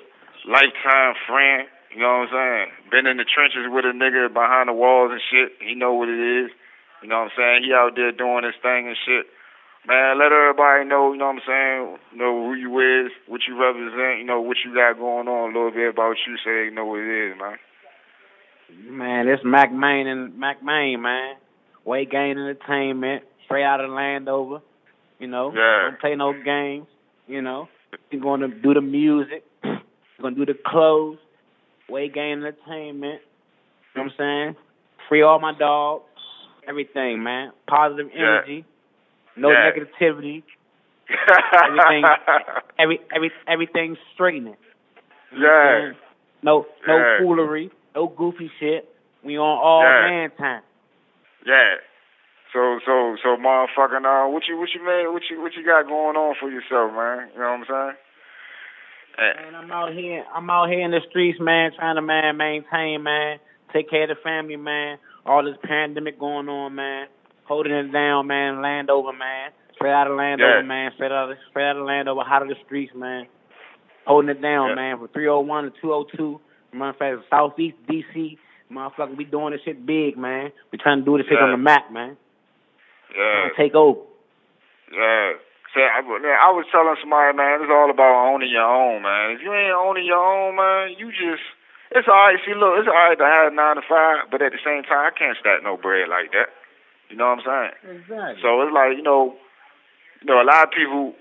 lifetime 0.46 1.14
friend. 1.26 1.66
You 1.90 2.02
know 2.02 2.22
what 2.26 2.30
I'm 2.30 2.68
saying? 2.68 2.68
Been 2.90 3.06
in 3.06 3.16
the 3.16 3.24
trenches 3.26 3.66
with 3.72 3.84
a 3.88 3.94
nigga 3.96 4.32
behind 4.32 4.68
the 4.68 4.76
walls 4.76 5.10
and 5.12 5.22
shit. 5.30 5.56
He 5.58 5.74
know 5.74 5.94
what 5.94 6.08
it 6.08 6.20
is. 6.20 6.50
You 7.02 7.08
know 7.08 7.24
what 7.26 7.32
I'm 7.32 7.36
saying? 7.36 7.64
He 7.64 7.72
out 7.72 7.96
there 7.96 8.12
doing 8.12 8.44
his 8.44 8.56
thing 8.62 8.86
and 8.86 8.96
shit. 9.06 9.26
Man, 9.86 10.18
let 10.18 10.34
everybody 10.34 10.82
know, 10.82 11.12
you 11.14 11.18
know 11.18 11.30
what 11.30 11.38
I'm 11.38 11.46
saying, 11.46 12.18
know 12.18 12.42
who 12.42 12.54
you 12.58 12.74
is, 12.82 13.12
what 13.30 13.46
you 13.46 13.54
represent, 13.54 14.18
you 14.18 14.26
know, 14.26 14.40
what 14.42 14.56
you 14.66 14.74
got 14.74 14.98
going 14.98 15.28
on, 15.30 15.50
a 15.50 15.54
little 15.54 15.70
bit 15.70 15.94
about 15.94 16.18
you 16.26 16.34
so 16.42 16.50
they 16.50 16.74
know 16.74 16.84
what 16.84 16.98
it 16.98 17.06
is, 17.06 17.38
man. 17.38 17.54
Man, 18.74 19.28
it's 19.28 19.42
Mac 19.44 19.72
Main 19.72 20.06
and 20.06 20.36
Mac 20.38 20.62
Main, 20.62 21.00
man. 21.02 21.36
Weight 21.84 22.10
Gain 22.10 22.32
Entertainment, 22.32 23.22
straight 23.44 23.62
out 23.64 23.80
of 23.80 23.90
Landover. 23.90 24.60
You 25.18 25.28
know, 25.28 25.52
Yeah. 25.54 25.82
don't 25.82 26.00
play 26.00 26.14
no 26.16 26.32
games. 26.32 26.86
You 27.28 27.42
know, 27.42 27.68
we're 28.12 28.20
going 28.20 28.40
to 28.40 28.48
do 28.48 28.74
the 28.74 28.80
music. 28.80 29.44
we're 29.64 30.22
going 30.22 30.34
to 30.34 30.44
do 30.46 30.52
the 30.52 30.58
clothes. 30.66 31.18
Weight 31.88 32.12
Gain 32.14 32.38
Entertainment. 32.44 33.20
You 33.94 34.02
know 34.02 34.02
what 34.04 34.12
I'm 34.12 34.16
saying? 34.18 34.56
Free 35.08 35.22
all 35.22 35.38
my 35.38 35.52
dogs. 35.56 36.04
Everything, 36.68 37.22
man. 37.22 37.52
Positive 37.68 38.10
Yeah. 38.12 38.20
energy. 38.22 38.64
No 39.36 39.50
Yeah. 39.50 39.70
negativity. 39.70 40.42
Everything- 41.64 42.04
Every 42.78 43.00
every 43.14 43.30
everything's 43.46 43.98
straightening. 44.14 44.56
yeah. 45.32 45.92
No 46.42 46.66
no 46.86 46.96
Yeah. 46.96 47.18
foolery. 47.20 47.70
No 47.96 48.08
goofy 48.08 48.50
shit. 48.60 48.88
We 49.24 49.38
on 49.38 49.58
all 49.58 49.82
Yeah. 49.82 50.06
man 50.06 50.30
time. 50.32 50.62
Yeah. 51.46 51.76
So 52.52 52.78
so 52.84 53.16
so 53.22 53.36
motherfucking 53.36 54.04
uh 54.04 54.28
what 54.28 54.46
you 54.46 54.58
what 54.58 54.68
you 54.74 54.84
made 54.84 55.08
what 55.08 55.22
you 55.30 55.40
what 55.40 55.54
you 55.56 55.64
got 55.64 55.86
going 55.88 56.14
on 56.16 56.34
for 56.38 56.50
yourself, 56.50 56.92
man? 56.92 57.30
You 57.34 57.40
know 57.40 57.56
what 57.56 57.60
I'm 57.60 57.66
saying? 57.66 57.96
Eh, 59.18 59.42
Man, 59.50 59.54
I'm 59.54 59.70
out 59.72 59.92
here. 59.94 60.24
I'm 60.34 60.50
out 60.50 60.68
here 60.68 60.82
in 60.84 60.90
the 60.90 61.00
streets, 61.08 61.40
man, 61.40 61.72
trying 61.74 61.96
to 61.96 62.02
man 62.02 62.36
maintain, 62.36 63.02
man, 63.02 63.38
take 63.72 63.88
care 63.88 64.02
of 64.02 64.10
the 64.10 64.16
family, 64.22 64.56
man. 64.56 64.98
All 65.24 65.42
this 65.42 65.56
pandemic 65.64 66.20
going 66.20 66.50
on, 66.50 66.74
man, 66.74 67.08
holding 67.44 67.72
it 67.72 67.90
down, 67.92 68.26
man. 68.26 68.60
Landover, 68.60 69.14
man, 69.14 69.52
straight 69.74 69.92
out 69.92 70.06
of 70.10 70.18
Landover, 70.18 70.56
Yeah. 70.60 70.62
man, 70.62 70.92
straight 70.96 71.12
out 71.12 71.30
of 71.30 71.38
straight 71.48 71.64
out 71.70 71.76
of 71.78 71.86
Landover, 71.86 72.20
hot 72.24 72.42
of 72.42 72.48
the 72.48 72.56
streets, 72.66 72.92
man, 72.94 73.26
holding 74.06 74.28
it 74.28 74.42
down, 74.42 74.68
Yeah. 74.68 74.74
man, 74.74 74.98
from 74.98 75.08
301 75.08 75.64
to 75.64 75.70
202. 75.80 76.12
Matter 76.18 76.34
of 76.34 76.45
fact, 76.80 77.16
Southeast 77.30 77.76
DC, 77.88 78.38
motherfucker, 78.70 79.16
we 79.16 79.24
doing 79.24 79.52
this 79.52 79.62
shit 79.64 79.84
big, 79.84 80.16
man. 80.16 80.52
We 80.72 80.78
trying 80.78 81.00
to 81.00 81.04
do 81.04 81.16
this 81.18 81.26
shit 81.26 81.38
on 81.38 81.52
the 81.52 81.56
map, 81.56 81.92
man. 81.92 82.16
Yeah. 83.16 83.48
Take 83.56 83.74
over. 83.74 84.00
Yeah. 84.92 85.32
See, 85.74 85.84
I, 85.84 86.00
man, 86.00 86.38
I 86.40 86.50
was 86.56 86.64
telling 86.72 86.96
somebody, 87.00 87.36
man, 87.36 87.60
it's 87.60 87.68
all 87.68 87.90
about 87.90 88.32
owning 88.32 88.48
your 88.48 88.64
own, 88.64 89.02
man. 89.02 89.36
If 89.36 89.44
you 89.44 89.52
ain't 89.52 89.76
owning 89.76 90.06
your 90.06 90.20
own, 90.20 90.56
man, 90.56 90.96
you 90.96 91.12
just 91.12 91.44
it's 91.92 92.08
all 92.08 92.16
right. 92.16 92.40
See, 92.42 92.54
look, 92.56 92.80
it's 92.82 92.90
all 92.90 92.96
right 92.96 93.18
to 93.18 93.28
have 93.28 93.54
nine 93.54 93.76
to 93.76 93.84
five, 93.86 94.26
but 94.30 94.42
at 94.42 94.50
the 94.50 94.62
same 94.64 94.82
time, 94.82 95.06
I 95.06 95.14
can't 95.14 95.38
stack 95.38 95.62
no 95.62 95.76
bread 95.76 96.08
like 96.10 96.32
that. 96.34 96.50
You 97.10 97.14
know 97.14 97.30
what 97.30 97.46
I'm 97.46 97.46
saying? 97.46 98.02
Exactly. 98.02 98.42
So 98.42 98.62
it's 98.66 98.74
like 98.74 98.98
you 98.98 99.04
know, 99.06 99.38
you 100.22 100.26
know, 100.26 100.42
a 100.42 100.46
lot 100.46 100.66
of 100.66 100.74
people 100.74 101.14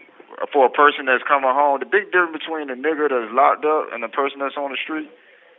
for 0.50 0.66
a 0.66 0.74
person 0.74 1.06
that's 1.06 1.24
coming 1.28 1.54
home. 1.54 1.80
The 1.80 1.86
big 1.86 2.10
difference 2.10 2.42
between 2.42 2.74
the 2.74 2.80
nigga 2.80 3.14
that's 3.14 3.30
locked 3.30 3.66
up 3.66 3.94
and 3.94 4.02
the 4.02 4.10
person 4.10 4.42
that's 4.42 4.58
on 4.58 4.74
the 4.74 4.80
street 4.82 5.12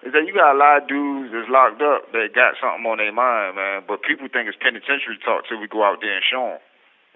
is 0.07 0.15
that 0.15 0.23
you 0.23 0.31
got 0.31 0.55
a 0.55 0.59
lot 0.59 0.83
of 0.83 0.89
dudes 0.89 1.35
that's 1.35 1.51
locked 1.51 1.83
up 1.83 2.15
that 2.15 2.31
got 2.31 2.55
something 2.63 2.87
on 2.87 3.03
their 3.03 3.11
mind, 3.11 3.59
man. 3.59 3.83
But 3.83 4.07
people 4.07 4.31
think 4.31 4.47
it's 4.47 4.57
penitentiary 4.57 5.19
talk 5.27 5.51
till 5.51 5.59
we 5.59 5.67
go 5.67 5.83
out 5.83 5.99
there 5.99 6.15
and 6.15 6.23
show 6.23 6.55
them. 6.55 6.63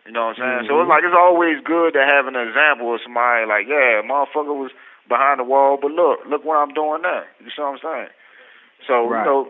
You 0.02 0.12
know 0.12 0.34
what 0.34 0.42
I'm 0.42 0.42
saying? 0.42 0.62
So 0.66 0.74
it's 0.74 0.90
mm-hmm. 0.90 0.90
like 0.90 1.06
it's 1.06 1.14
always 1.14 1.62
good 1.62 1.94
to 1.94 2.02
have 2.02 2.26
an 2.26 2.34
example 2.34 2.90
of 2.90 2.98
somebody 3.06 3.46
like, 3.46 3.70
yeah, 3.70 4.02
motherfucker 4.02 4.56
was 4.58 4.74
behind 5.06 5.38
the 5.38 5.46
wall, 5.46 5.78
but 5.78 5.94
look, 5.94 6.26
look 6.26 6.42
what 6.42 6.58
I'm 6.58 6.74
doing 6.74 7.06
now. 7.06 7.22
You 7.38 7.54
see 7.54 7.62
what 7.62 7.78
I'm 7.78 7.82
saying? 7.82 8.12
So 8.90 9.06
Right. 9.06 9.22
you 9.22 9.24
know, 9.28 9.40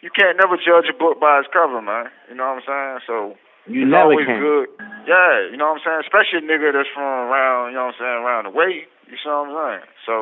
you 0.00 0.10
can't 0.14 0.38
never 0.38 0.54
judge 0.56 0.86
a 0.86 0.96
book 0.96 1.18
by 1.18 1.42
its 1.42 1.48
cover, 1.50 1.82
man. 1.82 2.06
You 2.28 2.38
know 2.38 2.54
what 2.54 2.62
I'm 2.62 2.66
saying? 2.70 2.98
So 3.06 3.16
You 3.70 3.86
it's 3.86 3.94
never 3.94 4.10
always 4.10 4.26
can. 4.26 4.42
good. 4.42 4.66
Yeah, 5.06 5.48
you 5.48 5.56
know 5.56 5.72
what 5.72 5.80
I'm 5.80 5.84
saying? 5.86 6.02
Especially 6.04 6.42
a 6.42 6.46
nigga 6.46 6.74
that's 6.74 6.90
from 6.92 7.06
around, 7.06 7.70
you 7.72 7.78
know 7.78 7.88
what 7.88 7.96
I'm 7.96 8.02
saying, 8.02 8.18
around 8.20 8.44
the 8.50 8.54
way. 8.54 8.84
You 9.06 9.16
see 9.16 9.30
what 9.30 9.48
I'm 9.48 9.54
saying? 9.54 9.86
So, 10.06 10.14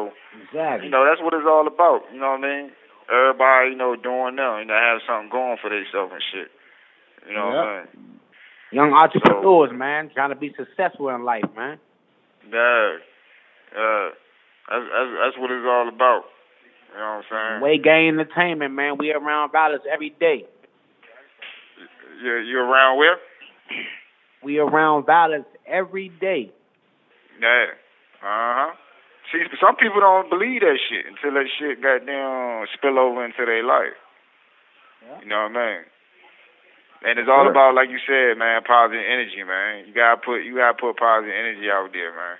Exactly. 0.48 0.86
you 0.86 0.90
know, 0.92 1.04
that's 1.04 1.20
what 1.20 1.34
it's 1.34 1.48
all 1.48 1.66
about. 1.66 2.08
You 2.12 2.20
know 2.20 2.36
what 2.36 2.44
I 2.44 2.48
mean? 2.48 2.64
Everybody, 3.08 3.72
you 3.72 3.78
know, 3.80 3.96
doing 3.96 4.36
them, 4.36 4.60
you 4.60 4.68
know, 4.68 4.76
have 4.76 5.00
something 5.08 5.32
going 5.32 5.56
for 5.60 5.68
themselves 5.72 6.12
and 6.12 6.24
shit. 6.28 6.48
You 7.26 7.34
know 7.34 7.48
what 7.48 7.56
I'm 7.56 7.88
saying? 7.88 8.20
Young 8.70 8.92
entrepreneurs, 8.92 9.72
man, 9.72 10.12
trying 10.12 10.28
to 10.28 10.36
be 10.36 10.52
successful 10.56 11.08
in 11.08 11.24
life, 11.24 11.48
man. 11.56 11.80
Yeah. 12.48 13.00
Yeah. 13.72 14.08
That's, 14.68 14.84
that's, 14.92 15.10
that's 15.24 15.36
what 15.40 15.50
it's 15.50 15.64
all 15.64 15.88
about. 15.88 16.28
You 16.92 17.00
know 17.00 17.20
what 17.20 17.24
I'm 17.24 17.60
saying? 17.60 17.60
Way 17.64 17.78
Gain 17.80 18.20
Entertainment, 18.20 18.72
man. 18.72 18.96
We 18.98 19.12
around 19.12 19.52
Vallis 19.52 19.80
every 19.90 20.10
day. 20.20 20.44
You, 22.22 22.36
you 22.44 22.58
around 22.58 22.98
where? 22.98 23.16
We 24.42 24.58
around 24.58 25.06
violence 25.06 25.46
every 25.66 26.08
day. 26.20 26.50
Yeah. 27.40 27.74
Uh 28.22 28.52
huh. 28.68 28.70
See, 29.32 29.44
some 29.60 29.76
people 29.76 30.00
don't 30.00 30.30
believe 30.30 30.60
that 30.62 30.78
shit 30.88 31.04
until 31.06 31.34
that 31.36 31.46
shit 31.58 31.82
goddamn 31.82 32.66
spill 32.74 32.98
over 32.98 33.24
into 33.24 33.44
their 33.44 33.62
life. 33.62 33.92
Yeah. 35.04 35.20
You 35.20 35.26
know 35.28 35.42
what 35.46 35.56
I 35.58 35.66
mean? 35.76 35.82
And 37.04 37.14
it's 37.20 37.28
all 37.30 37.44
Sure. 37.46 37.52
about, 37.54 37.74
like 37.78 37.90
you 37.94 38.00
said, 38.02 38.34
man, 38.38 38.62
positive 38.66 39.04
energy, 39.06 39.42
man. 39.46 39.86
You 39.86 39.94
gotta 39.94 40.18
put 40.18 40.42
you 40.42 40.56
gotta 40.56 40.74
put 40.74 40.96
positive 40.98 41.34
energy 41.34 41.70
out 41.70 41.92
there, 41.92 42.10
man. 42.10 42.36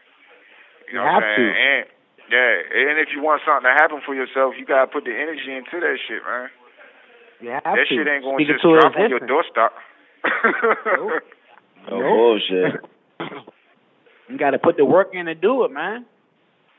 You 0.89 0.95
know 0.99 1.05
You 1.05 1.13
what 1.13 1.15
have 1.15 1.23
I'm 1.23 1.31
to. 1.31 1.37
saying? 1.39 1.55
And 1.55 1.85
yeah, 2.29 2.55
and 2.91 2.99
if 2.99 3.09
you 3.15 3.23
want 3.23 3.43
something 3.47 3.69
to 3.71 3.75
happen 3.77 4.01
for 4.05 4.15
yourself, 4.19 4.55
you 4.59 4.67
gotta 4.67 4.91
put 4.91 5.05
the 5.05 5.15
energy 5.15 5.53
into 5.55 5.79
that 5.79 5.97
shit, 6.09 6.25
man. 6.27 6.51
Yeah, 7.41 7.61
that 7.63 7.75
to. 7.77 7.87
shit 7.87 8.09
ain't 8.09 8.25
gonna 8.25 8.35
Speak 8.41 8.49
it 8.51 8.53
just 8.59 8.65
to 8.67 8.73
drop 8.75 8.97
on 8.99 9.07
your 9.13 9.23
existence. 9.23 9.31
Doorstep. 10.25 11.25
No 11.91 12.01
bullshit. 12.01 12.85
You 14.29 14.37
got 14.39 14.51
to 14.51 14.59
put 14.59 14.77
the 14.77 14.85
work 14.85 15.15
in 15.15 15.27
to 15.27 15.35
do 15.35 15.65
it, 15.65 15.71
man. 15.71 16.05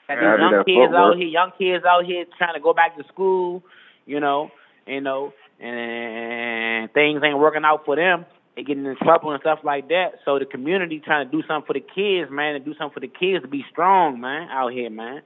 Got 0.07 0.19
these 0.19 0.37
do 0.37 0.41
young 0.41 0.63
kids 0.65 0.93
out 0.95 1.17
here, 1.17 1.27
young 1.27 1.51
kids 1.57 1.85
out 1.85 2.05
here 2.05 2.25
trying 2.37 2.53
to 2.55 2.59
go 2.59 2.73
back 2.73 2.97
to 2.97 3.03
school, 3.11 3.63
you 4.05 4.19
know, 4.19 4.49
you 4.87 5.01
know, 5.01 5.33
and 5.59 6.91
things 6.93 7.21
ain't 7.23 7.37
working 7.37 7.63
out 7.63 7.85
for 7.85 7.95
them. 7.95 8.25
They 8.55 8.63
getting 8.63 8.85
in 8.85 8.95
trouble 8.97 9.31
and 9.31 9.41
stuff 9.41 9.59
like 9.63 9.87
that. 9.89 10.19
So 10.25 10.39
the 10.39 10.45
community 10.45 10.99
trying 10.99 11.27
to 11.29 11.31
do 11.31 11.43
something 11.47 11.67
for 11.67 11.73
the 11.73 11.79
kids, 11.79 12.31
man, 12.31 12.55
and 12.55 12.65
do 12.65 12.73
something 12.73 12.93
for 12.93 12.99
the 12.99 13.07
kids 13.07 13.43
to 13.43 13.47
be 13.47 13.63
strong, 13.71 14.19
man, 14.19 14.49
out 14.49 14.73
here, 14.73 14.89
man. 14.89 15.21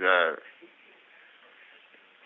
Yeah. 0.00 0.34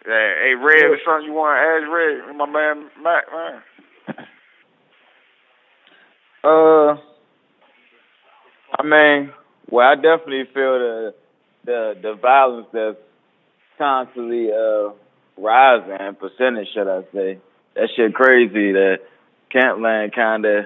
Yeah. 0.06 0.34
Hey, 0.42 0.54
Red, 0.54 0.80
there's 0.80 1.00
something 1.04 1.26
you 1.26 1.34
want 1.34 1.56
to 1.56 1.62
ask 1.64 1.86
Red, 1.88 2.36
my 2.36 2.46
man 2.46 2.90
Mac, 3.02 3.24
man? 3.32 3.62
Uh, 6.44 6.96
I 8.78 8.82
mean, 8.84 9.32
well, 9.70 9.88
I 9.88 9.94
definitely 9.94 10.44
feel 10.52 10.78
the 10.78 11.14
the 11.64 11.94
the 12.02 12.14
violence 12.20 12.66
that's 12.72 12.98
constantly 13.78 14.50
uh 14.52 14.90
rising, 15.38 16.16
percentage, 16.16 16.68
should 16.74 16.88
I 16.88 17.02
say? 17.12 17.38
That 17.74 17.88
shit 17.96 18.14
crazy. 18.14 18.72
That 18.72 18.98
Campland 19.50 20.14
kind 20.14 20.44
of, 20.44 20.64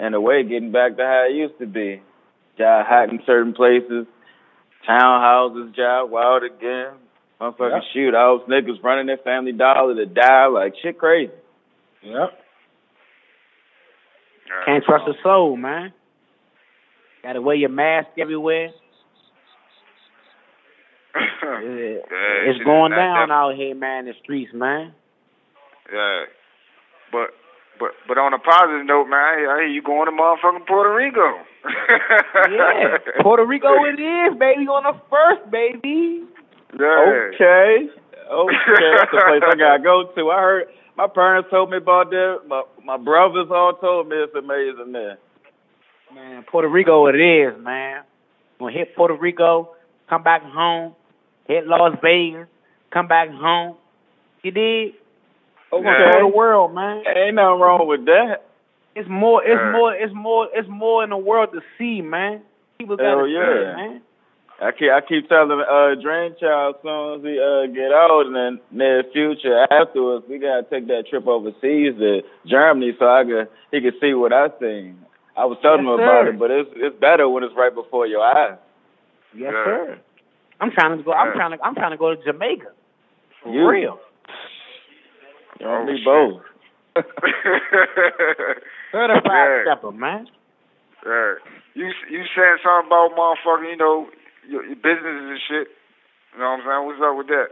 in 0.00 0.14
a 0.14 0.20
way, 0.20 0.42
getting 0.44 0.72
back 0.72 0.96
to 0.96 1.02
how 1.02 1.26
it 1.28 1.34
used 1.34 1.58
to 1.58 1.66
be. 1.66 2.00
Job 2.56 2.86
hot 2.86 3.10
in 3.10 3.20
certain 3.26 3.52
places, 3.52 4.06
townhouses 4.88 5.74
job 5.76 6.10
wild 6.10 6.42
again. 6.42 6.94
Motherfucking 7.38 7.82
shootouts, 7.94 8.48
niggas 8.48 8.82
running 8.82 9.06
their 9.06 9.18
family 9.18 9.52
dollar 9.52 9.94
to 9.94 10.06
die, 10.06 10.46
like 10.46 10.72
shit 10.82 10.96
crazy. 10.96 11.32
Yep. 12.02 12.12
Yeah. 12.12 12.26
Can't 14.64 14.84
trust 14.84 15.04
a 15.08 15.14
soul, 15.22 15.56
man. 15.56 15.92
Got 17.22 17.34
to 17.34 17.42
wear 17.42 17.56
your 17.56 17.70
mask 17.70 18.08
everywhere. 18.18 18.70
It- 21.16 22.04
Yeah, 22.10 22.50
it's 22.50 22.64
going 22.64 22.92
down 22.92 23.30
out 23.30 23.54
here, 23.54 23.74
man. 23.74 24.00
In 24.00 24.06
the 24.06 24.14
streets, 24.22 24.52
man. 24.52 24.92
Yeah. 25.92 26.24
But 27.12 27.30
but 27.78 27.90
but 28.08 28.18
on 28.18 28.34
a 28.34 28.38
positive 28.38 28.84
note, 28.86 29.06
man, 29.08 29.18
I, 29.20 29.32
I 29.46 29.56
hear 29.64 29.68
you 29.68 29.82
going 29.82 30.06
to 30.06 30.12
motherfucking 30.12 30.66
Puerto 30.66 30.94
Rico. 30.94 31.38
Yeah, 32.50 32.98
Puerto 33.22 33.44
Rico 33.46 33.68
it 33.84 33.98
is, 34.00 34.38
baby, 34.38 34.66
on 34.68 34.84
the 34.84 35.00
first, 35.10 35.50
baby. 35.50 36.22
Yeah. 36.78 37.30
Okay. 37.34 37.88
Okay, 38.30 38.90
that's 38.98 39.10
the 39.12 39.22
place 39.26 39.42
I 39.46 39.54
gotta 39.56 39.82
go 39.82 40.10
to. 40.14 40.30
I 40.30 40.40
heard 40.40 40.64
my 40.96 41.06
parents 41.06 41.50
told 41.50 41.70
me 41.70 41.76
about 41.78 42.10
that. 42.10 42.40
My 42.48 42.62
my 42.84 42.96
brothers 42.96 43.48
all 43.50 43.74
told 43.74 44.08
me 44.08 44.16
it's 44.16 44.34
amazing 44.34 44.92
there. 44.92 45.18
Man, 46.14 46.44
Puerto 46.50 46.68
Rico 46.68 47.06
it 47.06 47.16
is, 47.16 47.54
man. 47.62 48.02
Gonna 48.58 48.72
hit 48.72 48.94
Puerto 48.96 49.14
Rico, 49.14 49.70
come 50.08 50.22
back 50.22 50.42
home, 50.42 50.94
hit 51.46 51.66
Las 51.66 51.98
Vegas, 52.02 52.46
come 52.92 53.08
back 53.08 53.28
home. 53.28 53.76
You 54.42 54.50
did? 54.52 54.94
We're 55.72 55.82
gonna 55.82 55.98
Yeah. 55.98 56.18
the 56.20 56.28
world, 56.28 56.72
man. 56.74 57.02
Ain't 57.06 57.34
nothing 57.34 57.60
wrong 57.60 57.86
with 57.86 58.04
that. 58.06 58.42
It's 58.94 59.08
more, 59.08 59.42
it's 59.44 59.60
Yeah. 59.60 59.72
more, 59.72 59.94
it's 59.94 60.14
more, 60.14 60.48
it's 60.54 60.68
more 60.68 61.04
in 61.04 61.10
the 61.10 61.16
world 61.18 61.52
to 61.52 61.60
see, 61.76 62.00
man. 62.00 62.42
People 62.78 62.96
gotta 62.96 63.10
Hell 63.10 63.26
see 63.26 63.32
yeah. 63.32 63.72
it, 63.72 63.76
man. 63.76 64.02
I 64.62 64.72
keep 64.72 64.90
I 64.90 65.00
keep 65.06 65.28
telling 65.28 65.50
uh 65.60 65.94
Dream 66.00 66.34
Child 66.40 66.76
as 66.76 66.82
soon 66.82 67.14
as 67.20 67.22
he 67.24 67.36
uh 67.38 67.66
get 67.74 67.92
out 67.92 68.24
and 68.26 68.34
then 68.34 68.60
near 68.70 69.04
future 69.12 69.66
afterwards 69.70 70.24
we 70.28 70.38
gotta 70.38 70.64
take 70.70 70.86
that 70.88 71.04
trip 71.10 71.26
overseas 71.26 71.92
to 71.98 72.22
Germany 72.46 72.92
so 72.98 73.04
I 73.06 73.24
could 73.24 73.48
he 73.70 73.80
could 73.82 74.00
see 74.00 74.14
what 74.14 74.32
I 74.32 74.48
seen. 74.58 74.96
I 75.36 75.44
was 75.44 75.58
telling 75.60 75.84
Yes, 75.84 75.92
him 75.92 76.00
about 76.00 76.24
sir. 76.24 76.30
it, 76.30 76.38
but 76.38 76.50
it's 76.50 76.70
it's 76.76 76.96
better 76.98 77.28
when 77.28 77.44
it's 77.44 77.54
right 77.54 77.74
before 77.74 78.06
your 78.06 78.22
eyes. 78.24 78.56
Yes, 79.36 79.52
Yeah. 79.52 79.64
sir. 79.64 79.98
I'm 80.60 80.70
trying 80.70 80.96
to 80.96 81.02
go. 81.04 81.12
I'm 81.12 81.28
Yeah. 81.28 81.34
trying 81.34 81.58
to. 81.58 81.62
I'm 81.64 81.74
trying 81.74 81.90
to 81.90 81.98
go 81.98 82.14
to 82.14 82.22
Jamaica. 82.24 82.72
For 83.42 83.52
You- 83.52 83.68
real. 83.68 84.00
You 85.60 85.66
know 85.66 85.72
Oh, 85.72 85.84
me 85.84 85.96
shit. 85.96 86.04
both. 86.04 86.42
Certified 88.92 89.24
Yeah. 89.32 89.62
stepper, 89.64 89.92
man. 89.92 90.28
yeah. 91.04 91.34
You 91.74 91.86
you 92.10 92.24
saying 92.34 92.58
something 92.64 92.86
about 92.88 93.12
motherfucking, 93.16 93.70
you 93.70 93.76
know, 93.76 94.08
your, 94.48 94.64
your 94.64 94.76
businesses 94.76 95.26
and 95.30 95.40
shit. 95.48 95.66
You 96.34 96.40
know 96.40 96.56
what 96.56 96.60
I'm 96.60 96.66
saying? 96.66 96.82
What's 96.86 97.02
up 97.02 97.16
with 97.16 97.28
that? 97.28 97.48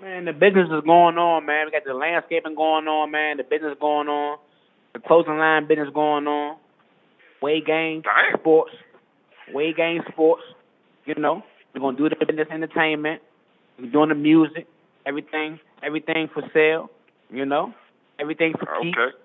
Man, 0.00 0.24
the 0.24 0.32
business 0.32 0.66
is 0.66 0.82
going 0.84 1.16
on, 1.16 1.46
man. 1.46 1.66
We 1.66 1.70
got 1.70 1.84
the 1.86 1.94
landscaping 1.94 2.54
going 2.54 2.88
on, 2.88 3.10
man. 3.10 3.36
The 3.36 3.44
business 3.44 3.76
going 3.80 4.08
on. 4.08 4.38
The 4.94 5.00
clothing 5.00 5.38
line 5.38 5.68
business 5.68 5.88
going 5.94 6.26
on. 6.26 6.58
Way 7.40 7.60
game 7.60 8.02
Damn. 8.02 8.40
sports. 8.40 8.72
Way 9.52 9.72
game 9.72 10.02
sports. 10.12 10.42
You 11.06 11.14
know, 11.14 11.42
we're 11.74 11.80
gonna 11.80 11.96
do 11.96 12.08
the 12.08 12.16
business 12.16 12.48
entertainment. 12.50 13.22
We're 13.78 13.90
doing 13.90 14.08
the 14.10 14.14
music. 14.14 14.66
Everything, 15.06 15.58
everything 15.82 16.28
for 16.32 16.42
sale. 16.54 16.90
You 17.30 17.44
know, 17.44 17.74
everything 18.20 18.52
for 18.58 18.66
keep. 18.82 18.94
Okay. 18.94 19.16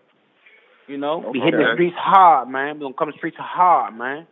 You 0.88 0.98
know, 0.98 1.20
we 1.32 1.40
hitting 1.40 1.60
the 1.60 1.74
streets 1.74 1.96
hard, 2.00 2.50
man. 2.50 2.76
We 2.76 2.82
gonna 2.82 2.94
come 2.94 3.10
to 3.10 3.12
the 3.12 3.18
streets 3.18 3.38
hard, 3.38 3.96
man. 3.98 4.26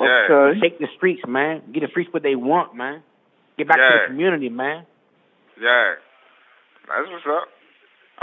Yeah. 0.00 0.26
Okay. 0.30 0.60
Shake 0.60 0.78
the 0.78 0.88
streets, 0.96 1.22
man. 1.26 1.62
Get 1.72 1.80
the 1.80 1.88
streets 1.88 2.12
what 2.12 2.22
they 2.22 2.34
want, 2.34 2.74
man. 2.74 3.02
Get 3.58 3.68
back 3.68 3.76
to 3.76 3.98
the 4.02 4.06
community, 4.08 4.48
man. 4.48 4.86
Yeah. 5.60 5.94
That's 6.88 7.08
what's 7.10 7.26
up. 7.28 7.48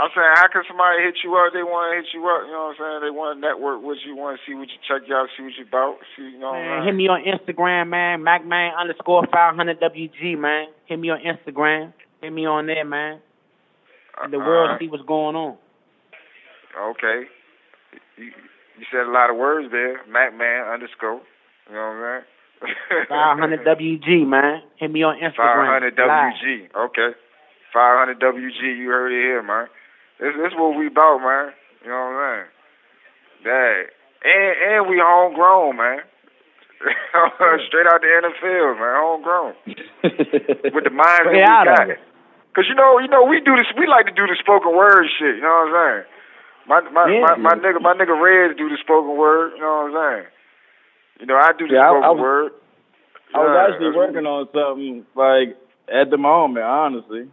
I'm 0.00 0.08
saying, 0.16 0.32
how 0.34 0.48
can 0.48 0.62
somebody 0.66 1.02
hit 1.04 1.20
you 1.22 1.36
up? 1.36 1.52
They 1.52 1.62
want 1.62 1.92
to 1.92 2.00
hit 2.00 2.08
you 2.16 2.24
up. 2.24 2.48
You 2.48 2.52
know 2.56 2.72
what 2.72 2.80
I'm 2.80 2.80
saying? 2.80 3.00
They 3.04 3.12
want 3.12 3.36
to 3.36 3.40
network 3.40 3.84
with 3.84 3.98
you. 4.06 4.16
Want 4.16 4.38
to 4.38 4.42
see 4.48 4.56
what 4.56 4.68
you 4.72 4.80
check 4.88 5.04
you 5.06 5.14
out, 5.14 5.28
see 5.36 5.44
what 5.44 5.52
you 5.60 5.66
about. 5.68 6.00
See, 6.16 6.24
you 6.24 6.38
know. 6.40 6.56
what 6.56 6.64
Man, 6.64 6.80
I'm 6.80 6.86
hit 6.88 6.94
me 6.96 7.08
on 7.08 7.20
Instagram, 7.20 7.88
man. 7.92 8.24
MacMan 8.24 8.72
underscore 8.80 9.26
500 9.28 9.78
WG, 9.80 10.38
man. 10.38 10.72
Hit 10.86 10.98
me 10.98 11.10
on 11.10 11.20
Instagram. 11.20 11.92
Hit 12.22 12.32
me 12.32 12.46
on 12.46 12.64
there, 12.66 12.84
man. 12.84 13.20
Let 14.22 14.30
the 14.30 14.38
world 14.38 14.70
Uh, 14.72 14.78
see 14.78 14.88
what's 14.88 15.04
going 15.04 15.36
on. 15.36 15.56
Okay. 16.96 17.28
You, 18.16 18.32
you 18.78 18.84
said 18.90 19.04
a 19.04 19.10
lot 19.12 19.28
of 19.28 19.36
words 19.36 19.68
there. 19.70 20.00
MacMan 20.08 20.72
underscore. 20.72 21.20
You 21.68 21.74
know 21.74 21.88
what 21.92 22.00
I'm 22.00 22.22
saying? 22.22 23.06
500 23.08 23.64
WG, 23.64 24.26
man. 24.26 24.62
Hit 24.76 24.90
me 24.90 25.02
on 25.02 25.16
Instagram. 25.16 25.80
500 25.80 25.96
Live. 25.96 26.32
WG. 26.34 26.68
Okay. 26.76 27.10
500 27.72 28.20
WG. 28.20 28.60
You 28.76 28.88
heard 28.88 29.12
it 29.12 29.22
here, 29.22 29.42
man. 29.42 29.66
This 30.20 30.34
this 30.36 30.52
what 30.56 30.76
we 30.76 30.88
about, 30.88 31.18
man. 31.24 31.52
You 31.82 31.88
know 31.88 31.96
what 31.96 32.20
I'm 32.20 32.44
saying? 32.44 32.48
That 33.44 33.82
and 34.28 34.52
and 34.76 34.80
we 34.90 35.00
homegrown, 35.00 35.76
man. 35.76 36.00
Straight 37.68 37.86
out 37.88 38.00
the 38.00 38.08
NFL, 38.08 38.76
man. 38.76 38.94
Homegrown 39.00 39.52
with 40.76 40.84
the 40.84 40.90
minds 40.92 41.24
that 41.28 41.44
out 41.48 41.64
we 41.64 41.76
got. 41.76 41.90
it. 41.90 41.98
Cause 42.52 42.66
you 42.68 42.74
know, 42.74 42.98
you 42.98 43.08
know, 43.08 43.24
we 43.24 43.40
do 43.40 43.54
this. 43.56 43.70
We 43.78 43.86
like 43.86 44.06
to 44.06 44.12
do 44.12 44.26
the 44.26 44.36
spoken 44.36 44.74
word 44.76 45.06
shit. 45.18 45.36
You 45.36 45.42
know 45.42 45.64
what 45.64 45.72
I'm 45.72 46.04
saying? 46.04 46.04
My 46.68 46.78
my 46.92 47.04
Yeah. 47.08 47.20
my, 47.20 47.36
my 47.36 47.54
nigga, 47.56 47.80
my 47.80 47.94
nigga 47.94 48.12
Reds 48.20 48.58
do 48.58 48.68
the 48.68 48.76
spoken 48.82 49.16
word. 49.16 49.52
You 49.56 49.62
know 49.62 49.88
what 49.88 49.96
I'm 49.96 50.20
saying? 50.20 50.26
You 51.20 51.26
know, 51.26 51.36
I 51.36 51.52
do 51.56 51.68
the 51.68 51.74
Yeah, 51.74 51.90
I- 51.90 52.06
I 52.06 52.10
was- 52.10 52.20
word. 52.20 52.52
I 53.34 53.38
was 53.38 53.50
Yeah, 53.54 53.74
actually 53.74 53.96
working 53.96 54.26
on 54.26 54.48
something 54.52 55.06
like 55.14 55.56
at 55.88 56.10
the 56.10 56.16
moment, 56.18 56.64
honestly. 56.64 57.28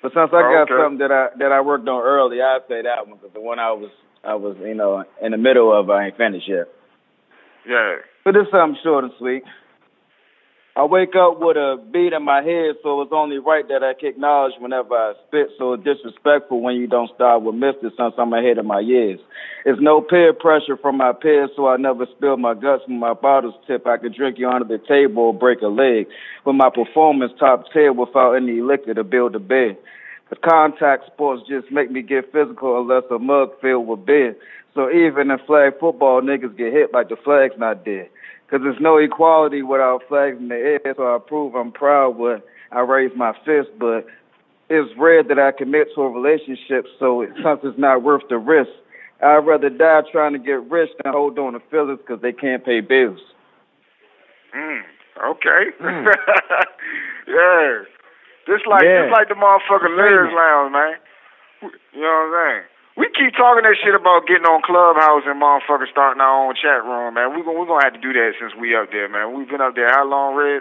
But 0.00 0.12
since 0.14 0.32
I 0.32 0.36
Oh, 0.38 0.42
got 0.42 0.62
okay. 0.70 0.76
something 0.82 0.98
that 0.98 1.12
I 1.12 1.28
that 1.36 1.52
I 1.52 1.60
worked 1.60 1.86
on 1.88 2.02
early, 2.02 2.42
I'd 2.42 2.66
say 2.66 2.82
that 2.82 3.06
one 3.06 3.18
because 3.18 3.32
the 3.32 3.40
one 3.40 3.58
I 3.60 3.70
was 3.70 3.90
I 4.24 4.34
was 4.34 4.56
you 4.58 4.74
know 4.74 5.04
in 5.20 5.30
the 5.32 5.38
middle 5.38 5.72
of 5.72 5.90
I 5.90 6.06
ain't 6.06 6.16
finished 6.16 6.48
yet. 6.48 6.66
Yeah. 7.64 7.98
But 8.24 8.34
it's 8.36 8.50
something 8.50 8.80
short 8.82 9.04
and 9.04 9.12
sweet. 9.18 9.44
I 10.74 10.86
wake 10.86 11.12
up 11.14 11.36
with 11.38 11.58
a 11.58 11.76
beat 11.92 12.14
in 12.14 12.24
my 12.24 12.40
head, 12.40 12.76
so 12.82 13.02
it's 13.02 13.12
only 13.12 13.36
right 13.36 13.68
that 13.68 13.84
I 13.84 13.92
acknowledge 14.06 14.54
whenever 14.58 14.94
I 14.94 15.12
spit. 15.28 15.48
So 15.58 15.76
disrespectful 15.76 16.62
when 16.62 16.76
you 16.76 16.86
don't 16.86 17.14
start 17.14 17.42
with 17.42 17.56
Mister 17.56 17.92
since 17.94 18.14
I'm 18.16 18.32
ahead 18.32 18.56
of 18.56 18.64
my 18.64 18.80
years. 18.80 19.20
It's 19.66 19.82
no 19.82 20.00
peer 20.00 20.32
pressure 20.32 20.78
from 20.78 20.96
my 20.96 21.12
peers, 21.12 21.50
so 21.56 21.68
I 21.68 21.76
never 21.76 22.06
spill 22.16 22.38
my 22.38 22.54
guts 22.54 22.84
when 22.86 22.98
my 22.98 23.12
bottles 23.12 23.52
tip. 23.66 23.86
I 23.86 23.98
could 23.98 24.14
drink 24.14 24.38
you 24.38 24.48
under 24.48 24.64
the 24.64 24.82
table 24.88 25.24
or 25.24 25.34
break 25.34 25.60
a 25.60 25.66
leg. 25.66 26.06
But 26.42 26.54
my 26.54 26.70
performance 26.70 27.32
top 27.38 27.66
tier 27.70 27.92
without 27.92 28.32
any 28.32 28.62
liquor 28.62 28.94
to 28.94 29.04
build 29.04 29.36
a 29.36 29.40
bed. 29.40 29.76
The 30.30 30.36
contact 30.36 31.04
sports 31.12 31.42
just 31.46 31.70
make 31.70 31.90
me 31.90 32.00
get 32.00 32.32
physical 32.32 32.80
unless 32.80 33.04
a 33.10 33.18
mug 33.18 33.50
filled 33.60 33.88
with 33.88 34.06
beer. 34.06 34.34
So 34.72 34.88
even 34.88 35.30
in 35.30 35.38
flag 35.46 35.74
football, 35.78 36.22
niggas 36.22 36.56
get 36.56 36.72
hit 36.72 36.94
like 36.94 37.10
the 37.10 37.16
flag's 37.22 37.58
not 37.58 37.84
there. 37.84 38.08
Cause 38.52 38.60
there's 38.62 38.76
no 38.82 38.98
equality 38.98 39.62
without 39.62 40.02
flags 40.08 40.36
in 40.38 40.48
the 40.48 40.54
air, 40.84 40.92
so 40.94 41.16
I 41.16 41.18
prove 41.26 41.54
I'm 41.54 41.72
proud 41.72 42.18
when 42.18 42.42
I 42.70 42.80
raise 42.80 43.10
my 43.16 43.32
fist, 43.46 43.70
but 43.80 44.04
it's 44.68 44.92
rare 44.98 45.22
that 45.24 45.38
I 45.38 45.52
commit 45.56 45.88
to 45.94 46.02
a 46.02 46.10
relationship, 46.10 46.84
so 47.00 47.24
something's 47.42 47.78
not 47.78 48.02
worth 48.02 48.24
the 48.28 48.36
risk. 48.36 48.68
I'd 49.22 49.46
rather 49.46 49.70
die 49.70 50.02
trying 50.12 50.34
to 50.34 50.38
get 50.38 50.60
rich 50.70 50.90
than 51.02 51.14
hold 51.14 51.38
on 51.38 51.54
to 51.54 51.60
feelings 51.70 52.00
because 52.04 52.20
they 52.20 52.32
can't 52.32 52.62
pay 52.62 52.80
bills. 52.80 53.20
Mm, 54.54 54.82
okay. 55.32 55.72
yeah. 57.28 57.88
Just 58.46 58.66
like 58.68 58.84
Yeah. 58.84 59.08
just 59.08 59.12
like 59.16 59.28
the 59.28 59.34
motherfucking 59.34 59.96
lyrics 59.96 60.34
lounge, 60.36 60.72
man. 60.72 60.92
You 61.94 62.02
know 62.02 62.28
what 62.28 62.36
I'm 62.36 62.52
saying? 62.52 62.64
We 62.96 63.08
keep 63.16 63.32
talking 63.40 63.64
that 63.64 63.76
shit 63.80 63.96
about 63.96 64.28
getting 64.28 64.44
on 64.44 64.60
Clubhouse 64.66 65.24
and 65.24 65.40
motherfuckers 65.40 65.88
starting 65.90 66.20
our 66.20 66.44
own 66.44 66.54
chat 66.60 66.84
room, 66.84 67.14
man. 67.16 67.32
We 67.32 67.40
gonna 67.40 67.56
we 67.58 67.64
gonna 67.66 67.84
have 67.88 67.96
to 67.96 68.04
do 68.04 68.12
that 68.12 68.36
since 68.36 68.52
we 68.60 68.76
up 68.76 68.92
there, 68.92 69.08
man. 69.08 69.32
We've 69.32 69.48
been 69.48 69.64
up 69.64 69.74
there 69.74 69.88
how 69.88 70.04
long, 70.04 70.36
Red? 70.36 70.60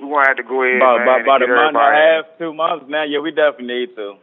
We're 0.00 0.08
gonna 0.08 0.28
have 0.28 0.40
to 0.40 0.46
go 0.48 0.64
ahead, 0.64 0.80
About, 0.80 1.04
man, 1.04 1.04
about, 1.04 1.20
about 1.20 1.42
and 1.44 1.44
a 1.44 1.46
get 1.46 1.56
month 1.56 1.76
and 1.76 1.84
a 1.84 1.92
half, 2.00 2.24
two 2.40 2.52
months, 2.56 2.84
man. 2.88 3.12
Yeah, 3.12 3.20
we 3.20 3.30
definitely 3.30 3.68
need 3.68 3.90
to. 3.96 4.16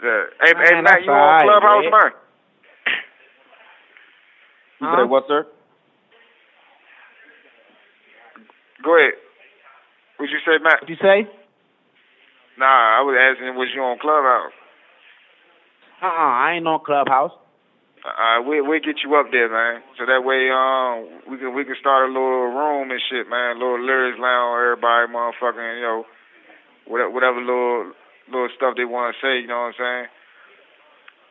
Yeah. 0.00 0.24
Hey, 0.40 0.52
Man, 0.56 0.64
hey 0.64 0.80
Matt, 0.82 1.04
you 1.04 1.12
on 1.12 1.36
alright, 1.36 1.44
Clubhouse, 1.44 1.84
Red. 1.84 1.92
man? 1.92 2.10
You 4.80 4.88
Huh? 4.88 4.96
said 5.04 5.10
what, 5.10 5.24
sir? 5.28 5.46
Go 8.84 8.96
ahead. 8.98 9.14
What'd 10.18 10.32
you 10.32 10.40
say, 10.46 10.58
Matt? 10.62 10.82
What'd 10.82 10.90
you 10.90 11.00
say? 11.02 11.28
Nah, 12.58 12.98
I 12.98 13.02
was 13.06 13.14
asking 13.14 13.54
was 13.54 13.70
you 13.74 13.82
on 13.82 13.98
Clubhouse? 14.02 14.57
Uh-uh, 16.02 16.08
I 16.08 16.54
ain't 16.56 16.66
on 16.66 16.80
Clubhouse. 16.84 17.32
Uh, 18.06 18.40
we 18.46 18.62
we 18.62 18.78
get 18.78 19.02
you 19.02 19.10
up 19.18 19.26
there, 19.34 19.50
man. 19.50 19.82
So 19.98 20.06
that 20.06 20.22
way, 20.22 20.46
um, 20.54 21.10
we 21.26 21.36
can 21.36 21.54
we 21.54 21.64
can 21.66 21.74
start 21.80 22.08
a 22.08 22.12
little 22.12 22.54
room 22.54 22.90
and 22.90 23.00
shit, 23.10 23.28
man. 23.28 23.58
little 23.58 23.82
lyrics 23.82 24.18
lounge, 24.22 24.54
everybody, 24.62 25.10
motherfucking, 25.10 25.76
you 25.76 25.82
know, 25.82 26.04
whatever, 26.86 27.10
whatever 27.10 27.40
little 27.42 27.92
little 28.30 28.48
stuff 28.56 28.78
they 28.78 28.86
want 28.86 29.14
to 29.14 29.18
say. 29.18 29.42
You 29.42 29.48
know 29.50 29.66
what 29.66 29.74
I'm 29.74 29.80
saying? 29.82 30.06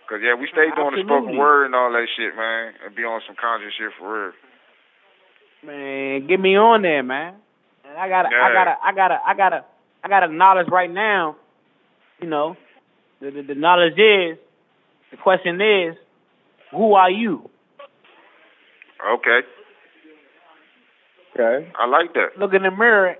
Cause 0.09 0.19
yeah, 0.23 0.35
we 0.35 0.47
stay 0.47 0.71
doing 0.75 0.95
the 0.95 1.03
spoken 1.03 1.35
word 1.35 1.65
and 1.65 1.75
all 1.75 1.91
that 1.91 2.07
shit, 2.15 2.35
man, 2.35 2.73
and 2.85 2.95
be 2.95 3.03
on 3.03 3.19
some 3.27 3.35
conscious 3.35 3.73
shit 3.75 3.91
for 3.99 4.07
real. 4.07 4.33
Man, 5.63 6.27
get 6.27 6.39
me 6.39 6.55
on 6.55 6.81
there, 6.81 7.03
man. 7.03 7.35
And 7.83 7.97
I 7.97 8.07
gotta, 8.07 8.29
I 8.31 8.53
gotta, 8.53 8.75
I 8.83 8.91
gotta, 8.93 9.19
I 9.27 9.33
gotta, 9.35 9.65
I 10.03 10.07
gotta 10.07 10.27
knowledge 10.33 10.67
right 10.71 10.91
now. 10.91 11.35
You 12.21 12.29
know, 12.29 12.55
the, 13.19 13.31
the 13.31 13.41
the 13.41 13.55
knowledge 13.55 13.99
is, 13.99 14.37
the 15.11 15.17
question 15.17 15.59
is, 15.61 15.95
who 16.71 16.93
are 16.93 17.11
you? 17.11 17.49
Okay, 19.13 19.39
Okay. 21.39 21.71
I 21.79 21.85
like 21.85 22.13
that. 22.15 22.29
Look 22.39 22.53
in 22.55 22.63
the 22.63 22.71
mirror 22.71 23.15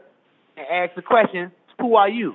and 0.57 0.65
ask 0.71 0.95
the 0.95 1.03
question, 1.03 1.51
who 1.79 1.95
are 1.95 2.09
you? 2.09 2.33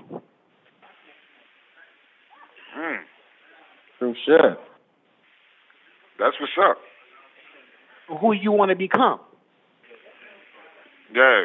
Mm, 2.79 2.99
True 3.99 4.15
shit. 4.25 4.59
that's 6.21 6.37
what's 6.41 6.53
up. 6.71 6.79
Who 8.21 8.33
you 8.33 8.53
want 8.53 8.69
to 8.71 8.77
become? 8.77 9.19
Yeah. 11.13 11.43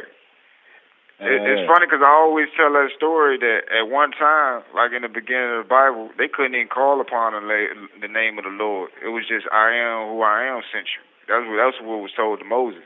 It, 1.20 1.42
it's 1.50 1.66
uh, 1.66 1.74
funny 1.74 1.90
because 1.90 2.06
I 2.06 2.14
always 2.14 2.46
tell 2.54 2.70
that 2.78 2.94
story 2.96 3.38
that 3.42 3.66
at 3.74 3.90
one 3.90 4.12
time, 4.14 4.62
like 4.78 4.94
in 4.94 5.02
the 5.02 5.10
beginning 5.10 5.58
of 5.58 5.66
the 5.66 5.70
Bible, 5.70 6.14
they 6.18 6.30
couldn't 6.30 6.54
even 6.54 6.70
call 6.70 7.02
upon 7.02 7.34
the, 7.34 7.74
the 8.02 8.08
name 8.08 8.38
of 8.38 8.46
the 8.46 8.54
Lord. 8.54 8.94
It 9.02 9.10
was 9.10 9.26
just 9.26 9.50
"I 9.50 9.74
am 9.74 10.14
who 10.14 10.22
I 10.22 10.46
am" 10.46 10.62
sent 10.70 10.86
you. 10.94 11.02
That's 11.26 11.42
what 11.50 11.58
that's 11.58 11.82
what 11.82 12.06
was 12.06 12.14
told 12.14 12.38
to 12.40 12.46
Moses. 12.46 12.86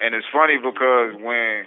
And 0.00 0.14
it's 0.14 0.26
funny 0.30 0.54
because 0.56 1.18
when 1.18 1.66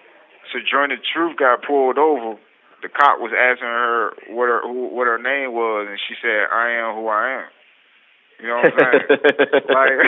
Sojourner 0.52 0.96
Truth 1.12 1.36
got 1.36 1.60
pulled 1.68 2.00
over, 2.00 2.40
the 2.82 2.88
cop 2.88 3.20
was 3.20 3.36
asking 3.36 3.68
her 3.68 4.16
what 4.32 4.48
her 4.48 4.62
who, 4.64 4.88
what 4.96 5.08
her 5.12 5.20
name 5.20 5.52
was, 5.52 5.88
and 5.92 6.00
she 6.00 6.16
said, 6.24 6.48
"I 6.56 6.72
am 6.72 6.96
who 6.96 7.08
I 7.12 7.44
am." 7.44 7.50
You 8.40 8.48
know 8.48 8.64
what 8.64 8.74
I'm 8.74 8.80
saying? 8.80 9.08
like, 9.76 10.00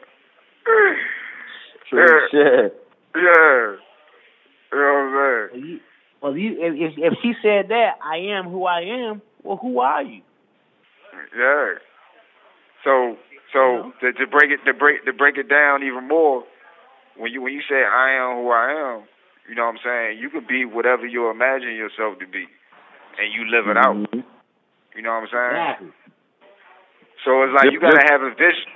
True 1.88 2.00
Yeah. 2.00 2.26
shit. 2.32 2.74
yeah. 3.14 3.76
You 4.76 4.82
know 4.82 4.92
what 4.92 5.08
I'm 5.08 5.16
saying? 5.16 5.48
Well, 5.52 5.64
you, 5.64 5.80
well, 6.20 6.36
you, 6.36 6.50
if, 6.60 6.74
if 6.76 7.12
if 7.12 7.12
she 7.22 7.32
said 7.40 7.68
that, 7.70 7.96
I 8.04 8.18
am 8.36 8.50
who 8.50 8.64
I 8.64 8.80
am. 9.08 9.22
Well, 9.42 9.56
who 9.56 9.80
are 9.80 10.02
you? 10.02 10.20
Yeah. 11.32 11.80
So 12.84 13.16
so 13.52 13.92
to, 14.00 14.12
to 14.12 14.26
break 14.26 14.50
it 14.52 14.60
to 14.66 14.74
break 14.74 15.04
to 15.06 15.12
break 15.12 15.38
it 15.38 15.48
down 15.48 15.82
even 15.82 16.06
more, 16.08 16.44
when 17.16 17.32
you 17.32 17.40
when 17.40 17.54
you 17.54 17.62
say 17.68 17.76
I 17.84 18.20
am 18.20 18.42
who 18.44 18.50
I 18.50 18.68
am, 18.96 19.04
you 19.48 19.54
know 19.54 19.64
what 19.64 19.76
I'm 19.76 19.84
saying, 19.84 20.18
you 20.18 20.28
could 20.28 20.46
be 20.46 20.64
whatever 20.64 21.06
you 21.06 21.30
imagine 21.30 21.74
yourself 21.74 22.18
to 22.18 22.26
be 22.26 22.44
and 23.16 23.32
you 23.32 23.48
live 23.48 23.68
it 23.68 23.78
out. 23.78 23.96
Mhm. 23.96 24.24
You 24.94 25.02
know 25.02 25.10
what 25.16 25.24
I'm 25.24 25.28
saying? 25.32 25.56
Exactly. 25.56 25.92
So 27.24 27.42
it's 27.44 27.54
like 27.56 27.64
Yep, 27.64 27.72
you 27.72 27.80
gotta 27.80 28.04
yep. 28.04 28.10
have 28.12 28.22
a 28.22 28.30
vision. 28.36 28.75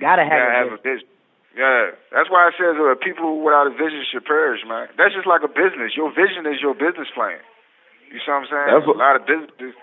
Gotta 0.00 0.22
You 0.24 0.30
have, 0.30 0.38
gotta 0.38 0.50
a 0.50 0.58
have 0.58 0.66
a 0.72 0.78
vision. 0.82 1.06
vision. 1.06 1.08
Yeah, 1.54 1.94
that's 2.10 2.26
why 2.30 2.48
it 2.50 2.54
says 2.58 2.74
uh, 2.74 2.98
people 2.98 3.38
without 3.46 3.70
a 3.70 3.74
vision 3.74 4.02
should 4.10 4.24
perish, 4.26 4.60
man. 4.66 4.88
That's 4.98 5.14
just 5.14 5.26
like 5.26 5.46
a 5.46 5.48
business. 5.48 5.94
Your 5.94 6.10
vision 6.10 6.46
is 6.50 6.58
your 6.60 6.74
business 6.74 7.06
plan. 7.14 7.38
You 8.10 8.18
see 8.18 8.26
what 8.26 8.42
I'm 8.42 8.46
saying? 8.50 8.68
That's 8.74 8.86
what- 8.90 8.96
a 8.96 8.98
lot 8.98 9.14
of 9.16 9.22
businesses 9.26 9.74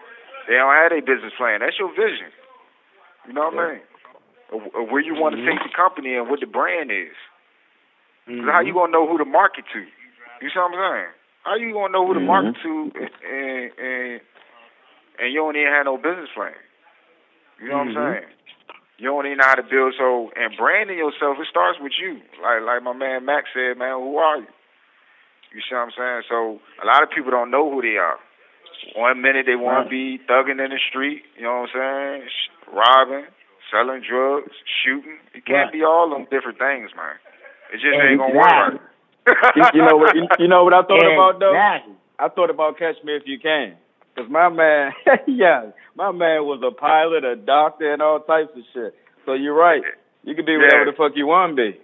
they 0.52 0.56
don't 0.60 0.74
have 0.74 0.92
a 0.92 1.00
business 1.00 1.32
plan. 1.38 1.62
That's 1.64 1.80
your 1.80 1.90
vision. 1.96 2.28
You 3.28 3.34
know 3.34 3.48
what 3.52 3.60
I 3.60 3.72
mean? 3.80 3.82
Of, 4.52 4.60
of 4.76 4.84
where 4.92 5.00
you 5.00 5.16
want 5.16 5.36
to 5.40 5.46
take 5.48 5.64
the 5.64 5.72
company 5.72 6.16
and 6.20 6.28
what 6.28 6.40
the 6.44 6.48
brand 6.50 6.92
is. 6.92 7.16
'Cause 8.28 8.50
how 8.52 8.60
you 8.60 8.74
gonna 8.74 8.92
know 8.92 9.08
who 9.08 9.18
to 9.18 9.26
market 9.26 9.64
to? 9.74 9.80
You 9.80 10.50
see 10.50 10.60
what 10.60 10.74
I'm 10.74 10.78
saying? 10.78 11.12
How 11.44 11.56
you 11.56 11.72
gonna 11.74 11.94
know 11.94 12.06
who 12.06 12.14
to 12.16 12.20
Mhm. 12.20 12.26
market 12.28 12.56
to 12.64 12.92
and 13.26 13.72
and 13.80 14.22
and 15.20 15.34
you 15.34 15.40
don't 15.40 15.56
even 15.56 15.72
have 15.72 15.86
no 15.86 15.98
business 15.98 16.30
plan? 16.36 16.54
You 17.60 17.70
know 17.70 17.78
what. 17.80 17.88
I'm 17.88 17.94
saying? 17.96 18.26
You 19.02 19.10
don't 19.10 19.26
even 19.26 19.42
know 19.42 19.50
how 19.50 19.58
to 19.58 19.66
build. 19.66 19.98
So 19.98 20.30
and 20.38 20.54
branding 20.54 21.02
yourself, 21.02 21.42
it 21.42 21.50
starts 21.50 21.82
with 21.82 21.98
you. 21.98 22.22
Like 22.38 22.62
like 22.62 22.86
my 22.86 22.94
man 22.94 23.26
Max 23.26 23.50
said, 23.50 23.74
man, 23.82 23.98
who 23.98 24.22
are 24.22 24.38
you? 24.38 24.52
You 25.52 25.62
see 25.66 25.74
what 25.74 25.90
I'm 25.90 25.94
saying? 25.98 26.22
So 26.30 26.62
a 26.82 26.86
lot 26.86 27.02
of 27.02 27.10
people 27.10 27.32
don't 27.34 27.50
know 27.50 27.66
who 27.66 27.82
they 27.82 27.98
are. 27.98 28.22
One 28.96 29.22
minute 29.22 29.46
they 29.50 29.58
want 29.58 29.86
to 29.86 29.90
be 29.90 30.22
thugging 30.30 30.62
in 30.64 30.70
the 30.70 30.80
street. 30.90 31.24
You 31.36 31.44
know 31.50 31.66
what 31.66 31.74
I'm 31.74 32.22
saying? 32.22 32.30
Robbing, 32.72 33.26
selling 33.74 34.06
drugs, 34.06 34.54
shooting. 34.86 35.18
It 35.34 35.46
can't 35.50 35.74
Right. 35.74 35.74
be 35.74 35.84
all 35.84 36.10
them 36.10 36.26
different 36.30 36.58
things, 36.62 36.94
man. 36.96 37.18
It 37.74 37.82
just 37.82 37.98
Yeah, 37.98 38.06
ain't 38.06 38.20
gonna 38.22 38.38
work 38.38 38.46
right. 38.46 38.80
you, 39.58 39.64
you 39.74 39.82
know 39.86 39.98
what? 39.98 40.16
You, 40.16 40.28
you 40.40 40.48
know 40.48 40.64
what 40.64 40.74
I 40.74 40.82
thought 40.84 41.02
about 41.10 41.40
though. 41.40 41.54
I 42.20 42.30
thought 42.30 42.50
about 42.50 42.78
Catch 42.78 43.02
Me 43.04 43.16
If 43.18 43.24
You 43.26 43.40
Can. 43.40 43.78
Cause 44.16 44.28
my 44.30 44.50
man, 44.50 44.92
yeah, 45.28 45.72
my 45.96 46.12
man 46.12 46.44
was 46.44 46.62
a 46.68 46.72
pilot, 46.76 47.24
a 47.24 47.36
doctor, 47.36 47.92
and 47.94 48.02
all 48.02 48.20
types 48.20 48.52
of 48.56 48.64
shit. 48.74 48.94
So 49.26 49.34
you're 49.34 49.56
right. 49.56 49.82
You 50.24 50.36
can 50.36 50.46
be 50.46 50.58
whatever 50.58 50.86
Yeah. 50.86 50.92
the 50.92 50.98
fuck 50.98 51.14
you 51.16 51.28
want 51.28 51.56
to 51.56 51.72
be. 51.72 51.80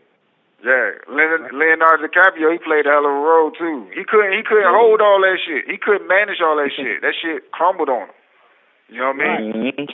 Yeah, 0.66 0.92
Leonardo, 1.08 1.56
Leonardo 1.56 2.08
DiCaprio, 2.08 2.52
he 2.52 2.58
played 2.58 2.86
a 2.86 2.90
hell 2.90 3.06
of 3.06 3.14
a 3.14 3.22
role 3.22 3.52
too. 3.52 3.88
He 3.94 4.04
couldn't, 4.04 4.34
he 4.34 4.42
couldn't 4.44 4.74
hold 4.74 5.02
all 5.02 5.22
that 5.22 5.38
shit. 5.46 5.70
He 5.70 5.78
couldn't 5.78 6.08
manage 6.08 6.42
all 6.42 6.58
that 6.58 6.72
shit. 6.76 7.00
That 7.02 7.14
shit 7.22 7.52
crumbled 7.52 7.90
on 7.90 8.10
him. 8.10 8.16
You 8.90 9.00
know 9.00 9.12
what 9.14 9.22
I 9.22 9.40
mean? 9.42 9.54
Mm-hmm. 9.54 9.86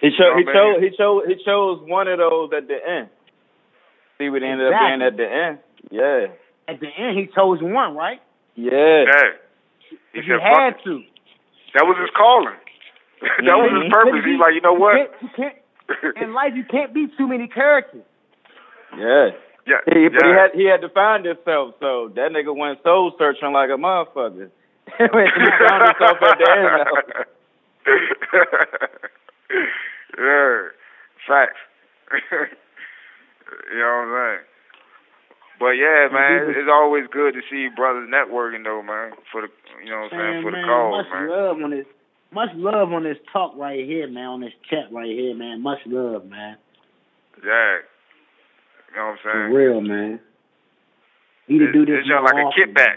He 0.00 0.08
chose. 0.16 0.34
He 0.38 0.44
Oh, 0.46 0.52
chose. 0.52 0.80
man. 0.80 0.82
He 0.82 0.90
chose. 0.96 1.22
He 1.26 1.34
chose 1.44 1.80
one 1.90 2.08
of 2.08 2.18
those 2.18 2.50
at 2.56 2.68
the 2.68 2.78
end. 2.80 3.08
See 4.18 4.28
what 4.30 4.42
ended 4.42 4.72
up 4.72 4.78
being 4.80 5.02
at 5.02 5.16
the 5.16 5.28
end. 5.28 5.58
Yeah. 5.90 6.26
At 6.68 6.80
the 6.80 6.88
end, 6.88 7.18
he 7.18 7.26
chose 7.34 7.58
one, 7.62 7.96
right? 7.96 8.20
Yeah. 8.54 9.04
Yeah. 9.10 9.30
He 9.90 9.96
If 10.20 10.24
said, 10.26 10.40
he 10.40 10.46
"Fuck 10.46 10.58
had 10.58 10.74
it." 10.76 10.82
to. 10.84 11.02
That 11.74 11.84
was 11.86 11.96
his 12.00 12.10
calling. 12.16 12.56
that 13.46 13.56
was 13.58 13.70
his 13.70 13.82
Mhm. 13.84 13.90
purpose. 13.92 14.24
He's 14.24 14.38
like, 14.40 14.54
you 14.54 14.60
know 14.62 14.74
You 14.74 14.80
what? 14.80 14.96
can't, 14.96 15.10
you 15.22 15.28
can't, 15.36 15.56
in 16.22 16.32
life, 16.34 16.52
you 16.54 16.64
can't 16.64 16.92
be 16.94 17.06
too 17.18 17.28
many 17.28 17.46
characters. 17.48 18.02
Yeah. 18.96 19.30
yeah, 19.66 19.80
He, 19.92 20.08
But 20.08 20.24
he 20.24 20.30
had 20.32 20.50
he 20.54 20.64
had 20.66 20.80
to 20.82 20.88
find 20.88 21.24
himself. 21.24 21.74
So 21.80 22.08
that 22.16 22.32
nigga 22.32 22.54
went 22.56 22.82
soul 22.82 23.12
searching 23.18 23.52
like 23.52 23.70
a 23.70 23.76
motherfucker. 23.78 24.50
he 24.98 25.06
found 25.06 25.82
himself 25.86 26.22
at 26.22 26.38
the 26.38 26.50
end. 26.50 26.86
Though. 26.86 27.24
yeah, 30.18 30.68
facts. 31.26 31.58
you 33.70 33.78
know 33.78 33.86
what 33.86 34.10
I'm 34.10 34.14
saying? 34.14 34.44
But 35.60 35.76
yeah, 35.76 36.08
man, 36.10 36.48
it's 36.56 36.70
always 36.72 37.04
good 37.12 37.34
to 37.34 37.42
see 37.50 37.68
brothers 37.68 38.08
networking 38.08 38.64
though, 38.64 38.80
man. 38.82 39.12
For 39.30 39.42
the 39.42 39.48
you 39.84 39.90
know 39.90 40.00
what 40.08 40.14
I'm 40.14 40.18
saying, 40.18 40.32
Man, 40.40 40.42
for 40.42 40.50
the 40.56 40.62
call, 40.64 40.90
man, 40.90 41.04
cause, 41.04 41.04
much 41.04 41.12
man. 41.20 41.28
love 41.28 41.60
on 41.62 41.70
this. 41.70 41.86
Much 42.32 42.48
love 42.54 42.92
on 42.92 43.02
this 43.04 43.18
talk 43.32 43.52
right 43.56 43.84
here, 43.84 44.08
man. 44.08 44.24
On 44.24 44.40
this 44.40 44.54
chat 44.70 44.90
right 44.90 45.06
here, 45.10 45.34
man. 45.34 45.60
Much 45.62 45.80
love, 45.84 46.24
man. 46.26 46.56
Yeah. 47.44 47.78
You 48.88 48.96
know 48.96 49.04
what 49.04 49.12
I'm 49.12 49.18
saying? 49.22 49.22
For 49.22 49.32
saying? 49.44 49.52
real, 49.52 49.80
man. 49.82 50.20
He 51.46 51.58
to 51.58 51.70
do 51.72 51.84
this. 51.84 51.96
This 52.02 52.08
sound 52.08 52.24
like 52.24 52.34
a 52.34 52.36
more 52.40 52.52
kickback. 52.56 52.96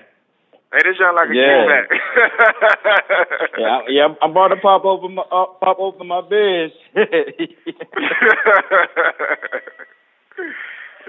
Hey, 0.72 0.80
this 0.88 0.98
sound 0.98 1.16
like 1.18 1.30
a 1.30 1.36
Yeah. 1.36 1.68
kickback. 1.68 1.88
Yeah, 3.60 3.68
I- 3.68 3.88
yeah. 3.90 4.08
I'm 4.22 4.32
about 4.32 4.48
to 4.50 4.56
pop 4.58 4.86
over 4.86 5.08
my 5.10 5.22
uh, 5.24 5.46
pop 5.60 5.80
over 5.80 6.04
my 6.04 6.22
bitch. 6.22 6.72
yeah. 6.96 7.04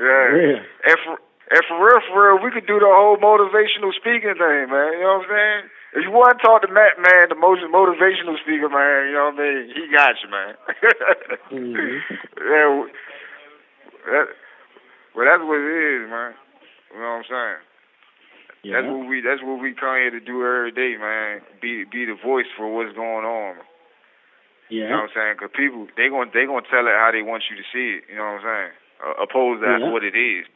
Real. 0.03 0.59
And 0.59 0.99
for 1.05 1.19
and 1.51 1.61
for 1.69 1.77
real, 1.77 2.01
for 2.09 2.17
real, 2.25 2.39
we 2.43 2.51
could 2.51 2.67
do 2.67 2.81
the 2.81 2.89
whole 2.89 3.17
motivational 3.21 3.93
speaking 3.93 4.35
thing, 4.39 4.65
man. 4.73 4.97
You 4.97 5.05
know 5.05 5.21
what 5.21 5.29
I'm 5.29 5.33
saying? 5.33 5.63
If 5.95 6.01
you 6.03 6.11
want 6.11 6.35
to 6.35 6.43
talk 6.43 6.63
to 6.65 6.71
Matt, 6.73 6.99
man, 6.99 7.29
the 7.29 7.39
most 7.39 7.63
motivational 7.69 8.41
speaker, 8.41 8.67
man, 8.73 9.07
you 9.09 9.15
know 9.15 9.31
what 9.31 9.39
I 9.39 9.45
mean? 9.45 9.63
He 9.77 9.83
got 9.93 10.17
you, 10.25 10.29
man. 10.33 10.53
Mhm. 11.53 12.01
yeah. 12.41 12.71
That, 14.11 14.27
well, 15.15 15.25
that's 15.29 15.45
what 15.45 15.61
it 15.61 15.71
is, 15.71 16.11
man. 16.11 16.35
You 16.93 16.99
know 17.01 17.21
what 17.21 17.25
I'm 17.25 17.31
saying? 17.31 17.61
That's 18.73 18.87
what 18.89 19.05
we. 19.07 19.21
That's 19.21 19.43
what 19.45 19.61
we 19.61 19.75
come 19.77 19.97
here 20.01 20.11
to 20.11 20.21
do 20.21 20.41
every 20.41 20.73
day, 20.73 20.97
man. 20.97 21.43
Be 21.61 21.85
be 21.85 22.07
the 22.09 22.17
voice 22.17 22.49
for 22.57 22.65
what's 22.73 22.97
going 22.97 23.27
on. 23.29 23.57
Yeah. 24.73 24.85
You 24.85 24.89
know 24.89 24.97
what 25.05 25.13
I'm 25.13 25.15
saying? 25.15 25.35
Because 25.37 25.53
people, 25.55 25.87
they 26.01 26.09
gonna 26.09 26.31
they 26.33 26.47
gonna 26.49 26.65
tell 26.73 26.89
it 26.89 26.97
how 26.97 27.13
they 27.13 27.21
want 27.21 27.45
you 27.53 27.57
to 27.61 27.67
see 27.69 28.01
it. 28.01 28.09
You 28.09 28.17
know 28.17 28.41
what 28.41 28.41
I'm 28.41 28.49
saying? 28.49 28.73
Uh, 29.05 29.23
opposed 29.23 29.61
to 29.61 29.69
Yeah. 29.69 29.93
what 29.93 30.03
it 30.03 30.17
is. 30.17 30.49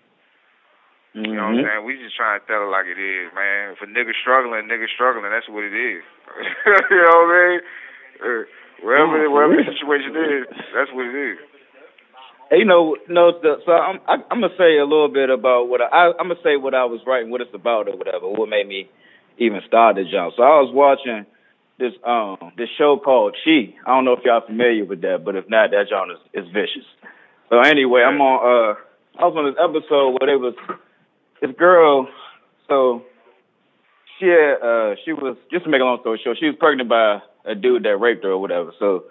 You 1.14 1.22
know 1.34 1.50
what 1.50 1.56
I'm 1.56 1.56
Mhm. 1.56 1.64
saying? 1.64 1.84
We 1.84 1.96
just 1.98 2.16
trying 2.16 2.40
to 2.40 2.46
tell 2.46 2.62
it 2.62 2.70
like 2.70 2.86
it 2.86 2.98
is, 2.98 3.32
man. 3.34 3.72
If 3.72 3.82
a 3.82 3.86
nigga 3.86 4.14
struggling, 4.20 4.68
nigga 4.68 4.88
struggling, 4.88 5.30
that's 5.30 5.48
what 5.48 5.64
it 5.64 5.74
is. 5.74 6.02
you 6.90 7.02
know 7.02 7.18
what 7.24 7.34
I 7.34 7.48
mean? 7.48 7.60
Uh, 8.20 8.42
wherever 8.82 9.30
wherever 9.30 9.56
the 9.56 9.64
situation 9.72 10.14
is, 10.16 10.46
that's 10.74 10.92
what 10.92 11.06
it 11.06 11.14
is. 11.14 11.38
Hey, 12.50 12.58
you 12.58 12.64
know, 12.64 12.96
no. 13.08 13.32
The, 13.32 13.60
so 13.66 13.72
I'm 13.72 14.00
I, 14.06 14.14
I'm 14.30 14.40
gonna 14.40 14.54
say 14.56 14.78
a 14.78 14.84
little 14.84 15.08
bit 15.08 15.30
about 15.30 15.68
what 15.68 15.80
I, 15.80 15.86
I 15.86 16.12
I'm 16.20 16.28
gonna 16.28 16.40
say 16.42 16.56
what 16.56 16.74
I 16.74 16.84
was 16.84 17.00
writing, 17.06 17.30
what 17.30 17.40
it's 17.40 17.54
about, 17.54 17.88
or 17.88 17.96
whatever. 17.96 18.28
What 18.28 18.48
made 18.48 18.68
me 18.68 18.88
even 19.38 19.60
start 19.66 19.96
the 19.96 20.04
job. 20.04 20.32
So 20.36 20.42
I 20.42 20.60
was 20.60 20.72
watching 20.72 21.26
this 21.78 21.92
um 22.04 22.52
this 22.56 22.68
show 22.76 22.96
called 22.98 23.36
Chi. 23.44 23.74
I 23.86 23.94
don't 23.94 24.04
know 24.04 24.12
if 24.12 24.24
y'all 24.24 24.40
familiar 24.46 24.84
with 24.84 25.00
that, 25.02 25.24
but 25.24 25.36
if 25.36 25.48
not, 25.48 25.70
that 25.72 25.86
genre 25.88 26.14
is, 26.14 26.44
is 26.44 26.50
vicious. 26.52 26.86
So 27.50 27.60
anyway, 27.60 28.02
I'm 28.02 28.20
on. 28.20 28.38
uh 28.44 28.74
I 29.20 29.26
was 29.26 29.34
on 29.36 29.46
this 29.50 29.58
episode 29.58 30.16
where 30.20 30.26
there 30.28 30.38
was 30.38 30.54
this 31.40 31.50
girl. 31.56 32.08
So 32.68 33.02
she 34.18 34.26
uh 34.26 34.94
she 35.04 35.12
was 35.12 35.36
just 35.50 35.64
to 35.64 35.70
make 35.70 35.80
a 35.80 35.84
long 35.84 35.98
story 36.00 36.20
short, 36.22 36.38
she 36.38 36.46
was 36.46 36.56
pregnant 36.58 36.88
by 36.88 37.20
a 37.44 37.54
dude 37.54 37.84
that 37.84 37.96
raped 37.96 38.24
her 38.24 38.32
or 38.32 38.40
whatever. 38.40 38.72
So 38.78 39.04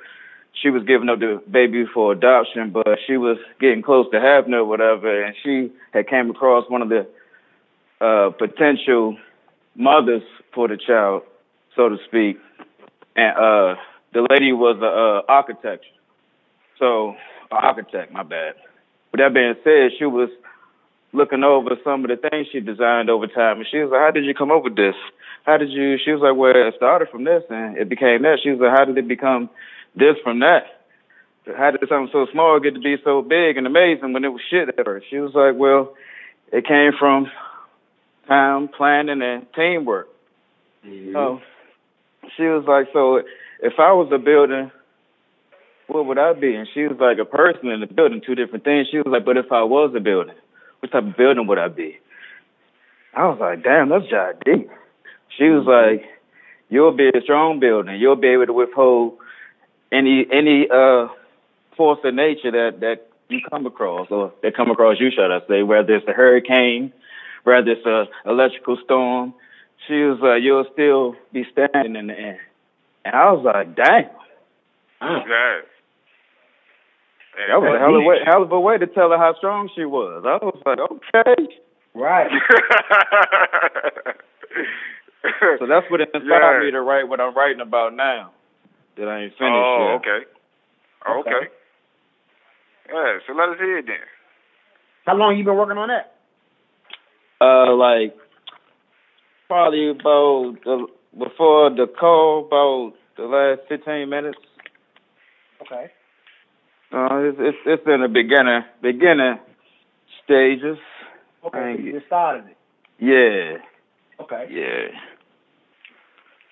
she 0.62 0.70
was 0.70 0.84
giving 0.84 1.10
up 1.10 1.20
the 1.20 1.42
baby 1.50 1.86
for 1.94 2.12
adoption, 2.14 2.72
but 2.72 2.88
she 3.06 3.18
was 3.18 3.38
getting 3.60 3.82
close 3.82 4.08
to 4.12 4.20
having 4.20 4.54
it 4.54 4.58
or 4.58 4.66
whatever, 4.66 5.24
and 5.24 5.36
she 5.44 5.72
had 5.94 6.08
came 6.08 6.30
across 6.30 6.70
one 6.70 6.82
of 6.82 6.90
the 6.90 7.08
uh 8.02 8.32
potential 8.32 9.18
mothers 9.76 10.24
for 10.54 10.68
the 10.68 10.78
child, 10.78 11.24
so 11.76 11.90
to 11.90 11.98
speak. 12.08 12.38
And 13.16 13.36
uh 13.38 13.76
the 14.14 14.26
lady 14.30 14.52
was 14.52 14.78
a 14.82 14.86
uh, 14.86 15.32
architect. 15.32 15.84
So 16.80 17.16
architect, 17.52 18.12
my 18.12 18.24
bad. 18.24 18.56
With 19.12 19.20
that 19.20 19.34
being 19.34 19.56
said, 19.64 19.98
she 19.98 20.06
was 20.06 20.30
looking 21.14 21.44
over 21.44 21.72
some 21.84 22.04
of 22.04 22.10
the 22.10 22.30
things 22.30 22.48
she 22.52 22.60
designed 22.60 23.10
over 23.10 23.28
time 23.28 23.58
and 23.58 23.68
she 23.70 23.80
was 23.80 23.90
like, 23.92 24.02
How 24.02 24.12
did 24.12 24.26
you 24.26 24.34
come 24.34 24.52
up 24.52 24.64
with 24.64 24.76
this? 24.76 24.96
How 25.46 25.58
did 25.58 25.70
you 25.70 25.98
she 26.04 26.12
was 26.12 26.22
like, 26.22 26.36
Well, 26.36 26.54
it 26.56 26.74
started 26.76 27.10
from 27.10 27.24
this 27.24 27.44
and 27.50 27.78
it 27.78 27.90
became 27.90 28.24
that. 28.24 28.40
She 28.44 28.52
was 28.52 28.60
like, 28.60 28.78
How 28.78 28.86
did 28.86 28.98
it 28.98 29.08
become 29.08 29.50
this 29.96 30.16
from 30.24 30.40
that? 30.40 30.78
How 31.56 31.72
did 31.72 31.88
something 31.88 32.10
so 32.12 32.28
small 32.32 32.60
get 32.60 32.74
to 32.74 32.80
be 32.80 32.98
so 33.04 33.22
big 33.22 33.56
and 33.56 33.66
amazing 33.66 34.12
when 34.12 34.26
it 34.26 34.30
was 34.30 34.42
shit 34.50 34.68
at 34.68 34.84
first? 34.84 35.08
She 35.10 35.20
was 35.20 35.32
like, 35.34 35.56
Well, 35.56 35.96
it 36.52 36.68
came 36.68 36.92
from 37.00 37.32
time, 38.28 38.68
planning 38.68 39.22
and 39.22 39.46
teamwork. 39.56 40.10
Mm-hmm. 40.86 41.14
So 41.14 41.40
she 42.36 42.44
was 42.44 42.66
like, 42.68 42.88
So 42.92 43.24
if 43.64 43.74
I 43.80 43.94
was 43.94 44.12
a 44.12 44.18
building, 44.18 44.72
what 45.88 46.06
would 46.06 46.18
I 46.18 46.34
be? 46.34 46.54
And 46.54 46.68
she 46.74 46.82
was 46.82 46.98
like, 47.00 47.18
A 47.20 47.26
person 47.26 47.70
in 47.70 47.80
the 47.80 47.88
building, 47.88 48.22
two 48.26 48.36
different 48.36 48.66
things. 48.66 48.88
She 48.92 48.98
was 48.98 49.08
like, 49.08 49.26
But 49.26 49.38
if 49.38 49.52
I 49.52 49.64
was 49.64 49.94
a 49.96 50.02
building, 50.02 50.36
what 50.80 50.92
type 50.92 51.04
of 51.04 51.18
building 51.18 51.48
would 51.48 51.58
I 51.58 51.68
be? 51.68 51.98
I 53.14 53.26
was 53.28 53.38
like, 53.40 53.64
Damn, 53.64 53.90
that's 53.90 54.06
just 54.06 54.44
deep. 54.46 54.70
She 55.38 55.46
was 55.46 55.66
like, 55.66 56.08
You'll 56.70 56.96
be 56.96 57.10
a 57.10 57.22
strong 57.22 57.60
building. 57.60 58.00
You'll 58.00 58.16
be 58.16 58.28
able 58.28 58.46
to 58.46 58.54
withhold 58.54 59.18
any 59.92 60.26
any 60.32 60.68
uh 60.70 61.08
force 61.76 62.00
of 62.04 62.14
nature 62.14 62.52
that 62.52 62.80
that 62.82 63.08
you 63.30 63.40
come 63.50 63.66
across 63.66 64.08
or 64.10 64.34
that 64.44 64.56
come 64.56 64.72
across 64.72 65.00
you, 65.00 65.10
should 65.12 65.32
I 65.32 65.40
say, 65.48 65.64
whether 65.64 65.96
it's 65.96 66.08
a 66.08 66.14
hurricane, 66.14 66.94
whether 67.44 67.72
it's 67.72 67.86
a 67.86 68.06
electrical 68.30 68.78
storm. 68.84 69.34
She 69.88 69.94
was 69.94 70.20
like, 70.22 70.44
You'll 70.44 70.66
still 70.74 71.16
be 71.32 71.46
standing 71.52 71.96
in 71.96 72.08
the 72.08 72.14
end. 72.14 72.40
And 73.06 73.16
I 73.16 73.32
was 73.32 73.44
like, 73.46 73.76
Damn. 73.76 74.10
Yeah. 75.02 75.60
And 77.38 77.52
That 77.54 77.62
was 77.62 77.76
a 77.76 77.80
hell 77.80 77.94
of 77.96 78.02
a 78.02 78.06
way, 78.06 78.18
hell 78.26 78.44
of 78.44 78.52
a 78.52 78.60
way 78.60 78.78
to 78.78 78.88
tell 78.88 79.12
her 79.12 79.18
how 79.18 79.36
strong 79.38 79.70
she 79.76 79.86
was. 79.86 80.24
I 80.26 80.44
was 80.44 80.58
like, 80.66 80.80
okay. 80.80 81.48
Right. 81.94 82.32
So 85.60 85.68
that's 85.68 85.86
what 85.92 86.00
inspired 86.00 86.60
Yeah. 86.62 86.66
me 86.66 86.72
to 86.72 86.82
write 86.82 87.08
what 87.08 87.20
I'm 87.20 87.36
writing 87.36 87.60
about 87.60 87.94
now. 87.94 88.32
That 88.96 89.08
I 89.10 89.24
ain't 89.24 89.34
finished 89.34 89.44
Oh, 89.44 90.00
yet. 90.06 90.10
okay. 90.10 90.26
Okay. 91.20 91.48
Yeah, 92.90 93.18
so 93.28 93.34
let 93.34 93.50
us 93.50 93.58
hear 93.60 93.78
it 93.80 93.86
then. 93.88 93.98
How 95.06 95.16
long 95.16 95.38
you 95.38 95.44
been 95.44 95.56
working 95.58 95.78
on 95.78 95.90
that? 95.90 96.14
Uh, 97.42 97.74
like 97.76 98.16
probably 99.50 99.90
about 99.90 100.56
the, 100.64 100.88
before 101.18 101.70
the 101.72 101.88
call, 102.00 102.46
about 102.48 102.94
the 103.18 103.24
last 103.24 103.68
15 103.68 104.10
minutes. 104.10 104.40
Okay. 105.62 105.92
Uh, 106.92 107.08
it's, 107.20 107.38
it's 107.40 107.58
it's 107.66 107.84
in 107.86 108.02
the 108.02 108.08
beginner 108.08 108.66
beginner 108.82 109.40
stages. 110.24 110.78
Okay. 111.46 111.76
So 111.78 111.84
you 111.84 111.92
just 111.94 112.06
started 112.08 112.46
it. 112.48 112.58
Yeah, 113.00 113.58
Okay. 114.24 114.48
yeah. 114.50 114.98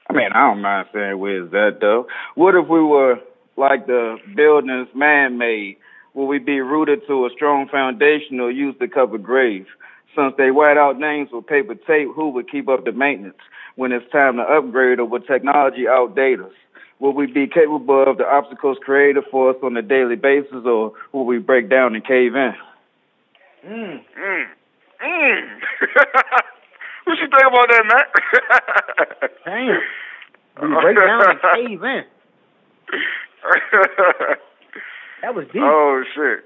I 0.09 0.13
mean, 0.13 0.29
I 0.33 0.47
don't 0.47 0.61
mind 0.61 0.87
saying 0.93 1.17
where's 1.17 1.49
that 1.51 1.77
though. 1.81 2.07
What 2.35 2.53
if 2.55 2.67
we 2.67 2.81
were 2.83 3.15
like 3.57 3.87
the 3.87 4.17
buildings 4.35 4.87
man-made? 4.93 5.77
Will 6.13 6.27
we 6.27 6.39
be 6.39 6.59
rooted 6.61 7.01
to 7.07 7.25
a 7.25 7.29
strong 7.35 7.67
foundation 7.67 8.39
or 8.39 8.51
used 8.51 8.79
to 8.79 8.87
cover 8.87 9.17
graves? 9.17 9.67
Since 10.15 10.35
they 10.37 10.51
white 10.51 10.77
out 10.77 10.97
names 10.99 11.29
with 11.33 11.47
paper 11.47 11.75
tape, 11.75 12.07
who 12.15 12.29
would 12.29 12.49
keep 12.49 12.69
up 12.69 12.85
the 12.85 12.91
maintenance 12.93 13.35
when 13.75 13.91
it's 13.91 14.09
time 14.11 14.37
to 14.37 14.43
upgrade 14.43 14.99
or 14.99 15.05
will 15.05 15.19
technology 15.19 15.85
outdate 15.89 16.45
us? 16.45 16.53
Will 16.99 17.13
we 17.13 17.25
be 17.27 17.47
capable 17.47 18.03
of 18.09 18.17
the 18.17 18.25
obstacles 18.25 18.77
created 18.83 19.23
for 19.29 19.49
us 19.49 19.57
on 19.61 19.75
a 19.75 19.81
daily 19.81 20.15
basis 20.15 20.65
or 20.65 20.93
will 21.11 21.25
we 21.25 21.39
break 21.39 21.69
down 21.69 21.93
and 21.95 22.05
cave 22.05 22.35
in? 22.35 22.53
Mm. 23.67 24.01
Mm. 24.17 24.45
Mm. 25.03 25.59
what 27.03 27.17
you 27.19 27.27
think 27.27 27.47
about 27.47 27.67
that, 27.69 27.85
Matt? 27.85 29.31
Damn. 29.45 29.81
We 30.61 30.67
break 30.81 30.95
down 30.97 31.29
and 31.31 31.39
cave 31.53 31.83
in. 31.83 32.03
That 35.21 35.33
was 35.35 35.45
deep. 35.51 35.61
oh 35.63 36.03
shit. 36.15 36.45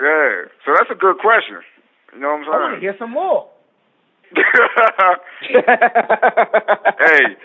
Yeah. 0.00 0.42
So 0.66 0.72
that's 0.74 0.90
a 0.90 0.94
good 0.94 1.18
question. 1.18 1.60
You 2.14 2.20
know 2.20 2.28
what 2.28 2.34
I'm 2.34 2.44
saying? 2.44 2.54
I'm 2.54 2.60
to 2.60 2.74
saying? 2.74 2.80
hear 2.82 2.96
some 2.98 3.10
more. 3.12 3.48
hey. 7.00 7.36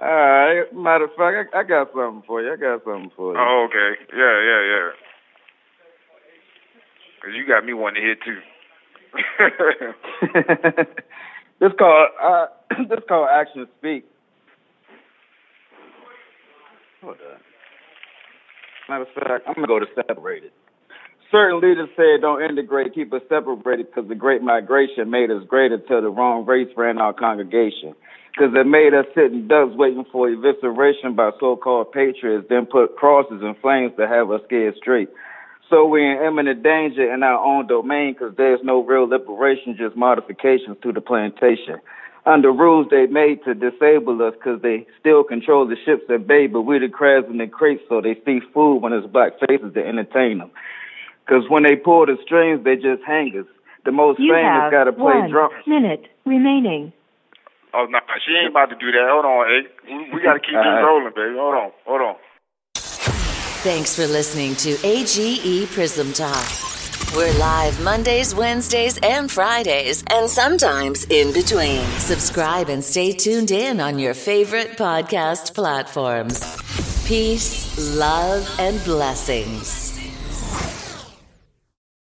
All 0.00 0.08
right. 0.08 0.64
Matter 0.74 1.04
of 1.04 1.10
fact, 1.16 1.54
I, 1.54 1.60
I 1.60 1.62
got 1.62 1.88
something 1.94 2.22
for 2.26 2.42
you. 2.42 2.52
I 2.52 2.56
got 2.56 2.84
something 2.84 3.10
for 3.16 3.32
you. 3.34 3.38
Oh, 3.40 3.66
okay. 3.68 4.00
Yeah, 4.12 4.42
yeah, 4.44 4.62
yeah. 4.62 4.90
Cause 7.22 7.34
you 7.34 7.46
got 7.46 7.64
me 7.64 7.72
wanting 7.72 8.02
to 8.02 8.06
hear 8.06 8.16
too. 8.24 8.40
this 11.60 11.72
called 11.78 12.08
uh, 12.22 12.46
this 12.88 13.00
called 13.08 13.28
action 13.32 13.66
speak. 13.78 14.04
Hold 17.02 17.16
on. 17.16 17.40
Matter 18.88 19.02
of 19.02 19.08
fact, 19.14 19.44
I'm 19.48 19.54
gonna 19.54 19.66
go 19.66 19.78
to 19.80 19.86
separated. 20.06 20.52
Certain 21.30 21.60
leaders 21.60 21.88
said 21.96 22.20
don't 22.20 22.42
integrate, 22.42 22.94
keep 22.94 23.12
us 23.12 23.22
separated 23.28 23.86
because 23.86 24.08
the 24.08 24.14
great 24.14 24.42
migration 24.42 25.10
made 25.10 25.30
us 25.30 25.42
greater 25.48 25.78
till 25.78 26.00
the 26.00 26.08
wrong 26.08 26.46
race 26.46 26.68
ran 26.76 26.98
our 26.98 27.12
congregation. 27.12 27.94
Because 28.30 28.54
it 28.54 28.66
made 28.66 28.94
us 28.94 29.06
sit 29.14 29.32
in 29.32 29.48
ducks 29.48 29.74
waiting 29.74 30.04
for 30.12 30.28
evisceration 30.28 31.16
by 31.16 31.30
so-called 31.40 31.90
patriots, 31.90 32.46
then 32.48 32.66
put 32.66 32.96
crosses 32.96 33.40
and 33.42 33.56
flames 33.58 33.92
to 33.98 34.06
have 34.06 34.30
us 34.30 34.42
scared 34.44 34.74
straight. 34.76 35.08
So 35.68 35.84
we're 35.86 36.14
in 36.14 36.24
imminent 36.24 36.62
danger 36.62 37.12
in 37.12 37.24
our 37.24 37.42
own 37.42 37.66
domain 37.66 38.12
because 38.12 38.36
there's 38.36 38.60
no 38.62 38.84
real 38.84 39.08
liberation, 39.08 39.74
just 39.76 39.96
modifications 39.96 40.76
to 40.82 40.92
the 40.92 41.00
plantation. 41.00 41.80
Under 42.24 42.52
rules 42.52 42.86
they 42.90 43.06
made 43.06 43.42
to 43.44 43.54
disable 43.54 44.22
us 44.22 44.34
because 44.34 44.62
they 44.62 44.86
still 45.00 45.24
control 45.24 45.66
the 45.66 45.76
ships 45.84 46.02
at 46.12 46.26
bay, 46.26 46.46
but 46.46 46.62
we're 46.62 46.78
the 46.78 46.88
crabs 46.88 47.26
in 47.30 47.38
the 47.38 47.48
crates 47.48 47.82
so 47.88 48.00
they 48.00 48.14
see 48.24 48.40
food 48.54 48.78
when 48.78 48.92
it's 48.92 49.06
black 49.06 49.32
faces 49.48 49.74
to 49.74 49.84
entertain 49.84 50.38
them. 50.38 50.50
Because 51.26 51.44
when 51.50 51.64
they 51.64 51.74
pull 51.76 52.06
the 52.06 52.16
strings, 52.24 52.62
they 52.64 52.76
just 52.76 53.02
hang 53.06 53.32
us. 53.38 53.46
the 53.84 53.92
most 53.92 54.18
You 54.20 54.32
famous 54.32 54.70
got 54.70 54.84
to 54.84 54.92
play 54.92 55.14
one 55.18 55.30
drums. 55.30 55.54
minute 55.66 56.06
remaining. 56.24 56.92
Oh 57.74 57.86
no, 57.90 57.98
she 58.24 58.32
ain't 58.32 58.50
about 58.50 58.70
to 58.70 58.76
do 58.76 58.90
that. 58.92 59.06
Hold 59.10 59.24
on, 59.24 59.46
hey. 59.48 59.92
We, 59.92 60.14
we 60.14 60.22
got 60.22 60.34
to 60.34 60.40
keep 60.40 60.50
this 60.50 60.64
Alright. 60.64 60.84
rolling, 60.84 61.12
baby. 61.14 61.34
Hold 61.36 61.54
on, 61.54 61.70
hold 61.84 62.00
on. 62.00 62.14
Thanks 63.62 63.96
for 63.96 64.06
listening 64.06 64.54
to 64.56 64.76
AGE 64.86 65.68
Prism 65.72 66.12
Talk. 66.12 66.46
We're 67.14 67.36
live 67.38 67.82
Mondays, 67.82 68.34
Wednesdays, 68.34 68.98
and 69.02 69.30
Fridays, 69.30 70.04
and 70.10 70.28
sometimes 70.30 71.04
in 71.06 71.32
between. 71.32 71.84
Subscribe 71.98 72.68
and 72.68 72.82
stay 72.82 73.12
tuned 73.12 73.50
in 73.50 73.80
on 73.80 73.98
your 73.98 74.14
favorite 74.14 74.76
podcast 74.76 75.54
platforms. 75.54 76.40
Peace, 77.06 77.96
love, 77.98 78.48
and 78.58 78.82
blessings. 78.84 79.95